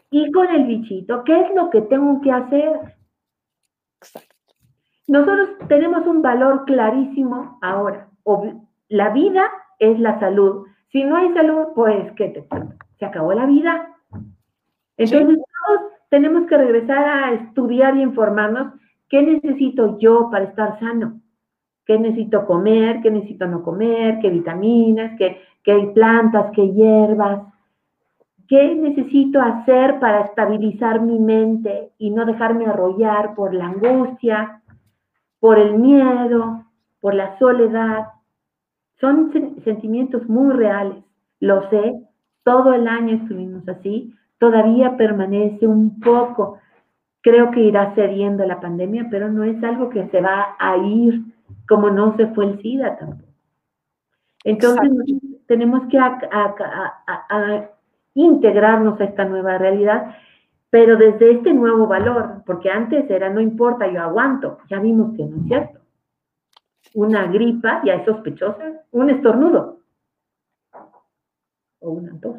y 0.10 0.30
con 0.32 0.50
el 0.50 0.66
bichito, 0.66 1.24
¿qué 1.24 1.42
es 1.42 1.56
lo 1.56 1.70
que 1.70 1.82
tengo 1.82 2.20
que 2.22 2.32
hacer? 2.32 2.98
Nosotros 5.08 5.50
tenemos 5.70 6.06
un 6.08 6.22
valor 6.22 6.66
clarísimo 6.66 7.60
ahora. 7.62 8.10
La 8.90 9.10
vida 9.12 9.44
es 9.80 10.00
la 10.00 10.20
salud. 10.20 10.66
Si 10.92 11.04
no 11.04 11.16
hay 11.16 11.34
salud, 11.34 11.68
pues, 11.76 12.12
¿qué 12.14 12.30
te 12.30 12.46
Se 13.00 13.06
acabó 13.06 13.34
la 13.34 13.46
vida. 13.46 13.96
Entonces, 14.98 15.38
todos 15.38 15.82
tenemos 16.10 16.48
que 16.48 16.58
regresar 16.58 17.06
a 17.06 17.34
estudiar 17.34 17.96
y 17.96 18.02
informarnos 18.02 18.74
qué 19.08 19.22
necesito 19.22 19.98
yo 20.00 20.30
para 20.30 20.46
estar 20.46 20.80
sano 20.80 21.21
qué 21.92 22.00
necesito 22.00 22.46
comer, 22.46 23.02
qué 23.02 23.12
necesito 23.12 23.46
no 23.48 23.64
comer, 23.64 24.20
qué 24.22 24.30
vitaminas, 24.30 25.18
qué, 25.18 25.42
qué 25.62 25.92
plantas, 25.94 26.52
qué 26.56 26.72
hierbas, 26.72 27.42
qué 28.48 28.76
necesito 28.76 29.42
hacer 29.42 30.00
para 30.00 30.22
estabilizar 30.22 31.02
mi 31.02 31.20
mente 31.20 31.92
y 31.98 32.12
no 32.12 32.26
dejarme 32.26 32.66
arrollar 32.66 33.36
por 33.36 33.54
la 33.54 33.66
angustia, 33.66 34.62
por 35.42 35.60
el 35.60 35.78
miedo, 35.80 36.64
por 37.02 37.14
la 37.14 37.38
soledad. 37.40 38.08
Son 39.02 39.34
sentimientos 39.66 40.30
muy 40.30 40.54
reales, 40.54 41.04
lo 41.42 41.70
sé, 41.70 42.08
todo 42.44 42.74
el 42.74 42.88
año 42.88 43.16
estuvimos 43.16 43.68
así, 43.68 44.14
todavía 44.40 44.96
permanece 44.96 45.68
un 45.68 46.00
poco. 46.00 46.58
Creo 47.20 47.52
que 47.52 47.60
irá 47.60 47.94
cediendo 47.96 48.46
la 48.46 48.62
pandemia, 48.62 49.08
pero 49.12 49.30
no 49.30 49.44
es 49.44 49.62
algo 49.62 49.90
que 49.90 50.08
se 50.08 50.22
va 50.22 50.56
a 50.58 50.78
ir 50.78 51.22
como 51.72 51.90
no 51.90 52.18
se 52.18 52.28
fue 52.28 52.48
el 52.48 52.62
SIDA 52.62 52.98
tampoco. 52.98 53.32
Entonces 54.44 54.92
tenemos 55.48 55.84
que 55.88 55.98
integrarnos 58.14 59.00
a 59.00 59.06
esta 59.06 59.24
nueva 59.24 59.58
realidad, 59.58 60.18
pero 60.70 60.98
desde 60.98 61.32
este 61.32 61.54
nuevo 61.54 61.88
valor, 61.88 62.44
porque 62.46 62.70
antes 62.70 63.10
era 63.10 63.30
no 63.30 63.40
importa, 63.40 63.90
yo 63.90 64.02
aguanto, 64.02 64.58
ya 64.70 64.82
vimos 64.82 65.16
que 65.16 65.24
no 65.24 65.38
es 65.38 65.48
cierto. 65.48 65.80
Una 66.94 67.28
gripa 67.28 67.82
ya 67.86 67.94
es 67.94 68.06
sospechosa, 68.06 68.84
un 68.92 69.10
estornudo 69.10 69.80
o 71.80 71.90
una 71.90 72.20
tos. 72.20 72.36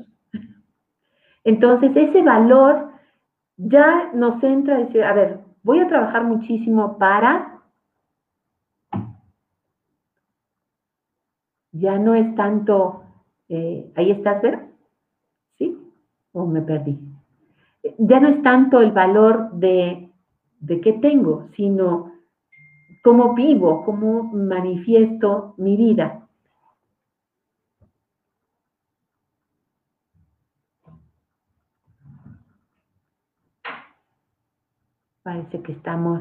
Entonces 1.42 1.90
ese 1.96 2.20
valor 2.22 2.90
ya 3.56 4.10
nos 4.12 4.42
entra 4.44 4.76
a 4.76 4.80
decir, 4.80 5.02
a 5.02 5.14
ver, 5.14 5.38
voy 5.62 5.78
a 5.78 5.88
trabajar 5.88 6.22
muchísimo 6.24 6.98
para... 6.98 7.51
Ya 11.82 11.98
no 11.98 12.14
es 12.14 12.32
tanto, 12.36 13.02
eh, 13.48 13.90
ahí 13.96 14.12
estás, 14.12 14.40
¿verdad? 14.40 14.68
¿Sí? 15.58 15.76
¿O 16.30 16.46
me 16.46 16.62
perdí? 16.62 16.96
Ya 17.98 18.20
no 18.20 18.28
es 18.28 18.40
tanto 18.44 18.80
el 18.80 18.92
valor 18.92 19.50
de, 19.50 20.08
de 20.60 20.80
qué 20.80 20.92
tengo, 20.92 21.48
sino 21.56 22.12
cómo 23.02 23.34
vivo, 23.34 23.84
cómo 23.84 24.22
manifiesto 24.22 25.54
mi 25.56 25.76
vida. 25.76 26.28
Parece 35.24 35.62
que 35.62 35.72
estamos 35.72 36.20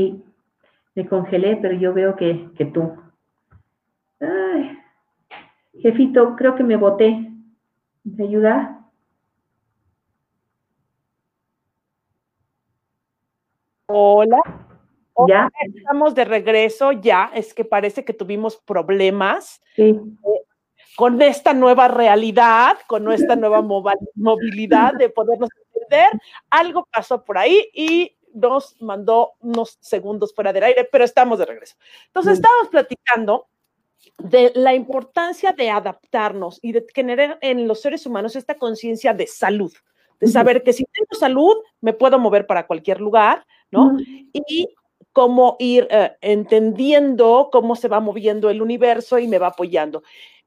Sí, 0.00 0.24
me 0.94 1.06
congelé, 1.06 1.56
pero 1.56 1.74
yo 1.74 1.92
veo 1.92 2.16
que, 2.16 2.48
que 2.56 2.64
tú. 2.64 2.96
Ay, 4.18 4.78
jefito, 5.78 6.36
creo 6.36 6.54
que 6.56 6.62
me 6.62 6.76
boté. 6.76 7.30
¿Me 8.04 8.24
ayuda? 8.24 8.88
Hola. 13.88 14.40
Ya. 15.28 15.50
Estamos 15.74 16.14
de 16.14 16.24
regreso, 16.24 16.92
ya. 16.92 17.30
Es 17.34 17.52
que 17.52 17.66
parece 17.66 18.06
que 18.06 18.14
tuvimos 18.14 18.56
problemas. 18.56 19.62
Sí. 19.76 19.90
Eh, 19.90 20.42
con 20.96 21.20
esta 21.20 21.52
nueva 21.52 21.88
realidad, 21.88 22.78
con 22.86 23.04
nuestra 23.04 23.36
nueva 23.36 23.60
movilidad 24.14 24.94
de 24.94 25.10
podernos 25.10 25.50
entender, 25.74 26.08
algo 26.48 26.88
pasó 26.90 27.22
por 27.22 27.36
ahí 27.36 27.70
y 27.74 28.16
nos 28.34 28.80
mandó 28.80 29.32
unos 29.40 29.78
segundos 29.80 30.34
fuera 30.34 30.52
del 30.52 30.64
aire, 30.64 30.88
pero 30.90 31.04
estamos 31.04 31.38
de 31.38 31.46
regreso. 31.46 31.76
Entonces, 32.06 32.34
estábamos 32.34 32.68
platicando 32.68 33.48
de 34.18 34.52
la 34.54 34.74
importancia 34.74 35.52
de 35.52 35.70
adaptarnos 35.70 36.58
y 36.62 36.72
de 36.72 36.86
generar 36.94 37.38
en 37.42 37.68
los 37.68 37.80
seres 37.80 38.06
humanos 38.06 38.36
esta 38.36 38.56
conciencia 38.56 39.12
de 39.12 39.26
salud, 39.26 39.72
de 40.20 40.28
saber 40.28 40.62
que 40.62 40.72
si 40.72 40.84
tengo 40.84 41.18
salud, 41.18 41.56
me 41.80 41.92
puedo 41.92 42.18
mover 42.18 42.46
para 42.46 42.66
cualquier 42.66 43.00
lugar, 43.00 43.46
¿no? 43.70 43.96
Y 44.32 44.68
cómo 45.12 45.56
ir 45.58 45.88
eh, 45.90 46.12
entendiendo 46.20 47.48
cómo 47.50 47.74
se 47.74 47.88
va 47.88 48.00
moviendo 48.00 48.50
el 48.50 48.62
universo 48.62 49.18
y 49.18 49.26
me 49.26 49.38
va 49.38 49.48
apoyando. 49.48 50.02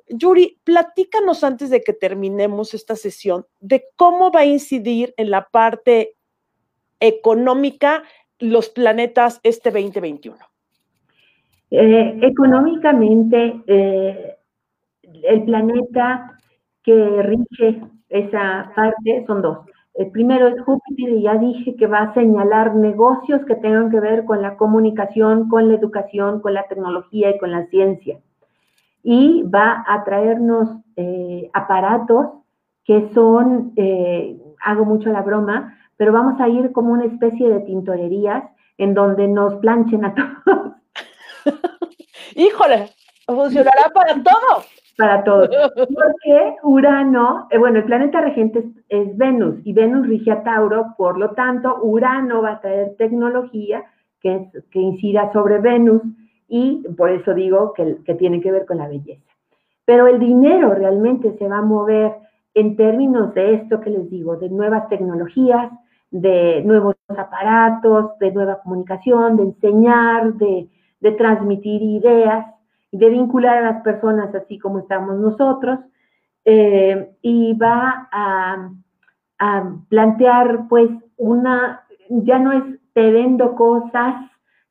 Yuri, 0.07 0.59
platícanos 0.63 1.43
antes 1.43 1.69
de 1.69 1.81
que 1.81 1.93
terminemos 1.93 2.73
esta 2.73 2.95
sesión 2.95 3.45
de 3.59 3.85
cómo 3.95 4.31
va 4.31 4.41
a 4.41 4.45
incidir 4.45 5.13
en 5.17 5.31
la 5.31 5.47
parte 5.49 6.15
económica 7.03 8.03
los 8.39 8.69
planetas 8.69 9.41
este 9.43 9.71
2021. 9.71 10.37
Eh, 11.69 12.19
económicamente, 12.21 13.61
eh, 13.67 14.35
el 15.23 15.43
planeta 15.43 16.37
que 16.81 17.21
rige 17.23 17.81
esa 18.09 18.71
parte 18.75 19.25
son 19.27 19.41
dos. 19.41 19.59
El 19.95 20.11
primero 20.11 20.47
es 20.47 20.61
Júpiter 20.61 21.09
y 21.09 21.23
ya 21.23 21.35
dije 21.35 21.75
que 21.75 21.87
va 21.87 21.99
a 21.99 22.13
señalar 22.13 22.75
negocios 22.75 23.41
que 23.45 23.55
tengan 23.55 23.91
que 23.91 23.99
ver 23.99 24.25
con 24.25 24.41
la 24.41 24.55
comunicación, 24.55 25.49
con 25.49 25.67
la 25.67 25.75
educación, 25.75 26.41
con 26.41 26.53
la 26.53 26.67
tecnología 26.67 27.31
y 27.31 27.37
con 27.37 27.51
la 27.51 27.65
ciencia. 27.67 28.19
Y 29.03 29.43
va 29.43 29.83
a 29.85 30.03
traernos 30.03 30.69
eh, 30.95 31.49
aparatos 31.53 32.27
que 32.85 33.09
son, 33.13 33.73
hago 34.61 34.85
mucho 34.85 35.09
la 35.09 35.21
broma, 35.21 35.77
pero 35.97 36.11
vamos 36.11 36.39
a 36.39 36.49
ir 36.49 36.71
como 36.71 36.91
una 36.91 37.05
especie 37.05 37.49
de 37.49 37.61
tintorerías 37.61 38.43
en 38.77 38.93
donde 38.93 39.27
nos 39.27 39.55
planchen 39.55 40.05
a 40.05 40.15
todos. 40.15 40.73
Híjole, 42.35 42.89
funcionará 43.27 43.89
para 43.93 44.13
todo. 44.15 44.63
Para 44.97 45.23
todo. 45.23 45.49
Porque 45.75 46.55
Urano, 46.63 47.47
eh, 47.49 47.57
bueno, 47.57 47.79
el 47.79 47.85
planeta 47.85 48.21
regente 48.21 48.63
es, 48.89 49.17
Venus 49.17 49.55
y 49.63 49.73
Venus 49.73 50.07
rige 50.07 50.31
a 50.31 50.43
Tauro, 50.43 50.93
por 50.97 51.17
lo 51.17 51.31
tanto, 51.31 51.79
Urano 51.81 52.41
va 52.41 52.53
a 52.53 52.61
traer 52.61 52.95
tecnología 52.97 53.83
que, 54.19 54.49
que 54.71 54.79
incida 54.79 55.31
sobre 55.33 55.59
Venus 55.59 56.01
y 56.47 56.83
por 56.97 57.09
eso 57.09 57.33
digo 57.33 57.73
que, 57.73 57.97
que 58.05 58.15
tiene 58.15 58.41
que 58.41 58.51
ver 58.51 58.65
con 58.65 58.77
la 58.77 58.87
belleza. 58.87 59.23
Pero 59.85 60.07
el 60.07 60.19
dinero 60.19 60.73
realmente 60.73 61.35
se 61.37 61.47
va 61.47 61.57
a 61.57 61.63
mover 61.63 62.13
en 62.53 62.75
términos 62.75 63.33
de 63.33 63.55
esto 63.55 63.81
que 63.81 63.89
les 63.89 64.09
digo, 64.09 64.37
de 64.37 64.49
nuevas 64.49 64.87
tecnologías, 64.87 65.71
de 66.13 66.61
nuevos 66.63 66.95
aparatos, 67.07 68.17
de 68.19 68.31
nueva 68.31 68.61
comunicación, 68.61 69.35
de 69.35 69.43
enseñar, 69.43 70.35
de, 70.35 70.69
transmitir 71.17 71.81
ideas, 71.81 72.45
de 72.91 73.09
vincular 73.09 73.57
a 73.57 73.71
las 73.73 73.83
personas 73.83 74.33
así 74.35 74.59
como 74.59 74.79
estamos 74.79 75.15
nosotros, 75.17 75.79
eh, 76.45 77.15
y 77.21 77.53
va 77.55 78.07
a, 78.11 78.69
plantear 79.89 80.69
pues 80.69 80.89
una, 81.17 81.83
ya 82.09 82.39
no 82.39 82.53
es 82.53 82.63
te 82.93 83.11
vendo 83.11 83.55
cosas, 83.55 84.15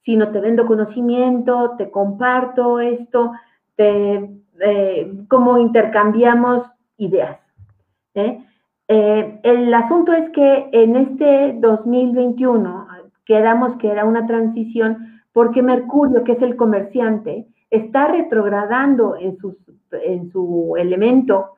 sino 0.03 0.30
te 0.30 0.40
vendo 0.40 0.64
conocimiento, 0.66 1.74
te 1.76 1.90
comparto 1.90 2.80
esto, 2.80 3.32
te, 3.76 4.30
eh, 4.61 5.12
cómo 5.28 5.59
intercambiamos 5.59 6.66
ideas. 6.97 7.38
¿eh? 8.14 8.43
Eh, 8.88 9.40
el 9.42 9.72
asunto 9.72 10.12
es 10.12 10.30
que 10.30 10.68
en 10.72 10.96
este 10.96 11.56
2021 11.60 12.88
quedamos 13.24 13.76
que 13.78 13.88
era 13.88 14.04
una 14.04 14.26
transición 14.26 15.22
porque 15.32 15.62
Mercurio, 15.62 16.24
que 16.24 16.32
es 16.32 16.42
el 16.42 16.56
comerciante, 16.56 17.46
está 17.70 18.08
retrogradando 18.08 19.16
en, 19.16 19.38
en 20.04 20.30
su 20.30 20.74
elemento 20.76 21.52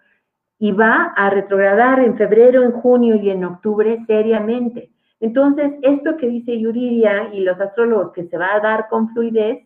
y 0.58 0.72
va 0.72 1.12
a 1.16 1.30
retrogradar 1.30 2.00
en 2.00 2.16
febrero, 2.16 2.62
en 2.62 2.72
junio 2.72 3.16
y 3.16 3.30
en 3.30 3.44
octubre 3.44 4.04
seriamente. 4.06 4.90
Entonces, 5.20 5.72
esto 5.82 6.16
que 6.16 6.28
dice 6.28 6.58
Yuridia 6.58 7.32
y 7.32 7.40
los 7.40 7.60
astrólogos 7.60 8.12
que 8.12 8.24
se 8.28 8.38
va 8.38 8.54
a 8.54 8.60
dar 8.60 8.88
con 8.88 9.08
fluidez, 9.10 9.64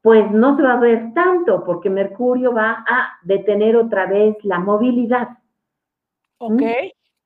pues 0.00 0.30
no 0.30 0.56
se 0.56 0.62
va 0.62 0.74
a 0.74 0.80
ver 0.80 1.12
tanto 1.14 1.64
porque 1.64 1.90
Mercurio 1.90 2.52
va 2.52 2.84
a 2.88 3.18
detener 3.24 3.76
otra 3.76 4.06
vez 4.06 4.36
la 4.44 4.58
movilidad. 4.58 5.28
Ok. 6.38 6.62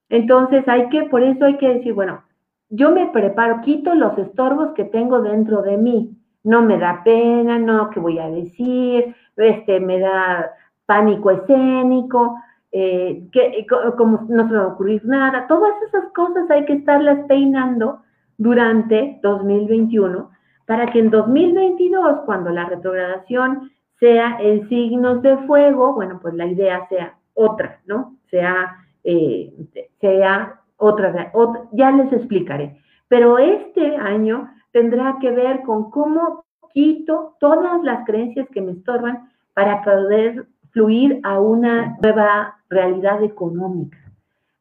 Entonces 0.09 0.67
hay 0.69 0.89
que, 0.89 1.05
por 1.05 1.23
eso 1.23 1.45
hay 1.45 1.57
que 1.59 1.75
decir, 1.75 1.95
bueno, 1.95 2.23
yo 2.69 2.91
me 2.91 3.07
preparo, 3.09 3.61
quito 3.63 3.95
los 3.95 4.17
estorbos 4.19 4.73
que 4.75 4.85
tengo 4.85 5.23
dentro 5.23 5.63
de 5.63 5.77
mí. 5.77 6.17
No 6.43 6.63
me 6.63 6.79
da 6.79 7.03
pena, 7.05 7.59
no, 7.59 7.91
¿qué 7.91 8.01
voy 8.01 8.19
a 8.19 8.29
decir? 8.31 9.15
Este, 9.37 9.81
me 9.81 9.99
da 9.99 10.51
pánico 10.87 11.31
escénico, 11.31 12.37
eh, 12.73 13.29
que, 13.33 13.67
como 13.97 14.27
no 14.29 14.49
se 14.49 14.55
va 14.55 14.63
a 14.63 14.69
ocurrir 14.69 15.05
nada. 15.05 15.47
Todas 15.49 15.73
esas 15.87 16.13
cosas 16.13 16.51
hay 16.51 16.65
que 16.65 16.75
estarlas 16.75 17.27
peinando 17.27 18.03
durante 18.39 19.19
2021 19.23 20.31
para 20.67 20.87
que 20.87 21.01
en 21.01 21.11
2022, 21.11 22.21
cuando 22.25 22.51
la 22.51 22.65
retrogradación 22.65 23.73
sea 23.99 24.39
en 24.41 24.69
signos 24.69 25.21
de 25.21 25.37
fuego, 25.39 25.95
bueno, 25.95 26.21
pues 26.23 26.35
la 26.35 26.47
idea 26.47 26.87
sea 26.89 27.19
otra, 27.35 27.81
¿no? 27.87 28.17
Sea 28.31 28.77
eh, 29.05 29.53
sea 30.01 30.61
otra, 30.77 31.31
otra, 31.35 31.65
ya 31.73 31.91
les 31.91 32.13
explicaré. 32.13 32.77
Pero 33.09 33.39
este 33.39 33.97
año 33.97 34.49
tendrá 34.73 35.17
que 35.21 35.31
ver 35.31 35.63
con 35.63 35.91
cómo 35.91 36.45
quito 36.73 37.37
todas 37.41 37.83
las 37.83 38.05
creencias 38.07 38.49
que 38.51 38.61
me 38.61 38.73
estorban 38.73 39.31
para 39.55 39.83
poder 39.83 40.47
fluir 40.71 41.21
a 41.25 41.41
una 41.41 41.97
nueva 42.01 42.57
realidad 42.69 43.23
económica. 43.23 43.99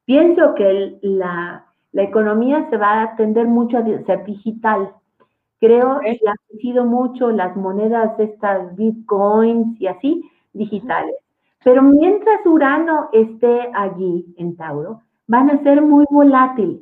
Pienso 0.06 0.56
que 0.56 0.98
la, 1.04 1.66
la, 1.92 2.02
economía 2.02 2.68
se 2.70 2.78
va 2.78 3.04
a 3.04 3.16
tender 3.16 3.48
mucho 3.48 3.78
a 3.78 3.84
ser 3.84 4.26
digital. 4.26 4.92
Creo 5.60 6.00
que 6.00 6.20
ha 6.28 6.58
sido 6.60 6.86
mucho 6.86 7.30
las 7.30 7.56
monedas, 7.56 8.20
estas 8.20 8.76
bitcoins 8.76 9.80
y 9.80 9.88
así, 9.88 10.24
digitales. 10.54 11.16
Pero 11.64 11.82
mientras 11.82 12.46
Urano 12.46 13.10
esté 13.12 13.70
allí 13.74 14.34
en 14.38 14.56
Tauro, 14.56 15.02
van 15.28 15.50
a 15.50 15.62
ser 15.64 15.82
muy 15.82 16.06
volátiles. 16.10 16.82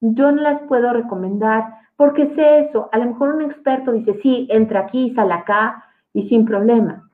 Yo 0.00 0.30
no 0.30 0.42
las 0.42 0.62
puedo 0.62 0.92
recomendar 0.92 1.64
porque 1.96 2.34
sé 2.34 2.68
eso. 2.68 2.88
A 2.92 2.98
lo 2.98 3.06
mejor 3.06 3.34
un 3.34 3.42
experto 3.42 3.92
dice, 3.92 4.18
sí, 4.22 4.46
entra 4.50 4.80
aquí, 4.80 5.12
sale 5.14 5.34
acá 5.34 5.84
y 6.12 6.28
sin 6.28 6.44
problema. 6.44 7.08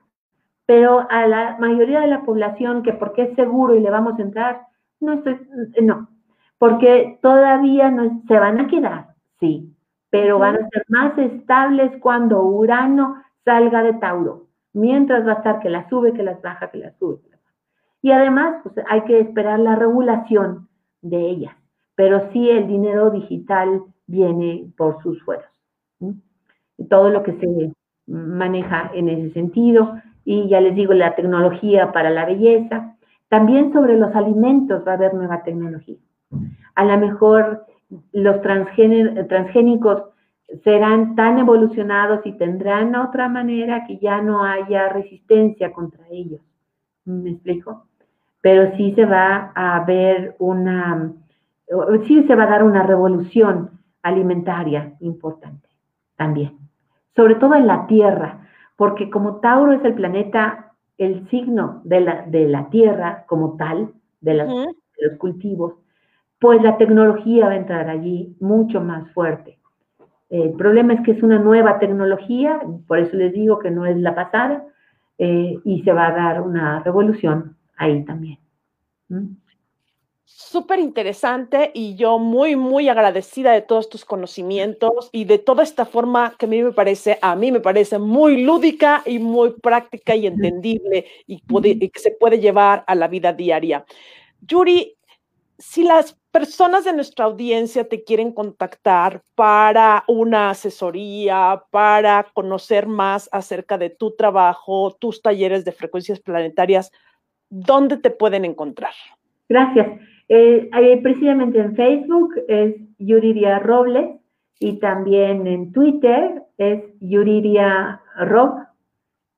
Pero 0.65 1.05
a 1.09 1.27
la 1.27 1.57
mayoría 1.59 2.01
de 2.01 2.07
la 2.07 2.21
población 2.21 2.83
que 2.83 2.93
porque 2.93 3.23
es 3.23 3.35
seguro 3.35 3.75
y 3.75 3.81
le 3.81 3.89
vamos 3.89 4.17
a 4.17 4.21
entrar, 4.21 4.61
no 5.01 5.13
estoy, 5.13 5.39
no, 5.81 6.07
porque 6.57 7.19
todavía 7.21 7.91
no, 7.91 8.21
se 8.27 8.39
van 8.39 8.59
a 8.61 8.67
quedar, 8.67 9.07
sí, 9.41 9.75
pero 10.09 10.39
van 10.39 10.55
a 10.55 10.69
ser 10.69 10.85
más 10.87 11.17
estables 11.17 11.91
cuando 11.99 12.41
Urano 12.43 13.21
salga 13.43 13.83
de 13.83 13.93
Tauro, 13.95 14.47
mientras 14.73 15.25
va 15.25 15.33
a 15.33 15.35
estar 15.35 15.59
que 15.59 15.69
las 15.69 15.87
sube, 15.89 16.13
que 16.13 16.23
las 16.23 16.41
baja, 16.41 16.69
que 16.69 16.79
las 16.79 16.97
sube. 16.97 17.19
Y 18.01 18.11
además, 18.11 18.61
pues 18.63 18.75
hay 18.89 19.01
que 19.05 19.19
esperar 19.21 19.59
la 19.59 19.75
regulación 19.75 20.67
de 21.01 21.19
ellas, 21.19 21.55
pero 21.95 22.29
sí 22.33 22.49
el 22.49 22.67
dinero 22.67 23.11
digital 23.11 23.83
viene 24.07 24.67
por 24.75 25.01
sus 25.01 25.23
fueros. 25.23 25.45
Todo 26.89 27.09
lo 27.09 27.23
que 27.23 27.33
se 27.33 27.73
maneja 28.07 28.91
en 28.93 29.07
ese 29.07 29.31
sentido, 29.31 29.95
y 30.25 30.47
ya 30.49 30.59
les 30.59 30.75
digo, 30.75 30.93
la 30.93 31.15
tecnología 31.15 31.91
para 31.91 32.09
la 32.09 32.25
belleza. 32.25 32.95
También 33.29 33.71
sobre 33.73 33.97
los 33.97 34.13
alimentos 34.15 34.83
va 34.87 34.91
a 34.91 34.95
haber 34.95 35.13
nueva 35.13 35.43
tecnología. 35.43 35.97
A 36.75 36.85
lo 36.85 36.97
mejor 36.97 37.65
los 38.11 38.41
transgénicos 38.41 40.03
serán 40.63 41.15
tan 41.15 41.39
evolucionados 41.39 42.25
y 42.25 42.33
tendrán 42.33 42.95
otra 42.95 43.29
manera 43.29 43.85
que 43.85 43.97
ya 43.97 44.21
no 44.21 44.43
haya 44.43 44.89
resistencia 44.89 45.71
contra 45.71 46.05
ellos. 46.09 46.41
¿Me 47.05 47.31
explico? 47.31 47.87
Pero 48.41 48.75
sí 48.75 48.93
se 48.93 49.05
va 49.05 49.51
a 49.55 49.83
ver 49.85 50.35
una, 50.39 51.13
sí 52.05 52.23
se 52.23 52.35
va 52.35 52.43
a 52.43 52.49
dar 52.49 52.63
una 52.63 52.83
revolución 52.83 53.71
alimentaria 54.01 54.93
importante 54.99 55.69
también, 56.17 56.57
sobre 57.15 57.35
todo 57.35 57.55
en 57.55 57.67
la 57.67 57.87
Tierra, 57.87 58.47
porque 58.75 59.09
como 59.09 59.37
Tauro 59.37 59.71
es 59.71 59.83
el 59.85 59.93
planeta, 59.93 60.73
el 60.97 61.27
signo 61.29 61.81
de 61.85 62.01
la, 62.01 62.21
de 62.23 62.47
la 62.47 62.69
Tierra 62.69 63.25
como 63.27 63.55
tal, 63.55 63.93
de 64.19 64.33
los 64.35 65.17
cultivos, 65.17 65.75
pues 66.39 66.61
la 66.61 66.77
tecnología 66.77 67.47
va 67.47 67.53
a 67.53 67.57
entrar 67.57 67.89
allí 67.89 68.35
mucho 68.39 68.81
más 68.81 69.09
fuerte. 69.13 69.59
El 70.33 70.53
problema 70.53 70.95
es 70.95 71.01
que 71.01 71.11
es 71.11 71.21
una 71.21 71.37
nueva 71.37 71.77
tecnología, 71.77 72.59
por 72.87 72.97
eso 72.97 73.15
les 73.15 73.33
digo 73.33 73.59
que 73.59 73.69
no 73.69 73.85
es 73.85 73.95
la 73.97 74.15
pasada, 74.15 74.65
eh, 75.19 75.59
y 75.63 75.83
se 75.83 75.93
va 75.93 76.07
a 76.07 76.11
dar 76.11 76.41
una 76.41 76.81
revolución 76.81 77.55
ahí 77.77 78.03
también. 78.03 78.39
¿Mm? 79.09 79.35
Súper 80.25 80.79
interesante 80.79 81.69
y 81.75 81.93
yo 81.93 82.17
muy, 82.17 82.55
muy 82.55 82.89
agradecida 82.89 83.51
de 83.51 83.61
todos 83.61 83.89
tus 83.89 84.05
conocimientos 84.05 85.11
y 85.11 85.25
de 85.25 85.37
toda 85.37 85.61
esta 85.61 85.85
forma 85.85 86.33
que 86.39 86.47
a 86.47 86.49
mí 86.49 86.63
me 86.63 86.71
parece, 86.71 87.19
a 87.21 87.35
mí 87.35 87.51
me 87.51 87.59
parece 87.59 87.99
muy 87.99 88.43
lúdica 88.43 89.03
y 89.05 89.19
muy 89.19 89.51
práctica 89.51 90.15
y 90.15 90.25
entendible 90.25 91.05
y, 91.27 91.43
y 91.47 91.89
que 91.89 91.99
se 91.99 92.09
puede 92.09 92.39
llevar 92.39 92.83
a 92.87 92.95
la 92.95 93.07
vida 93.07 93.33
diaria. 93.33 93.85
Yuri, 94.41 94.97
si 95.57 95.83
las 95.83 96.17
personas 96.31 96.85
de 96.85 96.93
nuestra 96.93 97.25
audiencia 97.25 97.87
te 97.87 98.03
quieren 98.03 98.31
contactar 98.31 99.21
para 99.35 100.03
una 100.07 100.49
asesoría, 100.49 101.63
para 101.69 102.27
conocer 102.33 102.87
más 102.87 103.29
acerca 103.31 103.77
de 103.77 103.89
tu 103.89 104.15
trabajo, 104.15 104.95
tus 104.99 105.21
talleres 105.21 105.63
de 105.63 105.71
frecuencias 105.71 106.19
planetarias, 106.19 106.91
¿dónde 107.49 107.97
te 107.97 108.09
pueden 108.09 108.45
encontrar? 108.45 108.93
Gracias. 109.47 109.99
Eh, 110.29 110.69
precisamente 111.03 111.59
en 111.59 111.75
Facebook 111.75 112.33
es 112.47 112.75
Yuriria 112.97 113.59
Robles 113.59 114.19
y 114.59 114.79
también 114.79 115.45
en 115.45 115.71
Twitter 115.71 116.41
es 116.57 116.83
Yuriria 116.99 118.01
Rob, 118.17 118.55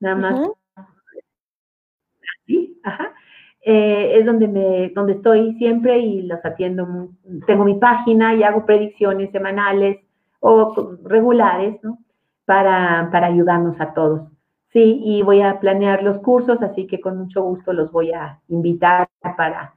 nada 0.00 0.16
más. 0.16 0.40
Ajá. 2.84 3.15
Eh, 3.68 4.20
es 4.20 4.24
donde, 4.24 4.46
me, 4.46 4.90
donde 4.90 5.14
estoy 5.14 5.56
siempre 5.58 5.98
y 5.98 6.22
los 6.22 6.38
atiendo. 6.44 7.08
Tengo 7.48 7.64
mi 7.64 7.74
página 7.74 8.32
y 8.32 8.44
hago 8.44 8.64
predicciones 8.64 9.32
semanales 9.32 9.98
o 10.38 10.96
regulares, 11.02 11.76
¿no? 11.82 11.98
Para, 12.44 13.08
para 13.10 13.26
ayudarnos 13.26 13.74
a 13.80 13.92
todos. 13.92 14.28
Sí, 14.72 15.00
y 15.04 15.22
voy 15.22 15.42
a 15.42 15.58
planear 15.58 16.04
los 16.04 16.18
cursos, 16.18 16.62
así 16.62 16.86
que 16.86 17.00
con 17.00 17.18
mucho 17.18 17.42
gusto 17.42 17.72
los 17.72 17.90
voy 17.90 18.12
a 18.12 18.40
invitar 18.46 19.08
para, 19.36 19.74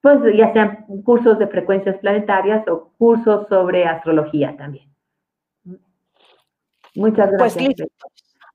pues 0.00 0.18
ya 0.36 0.52
sean 0.52 0.86
cursos 1.04 1.38
de 1.38 1.46
frecuencias 1.46 1.96
planetarias 1.98 2.66
o 2.66 2.90
cursos 2.98 3.46
sobre 3.48 3.86
astrología 3.86 4.56
también. 4.56 4.88
Muchas 6.96 7.28
pues 7.28 7.54
gracias. 7.54 7.54
Pues 7.54 7.78
listo. 7.78 7.84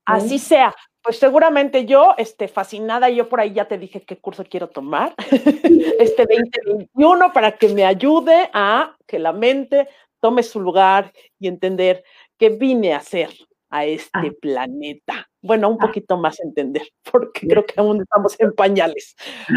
Así 0.06 0.40
sea 0.40 0.74
pues 1.04 1.20
seguramente 1.20 1.86
yo, 1.86 2.14
este, 2.18 2.48
fascinada, 2.48 3.10
yo 3.10 3.28
por 3.28 3.42
ahí 3.42 3.54
ya 3.54 3.68
te 3.68 3.78
dije 3.78 4.02
qué 4.02 4.18
curso 4.18 4.46
quiero 4.50 4.70
tomar, 4.70 5.14
este 6.00 6.26
2021, 6.26 7.34
para 7.34 7.58
que 7.58 7.68
me 7.70 7.86
ayude 7.86 8.50
a 8.54 8.96
que 9.06 9.20
la 9.20 9.34
mente 9.34 9.90
tome 10.22 10.44
su 10.44 10.62
lugar 10.62 11.12
y 11.38 11.48
entender 11.48 12.04
qué 12.38 12.50
vine 12.50 12.94
a 12.94 12.98
hacer 12.98 13.30
a 13.70 13.86
este 13.86 14.10
ah. 14.14 14.32
planeta. 14.40 15.30
Bueno, 15.42 15.70
un 15.70 15.78
ah. 15.82 15.88
poquito 15.88 16.16
más 16.16 16.40
entender, 16.40 16.88
porque 17.12 17.48
creo 17.48 17.66
que 17.66 17.74
aún 17.78 18.02
estamos 18.02 18.40
en 18.40 18.54
pañales. 18.54 19.16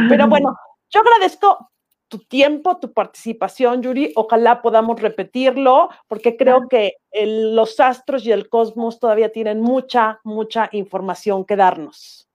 Pero 0.08 0.26
bueno, 0.28 0.56
yo 0.90 1.00
agradezco 1.00 1.70
tu 2.08 2.18
tiempo, 2.18 2.78
tu 2.78 2.92
participación, 2.92 3.82
Yuri. 3.82 4.12
Ojalá 4.16 4.62
podamos 4.62 5.00
repetirlo, 5.00 5.88
porque 6.08 6.36
creo 6.36 6.68
que 6.68 6.94
los 7.12 7.80
astros 7.80 8.26
y 8.26 8.32
el 8.32 8.48
cosmos 8.48 9.00
todavía 9.00 9.30
tienen 9.30 9.60
mucha, 9.60 10.20
mucha 10.24 10.68
información 10.72 11.44
que 11.44 11.56
darnos. 11.56 12.28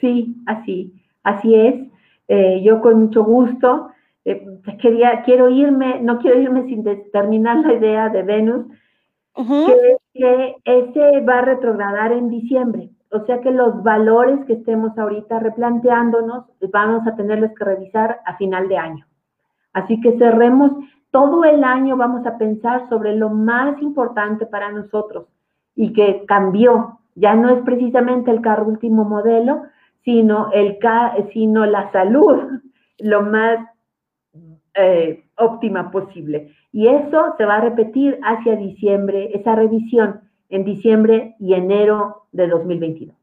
Sí, 0.00 0.34
así, 0.46 0.92
así 1.22 1.54
es. 1.54 1.74
Eh, 2.28 2.62
yo 2.62 2.80
con 2.80 3.02
mucho 3.02 3.22
gusto 3.24 3.88
eh, 4.24 4.46
quería, 4.80 5.22
quiero 5.22 5.50
irme, 5.50 6.00
no 6.00 6.18
quiero 6.18 6.40
irme 6.40 6.64
sin 6.64 6.84
terminar 7.12 7.58
la 7.58 7.74
idea 7.74 8.08
de 8.08 8.22
Venus, 8.22 8.66
que, 9.34 9.96
que 10.14 10.56
ese 10.64 11.20
va 11.20 11.40
a 11.40 11.44
retrogradar 11.44 12.12
en 12.12 12.30
diciembre. 12.30 12.90
O 13.10 13.24
sea 13.26 13.40
que 13.40 13.50
los 13.50 13.82
valores 13.82 14.44
que 14.46 14.54
estemos 14.54 14.96
ahorita 14.98 15.38
replanteándonos, 15.38 16.46
vamos 16.72 17.06
a 17.06 17.14
tenerlos 17.14 17.52
que 17.56 17.64
revisar 17.64 18.20
a 18.24 18.36
final 18.36 18.68
de 18.68 18.76
año. 18.76 19.06
Así 19.74 20.00
que 20.00 20.16
cerremos 20.18 20.72
todo 21.10 21.44
el 21.44 21.62
año, 21.62 21.96
vamos 21.96 22.26
a 22.26 22.38
pensar 22.38 22.88
sobre 22.88 23.14
lo 23.14 23.28
más 23.28 23.80
importante 23.82 24.46
para 24.46 24.72
nosotros 24.72 25.26
y 25.76 25.92
que 25.92 26.24
cambió. 26.26 26.98
Ya 27.14 27.34
no 27.34 27.50
es 27.50 27.62
precisamente 27.62 28.30
el 28.30 28.40
carro 28.40 28.66
último 28.66 29.04
modelo, 29.04 29.64
sino, 30.04 30.50
el, 30.52 30.78
sino 31.32 31.66
la 31.66 31.92
salud 31.92 32.60
lo 32.98 33.22
más 33.22 33.58
eh, 34.74 35.24
óptima 35.36 35.90
posible. 35.90 36.52
Y 36.72 36.88
eso 36.88 37.34
se 37.36 37.44
va 37.44 37.56
a 37.56 37.60
repetir 37.60 38.18
hacia 38.22 38.56
diciembre, 38.56 39.30
esa 39.34 39.54
revisión 39.54 40.20
en 40.48 40.64
diciembre 40.64 41.36
y 41.38 41.54
enero 41.54 42.26
de 42.32 42.48
2022. 42.48 43.14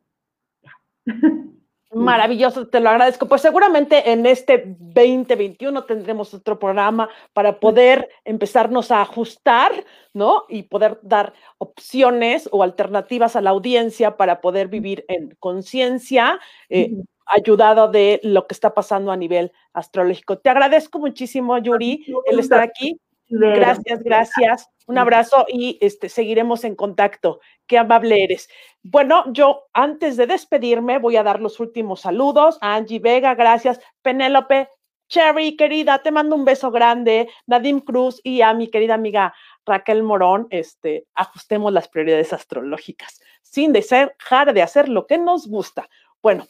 Maravilloso, 1.94 2.68
te 2.68 2.80
lo 2.80 2.90
agradezco. 2.90 3.28
Pues 3.28 3.42
seguramente 3.42 4.12
en 4.12 4.26
este 4.26 4.64
2021 4.66 5.84
tendremos 5.84 6.34
otro 6.34 6.58
programa 6.58 7.10
para 7.34 7.60
poder 7.60 8.10
empezarnos 8.24 8.92
a 8.92 9.02
ajustar, 9.02 9.72
¿no? 10.14 10.46
Y 10.48 10.64
poder 10.64 11.00
dar 11.02 11.34
opciones 11.58 12.48
o 12.52 12.64
alternativas 12.64 13.36
a 13.36 13.42
la 13.42 13.50
audiencia 13.50 14.16
para 14.16 14.40
poder 14.40 14.70
vivir 14.70 15.04
en 15.10 15.36
conciencia, 15.40 16.40
eh, 16.70 16.92
ayudado 17.26 17.90
de 17.90 18.22
lo 18.24 18.48
que 18.48 18.54
está 18.54 18.74
pasando 18.74 19.12
a 19.12 19.18
nivel 19.18 19.52
astrológico. 19.74 20.38
Te 20.38 20.50
agradezco 20.50 20.98
muchísimo, 20.98 21.58
Yuri, 21.58 22.06
el 22.26 22.40
estar 22.40 22.62
aquí. 22.62 23.00
Gracias, 23.32 24.04
gracias. 24.04 24.70
Un 24.88 24.98
abrazo 24.98 25.46
y 25.48 25.78
este, 25.82 26.10
seguiremos 26.10 26.64
en 26.64 26.76
contacto. 26.76 27.40
Qué 27.66 27.78
amable 27.78 28.24
eres. 28.24 28.50
Bueno, 28.84 29.24
yo 29.32 29.64
antes 29.74 30.18
de 30.18 30.28
despedirme 30.28 31.00
voy 31.00 31.16
a 31.16 31.24
dar 31.24 31.40
los 31.40 31.60
últimos 31.60 32.02
saludos. 32.02 32.58
A 32.62 32.76
Angie 32.76 33.00
Vega, 33.00 33.34
gracias. 33.36 33.80
Penélope, 34.02 34.70
Cherry, 35.08 35.56
querida, 35.56 36.02
te 36.04 36.12
mando 36.12 36.36
un 36.36 36.46
beso 36.46 36.72
grande. 36.72 37.30
Nadim 37.48 37.80
Cruz 37.80 38.20
y 38.24 38.42
a 38.42 38.54
mi 38.54 38.68
querida 38.70 38.96
amiga 38.96 39.34
Raquel 39.66 40.04
Morón, 40.04 40.48
este, 40.50 41.06
ajustemos 41.14 41.72
las 41.72 41.88
prioridades 41.88 42.34
astrológicas 42.34 43.22
sin 43.52 43.74
dejar 43.74 44.54
de 44.54 44.62
hacer 44.62 44.88
lo 44.88 45.06
que 45.06 45.18
nos 45.18 45.48
gusta. 45.48 45.90
Bueno, 46.22 46.48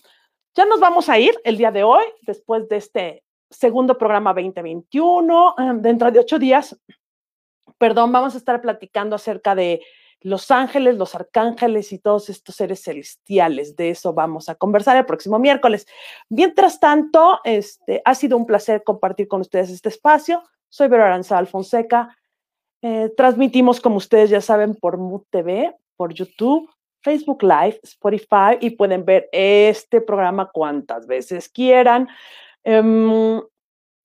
ya 0.53 0.65
nos 0.65 0.79
vamos 0.79 1.09
a 1.09 1.17
ir 1.17 1.35
el 1.43 1.57
día 1.57 1.71
de 1.71 1.83
hoy, 1.83 2.03
después 2.21 2.69
de 2.69 2.77
este 2.77 3.23
segundo 3.51 3.97
programa 3.97 4.33
2021. 4.33 5.55
Em, 5.57 5.81
dentro 5.81 6.11
de 6.11 6.19
ocho 6.19 6.39
días, 6.39 6.75
perdón, 7.77 8.11
vamos 8.11 8.33
a 8.33 8.37
estar 8.37 8.61
platicando 8.61 9.15
acerca 9.15 9.53
de 9.53 9.81
los 10.21 10.51
ángeles, 10.51 10.97
los 10.97 11.15
arcángeles 11.15 11.91
y 11.91 11.99
todos 11.99 12.29
estos 12.29 12.55
seres 12.55 12.83
celestiales. 12.83 13.75
De 13.75 13.89
eso 13.89 14.13
vamos 14.13 14.49
a 14.49 14.55
conversar 14.55 14.97
el 14.97 15.05
próximo 15.05 15.39
miércoles. 15.39 15.87
Mientras 16.29 16.79
tanto, 16.79 17.39
este, 17.43 18.01
ha 18.05 18.15
sido 18.15 18.37
un 18.37 18.45
placer 18.45 18.83
compartir 18.83 19.27
con 19.27 19.41
ustedes 19.41 19.69
este 19.69 19.89
espacio. 19.89 20.43
Soy 20.69 20.87
Vera 20.87 21.07
Aranzal 21.07 21.47
Fonseca. 21.47 22.15
Eh, 22.83 23.11
transmitimos, 23.17 23.81
como 23.81 23.97
ustedes 23.97 24.29
ya 24.29 24.41
saben, 24.41 24.75
por 24.75 24.97
MUT 24.97 25.25
TV, 25.29 25.75
por 25.95 26.13
YouTube, 26.13 26.69
Facebook 27.01 27.43
Live, 27.43 27.79
Spotify 27.83 28.57
y 28.59 28.71
pueden 28.71 29.05
ver 29.05 29.27
este 29.31 30.01
programa 30.01 30.49
cuantas 30.51 31.07
veces 31.07 31.49
quieran. 31.49 32.07
Em, 32.63 33.41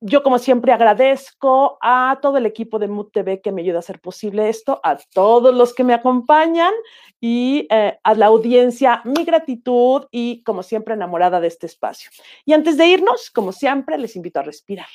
yo, 0.01 0.23
como 0.23 0.39
siempre, 0.39 0.73
agradezco 0.73 1.79
a 1.81 2.19
todo 2.21 2.37
el 2.37 2.45
equipo 2.45 2.79
de 2.79 2.87
Mood 2.87 3.09
TV 3.13 3.41
que 3.41 3.51
me 3.51 3.63
ayuda 3.63 3.77
a 3.77 3.79
hacer 3.81 3.99
posible 4.01 4.49
esto, 4.49 4.79
a 4.85 4.99
todos 5.15 5.55
los 5.55 5.75
que 5.75 5.85
me 5.85 5.95
acompañan 5.95 6.73
y 7.19 7.67
eh, 7.71 7.99
a 8.03 8.15
la 8.15 8.27
audiencia, 8.27 9.01
mi 9.05 9.25
gratitud 9.25 10.07
y, 10.11 10.43
como 10.43 10.63
siempre, 10.63 10.95
enamorada 10.95 11.41
de 11.41 11.49
este 11.49 11.67
espacio. 11.67 12.11
Y 12.45 12.53
antes 12.53 12.77
de 12.77 12.87
irnos, 12.87 13.31
como 13.31 13.53
siempre, 13.53 13.97
les 13.97 14.17
invito 14.17 14.41
a 14.41 14.43
respirar, 14.43 14.89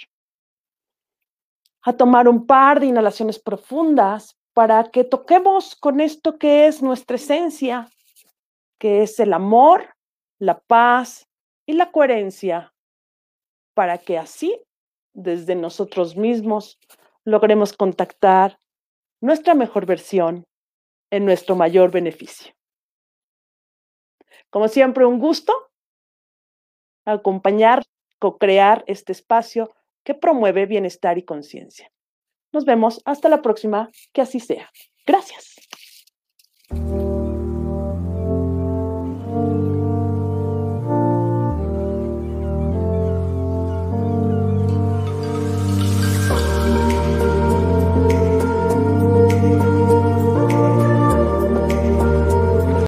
a 1.82 1.94
tomar 1.94 2.28
un 2.28 2.46
par 2.46 2.80
de 2.80 2.86
inhalaciones 2.86 3.40
profundas 3.40 4.38
para 4.54 4.92
que 4.92 5.04
toquemos 5.04 5.76
con 5.76 6.00
esto 6.00 6.38
que 6.38 6.68
es 6.68 6.84
nuestra 6.84 7.16
esencia, 7.16 7.90
que 8.78 9.02
es 9.02 9.20
el 9.20 9.34
amor, 9.34 9.96
la 10.40 10.60
paz 10.60 11.28
y 11.66 11.74
la 11.74 11.92
coherencia, 11.92 12.72
para 13.74 13.98
que 13.98 14.18
así 14.18 14.62
desde 15.14 15.56
nosotros 15.56 16.16
mismos 16.16 16.80
logremos 17.24 17.74
contactar 17.74 18.60
nuestra 19.22 19.54
mejor 19.54 19.86
versión 19.86 20.46
en 21.12 21.26
nuestro 21.26 21.56
mayor 21.56 21.92
beneficio. 21.92 22.54
Como 24.50 24.68
siempre, 24.68 25.06
un 25.06 25.20
gusto 25.20 25.54
acompañar, 27.06 27.84
co-crear 28.20 28.84
este 28.88 29.12
espacio 29.12 29.74
que 30.04 30.14
promueve 30.14 30.66
bienestar 30.66 31.18
y 31.18 31.24
conciencia. 31.24 31.92
Nos 32.52 32.66
vemos 32.66 33.02
hasta 33.06 33.30
la 33.30 33.42
próxima, 33.42 33.90
que 34.14 34.22
así 34.22 34.40
sea. 34.40 34.70
Gracias. 35.06 35.56